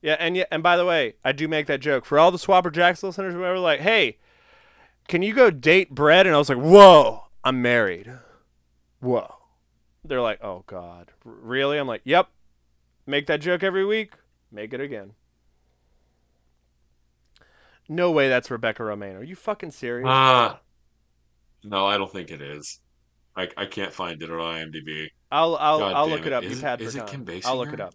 Yeah, 0.03 0.17
and 0.19 0.37
yeah, 0.37 0.45
and 0.51 0.63
by 0.63 0.77
the 0.77 0.85
way, 0.85 1.15
I 1.25 1.33
do 1.33 1.49
make 1.49 1.67
that 1.67 1.81
joke 1.81 2.05
for 2.05 2.19
all 2.19 2.31
the 2.31 2.39
Swapper 2.39 2.73
Jacks 2.73 3.03
listeners. 3.03 3.35
who 3.35 3.59
like, 3.59 3.81
"Hey, 3.81 4.19
can 5.09 5.23
you 5.23 5.35
go 5.35 5.51
date 5.51 5.91
Brett?" 5.95 6.27
And 6.27 6.35
I 6.35 6.39
was 6.39 6.49
like, 6.49 6.59
"Whoa, 6.59 7.25
I'm 7.43 7.63
married." 7.63 8.13
Whoa. 9.01 9.35
They're 10.05 10.21
like, 10.21 10.43
"Oh 10.45 10.65
God, 10.67 11.13
really?" 11.25 11.79
I'm 11.79 11.89
like, 11.89 12.03
"Yep." 12.05 12.29
Make 13.07 13.27
that 13.27 13.41
joke 13.41 13.63
every 13.63 13.85
week. 13.85 14.15
Make 14.51 14.73
it 14.73 14.81
again. 14.81 15.13
No 17.89 18.11
way, 18.11 18.29
that's 18.29 18.51
Rebecca 18.51 18.83
Romijn. 18.83 19.17
Are 19.17 19.23
you 19.23 19.37
fucking 19.37 19.71
serious? 19.71 20.07
Ah. 20.09 20.61
no, 21.63 21.87
I 21.87 21.97
don't 21.99 22.11
think 22.13 22.31
it 22.31 22.41
is. 22.41 22.81
I, 23.37 23.49
I 23.57 23.67
can't 23.67 23.93
find 23.93 24.23
it 24.23 24.31
on 24.31 24.39
IMDb. 24.39 25.09
I'll 25.31 25.57
I'll 25.57 25.79
God 25.79 25.93
I'll 25.95 26.09
look 26.09 26.21
it. 26.21 26.29
it 26.29 26.33
up. 26.33 26.45
Is 26.45 26.53
you 26.53 26.59
it- 26.59 26.63
pad 26.63 26.81
is 26.81 26.95
it. 26.95 27.07
Kim 27.07 27.27
I'll 27.45 27.57
look 27.57 27.73
it 27.73 27.81
up. 27.81 27.95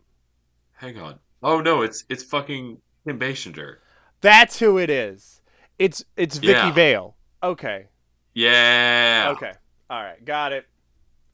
Hang 0.73 0.97
on. 0.99 1.19
Oh 1.43 1.61
no, 1.61 1.81
it's 1.81 2.03
it's 2.09 2.23
fucking 2.23 2.77
Kim 3.05 3.19
Basinger. 3.19 3.77
That's 4.21 4.59
who 4.59 4.77
it 4.77 4.89
is. 4.89 5.41
It's 5.79 6.05
it's 6.15 6.37
Vicky 6.37 6.51
Yeah. 6.51 6.71
Vale. 6.71 7.15
Okay. 7.41 7.87
Yeah. 8.33 9.33
Okay. 9.35 9.53
All 9.89 10.01
right. 10.03 10.23
Got 10.23 10.53
it. 10.53 10.67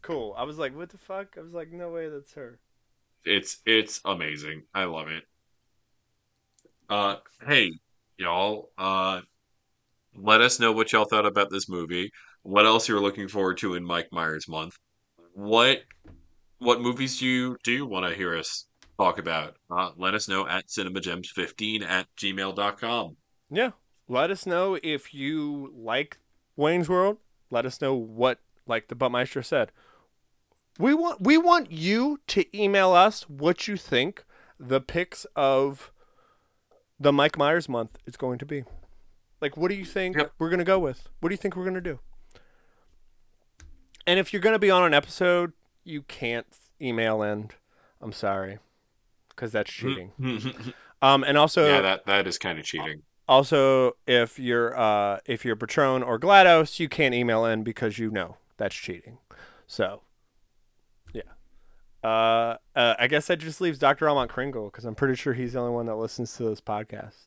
Cool. 0.01 0.33
I 0.37 0.43
was 0.43 0.57
like, 0.57 0.75
what 0.75 0.89
the 0.89 0.97
fuck? 0.97 1.35
I 1.37 1.41
was 1.41 1.53
like, 1.53 1.71
no 1.71 1.89
way, 1.89 2.07
that's 2.07 2.33
her. 2.35 2.59
It's 3.25 3.57
it's 3.65 3.99
amazing. 4.05 4.63
I 4.73 4.85
love 4.85 5.09
it. 5.09 5.23
Uh 6.89 7.17
hey, 7.45 7.73
y'all, 8.17 8.71
uh 8.77 9.21
let 10.15 10.41
us 10.41 10.59
know 10.59 10.71
what 10.71 10.91
y'all 10.91 11.05
thought 11.05 11.27
about 11.27 11.51
this 11.51 11.69
movie. 11.69 12.11
What 12.41 12.65
else 12.65 12.87
you're 12.89 12.99
looking 12.99 13.27
forward 13.27 13.57
to 13.59 13.75
in 13.75 13.83
Mike 13.83 14.07
Myers 14.11 14.47
month. 14.47 14.75
What 15.33 15.83
what 16.59 16.81
movies 16.81 17.19
do 17.19 17.27
you 17.27 17.57
do 17.63 17.71
you 17.71 17.85
want 17.85 18.07
to 18.07 18.15
hear 18.15 18.35
us 18.35 18.65
talk 18.99 19.19
about? 19.19 19.55
Uh 19.69 19.91
let 19.97 20.13
us 20.13 20.27
know 20.27 20.47
at 20.47 20.67
cinemagems15 20.67 21.83
at 21.83 22.07
gmail.com. 22.17 23.17
Yeah. 23.49 23.71
Let 24.09 24.31
us 24.31 24.45
know 24.45 24.79
if 24.81 25.13
you 25.13 25.73
like 25.75 26.17
Wayne's 26.55 26.87
World. 26.87 27.17
Let 27.49 27.65
us 27.65 27.81
know 27.81 27.93
what, 27.93 28.39
like 28.65 28.87
the 28.87 28.95
Buttmeister 28.95 29.43
said. 29.43 29.71
We 30.79 30.93
want 30.93 31.21
we 31.21 31.37
want 31.37 31.71
you 31.71 32.19
to 32.27 32.45
email 32.57 32.91
us 32.91 33.23
what 33.29 33.67
you 33.67 33.77
think 33.77 34.23
the 34.59 34.79
picks 34.79 35.25
of 35.35 35.91
the 36.99 37.11
Mike 37.13 37.37
Myers 37.37 37.67
month 37.69 37.97
is 38.05 38.17
going 38.17 38.39
to 38.39 38.45
be. 38.45 38.63
Like, 39.41 39.55
what 39.55 39.69
do 39.69 39.75
you 39.75 39.85
think 39.85 40.17
Yep. 40.17 40.33
we're 40.39 40.49
gonna 40.49 40.63
go 40.63 40.79
with? 40.79 41.07
What 41.19 41.29
do 41.29 41.33
you 41.33 41.37
think 41.37 41.55
we're 41.55 41.65
gonna 41.65 41.81
do? 41.81 41.99
And 44.05 44.19
if 44.19 44.31
you're 44.33 44.41
gonna 44.41 44.59
be 44.59 44.71
on 44.71 44.83
an 44.83 44.93
episode, 44.93 45.53
you 45.83 46.01
can't 46.03 46.47
email 46.81 47.21
in. 47.21 47.49
I'm 48.01 48.11
sorry, 48.13 48.59
because 49.29 49.51
that's 49.51 49.71
cheating. 49.71 50.11
Um, 50.99 51.23
and 51.23 51.37
also, 51.37 51.67
yeah, 51.67 51.81
that 51.81 52.07
that 52.07 52.25
is 52.25 52.39
kind 52.39 52.57
of 52.57 52.65
cheating. 52.65 53.03
also, 53.27 53.91
if 54.07 54.39
you're 54.39 54.75
uh, 54.75 55.19
if 55.27 55.45
you're 55.45 55.55
Patron 55.55 56.01
or 56.01 56.19
Glados, 56.19 56.79
you 56.79 56.89
can't 56.89 57.13
email 57.13 57.45
in 57.45 57.61
because 57.63 57.99
you 57.99 58.09
know 58.09 58.37
that's 58.57 58.73
cheating. 58.75 59.19
So. 59.67 60.01
Uh, 62.07 62.55
uh, 62.73 62.95
I 62.97 63.07
guess 63.07 63.27
that 63.27 63.35
just 63.37 63.59
leaves 63.59 63.79
Dr. 63.79 64.07
Almont 64.07 64.31
Kringle 64.31 64.69
because 64.69 64.85
I'm 64.85 64.95
pretty 64.95 65.15
sure 65.15 65.33
he's 65.33 65.53
the 65.53 65.59
only 65.59 65.73
one 65.73 65.87
that 65.87 65.95
listens 65.95 66.37
to 66.37 66.43
this 66.43 66.61
podcast. 66.61 67.25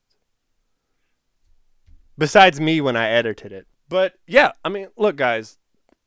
Besides 2.16 2.58
me 2.58 2.80
when 2.80 2.96
I 2.96 3.10
edited 3.10 3.52
it. 3.52 3.66
But 3.90 4.14
yeah, 4.26 4.52
I 4.64 4.70
mean, 4.70 4.88
look, 4.96 5.16
guys. 5.16 5.58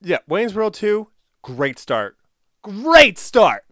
Yeah, 0.01 0.17
Wayne's 0.27 0.55
World 0.55 0.73
2, 0.73 1.07
great 1.43 1.77
start. 1.77 2.17
Great 2.63 3.19
start 3.19 3.63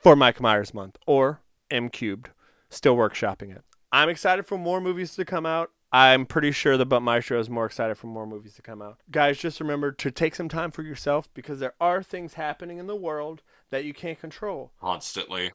for 0.00 0.16
Mike 0.16 0.40
Myers 0.40 0.72
month 0.72 0.96
or 1.06 1.42
M 1.70 1.90
Cubed. 1.90 2.30
Still 2.70 2.96
workshopping 2.96 3.54
it. 3.54 3.64
I'm 3.92 4.08
excited 4.08 4.46
for 4.46 4.56
more 4.56 4.80
movies 4.80 5.14
to 5.16 5.26
come 5.26 5.44
out. 5.44 5.72
I'm 5.92 6.26
pretty 6.26 6.52
sure 6.52 6.76
the 6.76 6.86
But 6.86 7.00
Maestro 7.00 7.38
is 7.38 7.48
more 7.48 7.66
excited 7.66 7.96
for 7.96 8.06
more 8.06 8.26
movies 8.26 8.54
to 8.54 8.62
come 8.62 8.82
out. 8.82 8.98
Guys, 9.10 9.38
just 9.38 9.60
remember 9.60 9.92
to 9.92 10.10
take 10.10 10.34
some 10.34 10.48
time 10.48 10.70
for 10.70 10.82
yourself 10.82 11.28
because 11.32 11.60
there 11.60 11.74
are 11.80 12.02
things 12.02 12.34
happening 12.34 12.78
in 12.78 12.86
the 12.86 12.96
world 12.96 13.42
that 13.70 13.84
you 13.84 13.92
can't 13.94 14.20
control. 14.20 14.72
Constantly. 14.80 15.52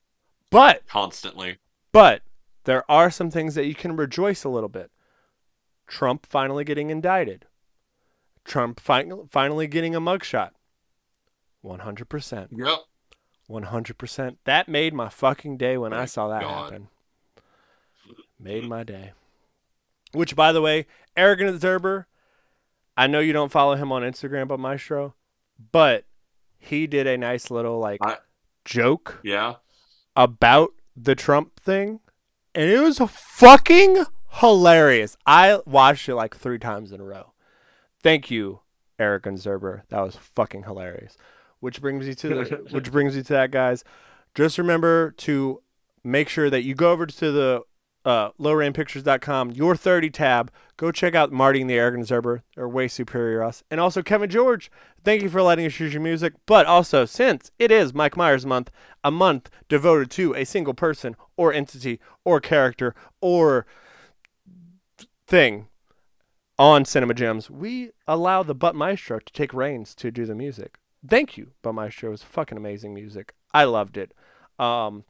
But 0.49 0.86
Constantly. 0.88 1.57
but 1.91 2.24
there 2.66 2.89
are 2.91 3.09
some 3.09 3.32
things 3.32 3.55
that 3.55 3.66
you 3.66 3.74
can 3.76 3.95
rejoice 3.95 4.43
a 4.43 4.49
little 4.49 4.70
bit. 4.70 4.91
Trump 5.88 6.26
finally 6.26 6.64
getting 6.64 6.89
indicted. 6.89 7.45
Trump 8.43 8.80
fin- 8.80 9.28
finally 9.30 9.68
getting 9.68 9.95
a 9.95 10.01
mugshot. 10.01 10.51
100%. 11.64 12.47
Yep. 12.51 12.80
100%. 13.49 14.38
That 14.45 14.68
made 14.70 14.93
my 14.93 15.09
fucking 15.09 15.57
day 15.57 15.78
when 15.78 15.93
I 15.93 16.05
saw 16.05 16.28
that 16.30 16.41
God. 16.41 16.64
happen. 16.72 16.88
Made 18.39 18.68
my 18.68 18.84
day. 18.84 19.12
Which, 20.14 20.36
by 20.36 20.51
the 20.51 20.62
way, 20.62 20.88
Arrogant 21.16 21.49
Observer, 21.49 22.07
I 22.97 23.07
know 23.07 23.20
you 23.20 23.34
don't 23.34 23.51
follow 23.51 23.76
him 23.76 23.91
on 23.91 24.01
Instagram, 24.01 24.47
but 24.47 24.59
Maestro, 24.59 25.14
but 25.72 26.05
he 26.62 26.88
did 26.88 27.07
a 27.07 27.18
nice 27.18 27.51
little, 27.51 27.80
like, 27.80 27.99
I- 28.01 28.18
joke 28.64 29.20
Yeah. 29.24 29.55
about 30.16 30.72
the 30.95 31.16
Trump 31.16 31.59
thing, 31.59 31.99
and 32.55 32.70
it 32.70 32.80
was 32.80 32.99
fucking 32.99 34.05
hilarious. 34.39 35.18
I 35.26 35.59
watched 35.66 36.07
it 36.07 36.16
like 36.16 36.36
three 36.36 36.59
times 36.59 36.91
in 36.91 37.01
a 37.01 37.03
row. 37.03 37.34
Thank 38.03 38.32
you, 38.32 38.62
Arrogant 38.99 39.39
Zerber. 39.39 39.82
That 39.89 40.01
was 40.01 40.16
fucking 40.16 40.64
hilarious. 40.64 41.18
Which 41.59 41.82
brings 41.82 42.07
you 42.07 42.14
to 42.16 42.28
the, 42.30 42.68
which 42.72 42.91
brings 42.91 43.16
you 43.16 43.24
to 43.24 43.34
that, 43.34 43.51
guys. 43.51 43.84
Just 44.36 44.57
remember 44.57 45.12
to 45.18 45.62
make 46.03 46.30
sure 46.30 46.49
that 46.49 46.64
you 46.64 46.74
go 46.76 46.91
over 46.91 47.05
to 47.05 47.32
the 47.32 47.62
uh, 48.03 48.31
lowrainpictures.com, 48.39 49.51
your 49.51 49.75
30 49.75 50.09
tab. 50.09 50.51
Go 50.77 50.91
check 50.91 51.13
out 51.13 51.31
Marty 51.31 51.61
and 51.61 51.69
the 51.69 51.75
Arrogant 51.75 52.07
Zerber. 52.07 52.41
They're 52.55 52.67
way 52.67 52.87
superior 52.87 53.41
to 53.41 53.47
us. 53.47 53.63
And 53.69 53.79
also 53.79 54.01
Kevin 54.01 54.29
George. 54.29 54.71
Thank 55.03 55.21
you 55.21 55.29
for 55.29 55.41
letting 55.41 55.65
us 55.65 55.79
use 55.79 55.93
your 55.93 56.01
music. 56.01 56.33
But 56.45 56.65
also, 56.65 57.05
since 57.05 57.51
it 57.59 57.71
is 57.71 57.93
Mike 57.93 58.17
Myers 58.17 58.45
month, 58.45 58.71
a 59.03 59.11
month 59.11 59.49
devoted 59.69 60.09
to 60.11 60.33
a 60.33 60.45
single 60.45 60.73
person 60.73 61.15
or 61.37 61.53
entity 61.53 61.99
or 62.25 62.39
character 62.39 62.95
or 63.19 63.65
thing 65.27 65.67
on 66.57 66.85
Cinema 66.85 67.13
Gems, 67.13 67.49
we 67.49 67.91
allow 68.07 68.43
the 68.43 68.55
Butt 68.55 68.75
Maestro 68.75 69.19
to 69.19 69.33
take 69.33 69.53
reins 69.53 69.95
to 69.95 70.11
do 70.11 70.25
the 70.25 70.35
music. 70.35 70.77
Thank 71.07 71.37
you, 71.37 71.51
Butt 71.61 71.75
Maestro. 71.75 72.09
It 72.09 72.11
was 72.11 72.23
fucking 72.23 72.57
amazing 72.57 72.93
music. 72.93 73.33
I 73.53 73.63
loved 73.63 73.97
it. 73.97 74.13
Um, 74.59 75.03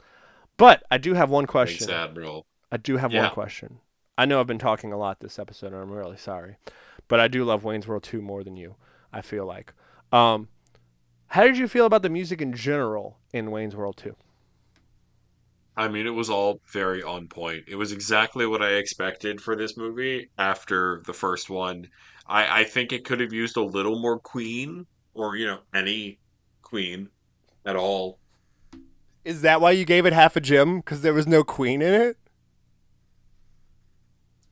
but 0.58 0.84
I 0.90 0.98
do 0.98 1.14
have 1.14 1.30
one 1.30 1.48
question. 1.48 1.88
Thanks, 1.88 1.92
Admiral. 1.92 2.46
I 2.72 2.78
do 2.78 2.98
have 2.98 3.12
Yeah. 3.12 3.24
one 3.24 3.32
question. 3.32 3.80
I 4.18 4.26
know 4.26 4.40
I've 4.40 4.48
been 4.48 4.60
talking 4.60 4.92
a 4.94 4.98
lot 4.98 5.20
this 5.20 5.40
episode, 5.40 5.74
and 5.74 5.82
I'm 5.82 5.92
really 5.92 6.18
sorry, 6.18 6.58
but 7.08 7.20
I 7.20 7.28
do 7.28 7.44
love 7.44 7.64
Wayne's 7.64 7.88
World 7.88 8.04
2 8.04 8.22
more 8.22 8.44
than 8.44 8.56
you. 8.56 8.76
I 9.14 9.22
feel 9.22 9.46
like. 9.46 9.74
Um, 10.14 10.48
how 11.28 11.44
did 11.44 11.58
you 11.58 11.68
feel 11.68 11.86
about 11.86 12.02
the 12.02 12.10
music 12.10 12.42
in 12.42 12.54
general 12.54 13.18
in 13.34 13.52
Wayne's 13.52 13.76
World 13.76 13.98
2? 13.98 14.16
I 15.76 15.88
mean, 15.88 16.06
it 16.06 16.12
was 16.12 16.30
all 16.30 16.60
very 16.72 17.02
on 17.02 17.28
point. 17.28 17.64
It 17.68 17.76
was 17.76 17.92
exactly 17.92 18.46
what 18.46 18.62
I 18.62 18.72
expected 18.74 19.42
for 19.42 19.56
this 19.56 19.78
movie 19.78 20.30
after 20.38 21.02
the 21.06 21.14
first 21.14 21.50
one. 21.50 21.88
I, 22.28 22.62
I 22.62 22.64
think 22.66 22.92
it 22.92 23.06
could 23.06 23.20
have 23.22 23.34
used 23.34 23.58
a 23.58 23.64
little 23.64 24.00
more 24.00 24.20
Queen, 24.20 24.86
or, 25.14 25.36
you 25.36 25.48
know, 25.48 25.60
any 25.74 26.20
Queen 26.62 27.10
at 27.66 27.76
all. 27.76 28.20
Is 29.24 29.42
that 29.42 29.62
why 29.62 29.72
you 29.72 29.86
gave 29.86 30.06
it 30.06 30.14
half 30.14 30.36
a 30.36 30.42
gem? 30.42 30.78
Because 30.78 31.02
there 31.02 31.14
was 31.14 31.28
no 31.28 31.44
Queen 31.44 31.82
in 31.82 31.94
it? 31.94 32.18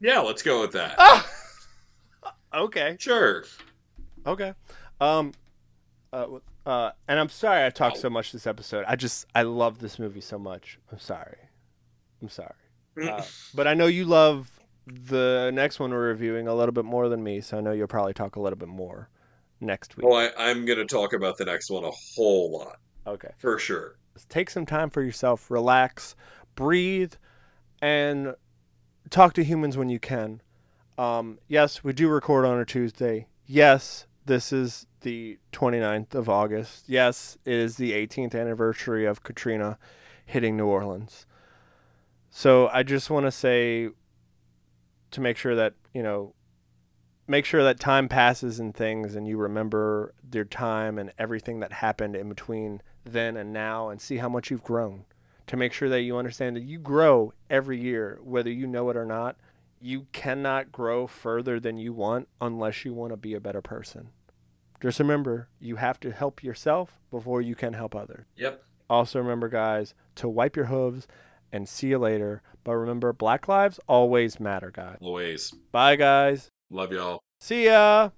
Yeah, 0.01 0.19
let's 0.19 0.41
go 0.43 0.61
with 0.61 0.71
that. 0.73 0.95
Ah! 0.97 1.27
Okay. 2.51 2.95
Sure. 2.99 3.43
Okay. 4.25 4.53
Um. 4.99 5.33
Uh. 6.11 6.25
Uh. 6.65 6.91
And 7.07 7.19
I'm 7.19 7.29
sorry 7.29 7.63
I 7.63 7.69
talked 7.69 7.97
so 7.97 8.09
much 8.09 8.31
this 8.31 8.47
episode. 8.47 8.85
I 8.87 8.95
just 8.95 9.27
I 9.35 9.43
love 9.43 9.77
this 9.77 9.99
movie 9.99 10.19
so 10.21 10.39
much. 10.39 10.79
I'm 10.91 10.97
sorry. 10.97 11.37
I'm 12.23 12.29
sorry. 12.29 12.55
Uh, 12.99 13.21
but 13.53 13.67
I 13.67 13.75
know 13.75 13.85
you 13.85 14.03
love 14.03 14.59
the 14.87 15.51
next 15.53 15.79
one 15.79 15.91
we're 15.91 16.07
reviewing 16.07 16.47
a 16.47 16.55
little 16.55 16.73
bit 16.73 16.85
more 16.85 17.07
than 17.07 17.23
me, 17.23 17.39
so 17.39 17.59
I 17.59 17.61
know 17.61 17.71
you'll 17.71 17.85
probably 17.85 18.13
talk 18.15 18.35
a 18.35 18.41
little 18.41 18.57
bit 18.57 18.67
more 18.67 19.09
next 19.61 19.95
week. 19.95 20.07
well, 20.07 20.17
I, 20.17 20.49
I'm 20.49 20.65
going 20.65 20.79
to 20.79 20.85
talk 20.85 21.13
about 21.13 21.37
the 21.37 21.45
next 21.45 21.69
one 21.69 21.83
a 21.83 21.91
whole 21.91 22.51
lot, 22.51 22.79
Okay. 23.05 23.29
for 23.37 23.59
sure. 23.59 23.95
Take 24.27 24.49
some 24.49 24.65
time 24.65 24.89
for 24.89 25.03
yourself, 25.03 25.51
relax, 25.51 26.15
breathe, 26.55 27.13
and 27.81 28.33
talk 29.09 29.33
to 29.33 29.43
humans 29.43 29.77
when 29.77 29.89
you 29.89 29.99
can. 29.99 30.41
Um, 30.97 31.39
yes, 31.47 31.83
we 31.83 31.93
do 31.93 32.09
record 32.09 32.45
on 32.45 32.59
a 32.59 32.65
Tuesday. 32.65 33.27
Yes, 33.45 34.05
this 34.25 34.51
is 34.51 34.85
the 35.01 35.39
29th 35.53 36.13
of 36.13 36.29
August. 36.29 36.85
Yes, 36.87 37.37
it 37.45 37.53
is 37.53 37.77
the 37.77 37.93
18th 37.93 38.39
anniversary 38.39 39.05
of 39.05 39.23
Katrina 39.23 39.77
hitting 40.25 40.57
New 40.57 40.67
Orleans. 40.67 41.25
So 42.29 42.67
I 42.67 42.83
just 42.83 43.09
want 43.09 43.25
to 43.25 43.31
say 43.31 43.89
to 45.11 45.21
make 45.21 45.37
sure 45.37 45.55
that, 45.55 45.73
you 45.93 46.03
know, 46.03 46.35
make 47.27 47.45
sure 47.45 47.63
that 47.63 47.79
time 47.79 48.09
passes 48.09 48.59
and 48.59 48.75
things 48.75 49.15
and 49.15 49.27
you 49.27 49.37
remember 49.37 50.13
your 50.33 50.45
time 50.45 50.97
and 50.97 51.11
everything 51.17 51.59
that 51.59 51.73
happened 51.73 52.15
in 52.15 52.27
between 52.29 52.81
then 53.05 53.37
and 53.37 53.53
now 53.53 53.89
and 53.89 54.01
see 54.01 54.17
how 54.17 54.29
much 54.29 54.51
you've 54.51 54.63
grown. 54.63 55.05
To 55.49 55.57
make 55.57 55.73
sure 55.73 55.89
that 55.89 56.01
you 56.01 56.15
understand 56.15 56.55
that 56.55 56.63
you 56.63 56.77
grow 56.77 57.33
every 57.49 57.79
year, 57.79 58.19
whether 58.23 58.51
you 58.51 58.67
know 58.67 58.89
it 58.91 58.95
or 58.95 59.05
not. 59.05 59.35
You 59.81 60.05
cannot 60.11 60.71
grow 60.71 61.07
further 61.07 61.59
than 61.59 61.77
you 61.77 61.91
want 61.91 62.27
unless 62.39 62.85
you 62.85 62.93
want 62.93 63.13
to 63.13 63.17
be 63.17 63.33
a 63.33 63.39
better 63.39 63.61
person. 63.61 64.09
Just 64.81 64.99
remember, 64.99 65.49
you 65.59 65.77
have 65.77 65.99
to 66.01 66.11
help 66.11 66.43
yourself 66.43 66.99
before 67.09 67.41
you 67.41 67.55
can 67.55 67.73
help 67.73 67.95
others. 67.95 68.25
Yep. 68.35 68.63
Also, 68.89 69.19
remember, 69.19 69.49
guys, 69.49 69.95
to 70.15 70.29
wipe 70.29 70.55
your 70.55 70.65
hooves 70.65 71.07
and 71.51 71.67
see 71.67 71.87
you 71.87 71.97
later. 71.97 72.43
But 72.63 72.75
remember, 72.75 73.11
black 73.11 73.47
lives 73.47 73.79
always 73.87 74.39
matter, 74.39 74.69
guys. 74.71 74.97
Always. 75.01 75.51
Bye, 75.71 75.95
guys. 75.95 76.49
Love 76.69 76.91
y'all. 76.91 77.21
See 77.39 77.65
ya. 77.65 78.09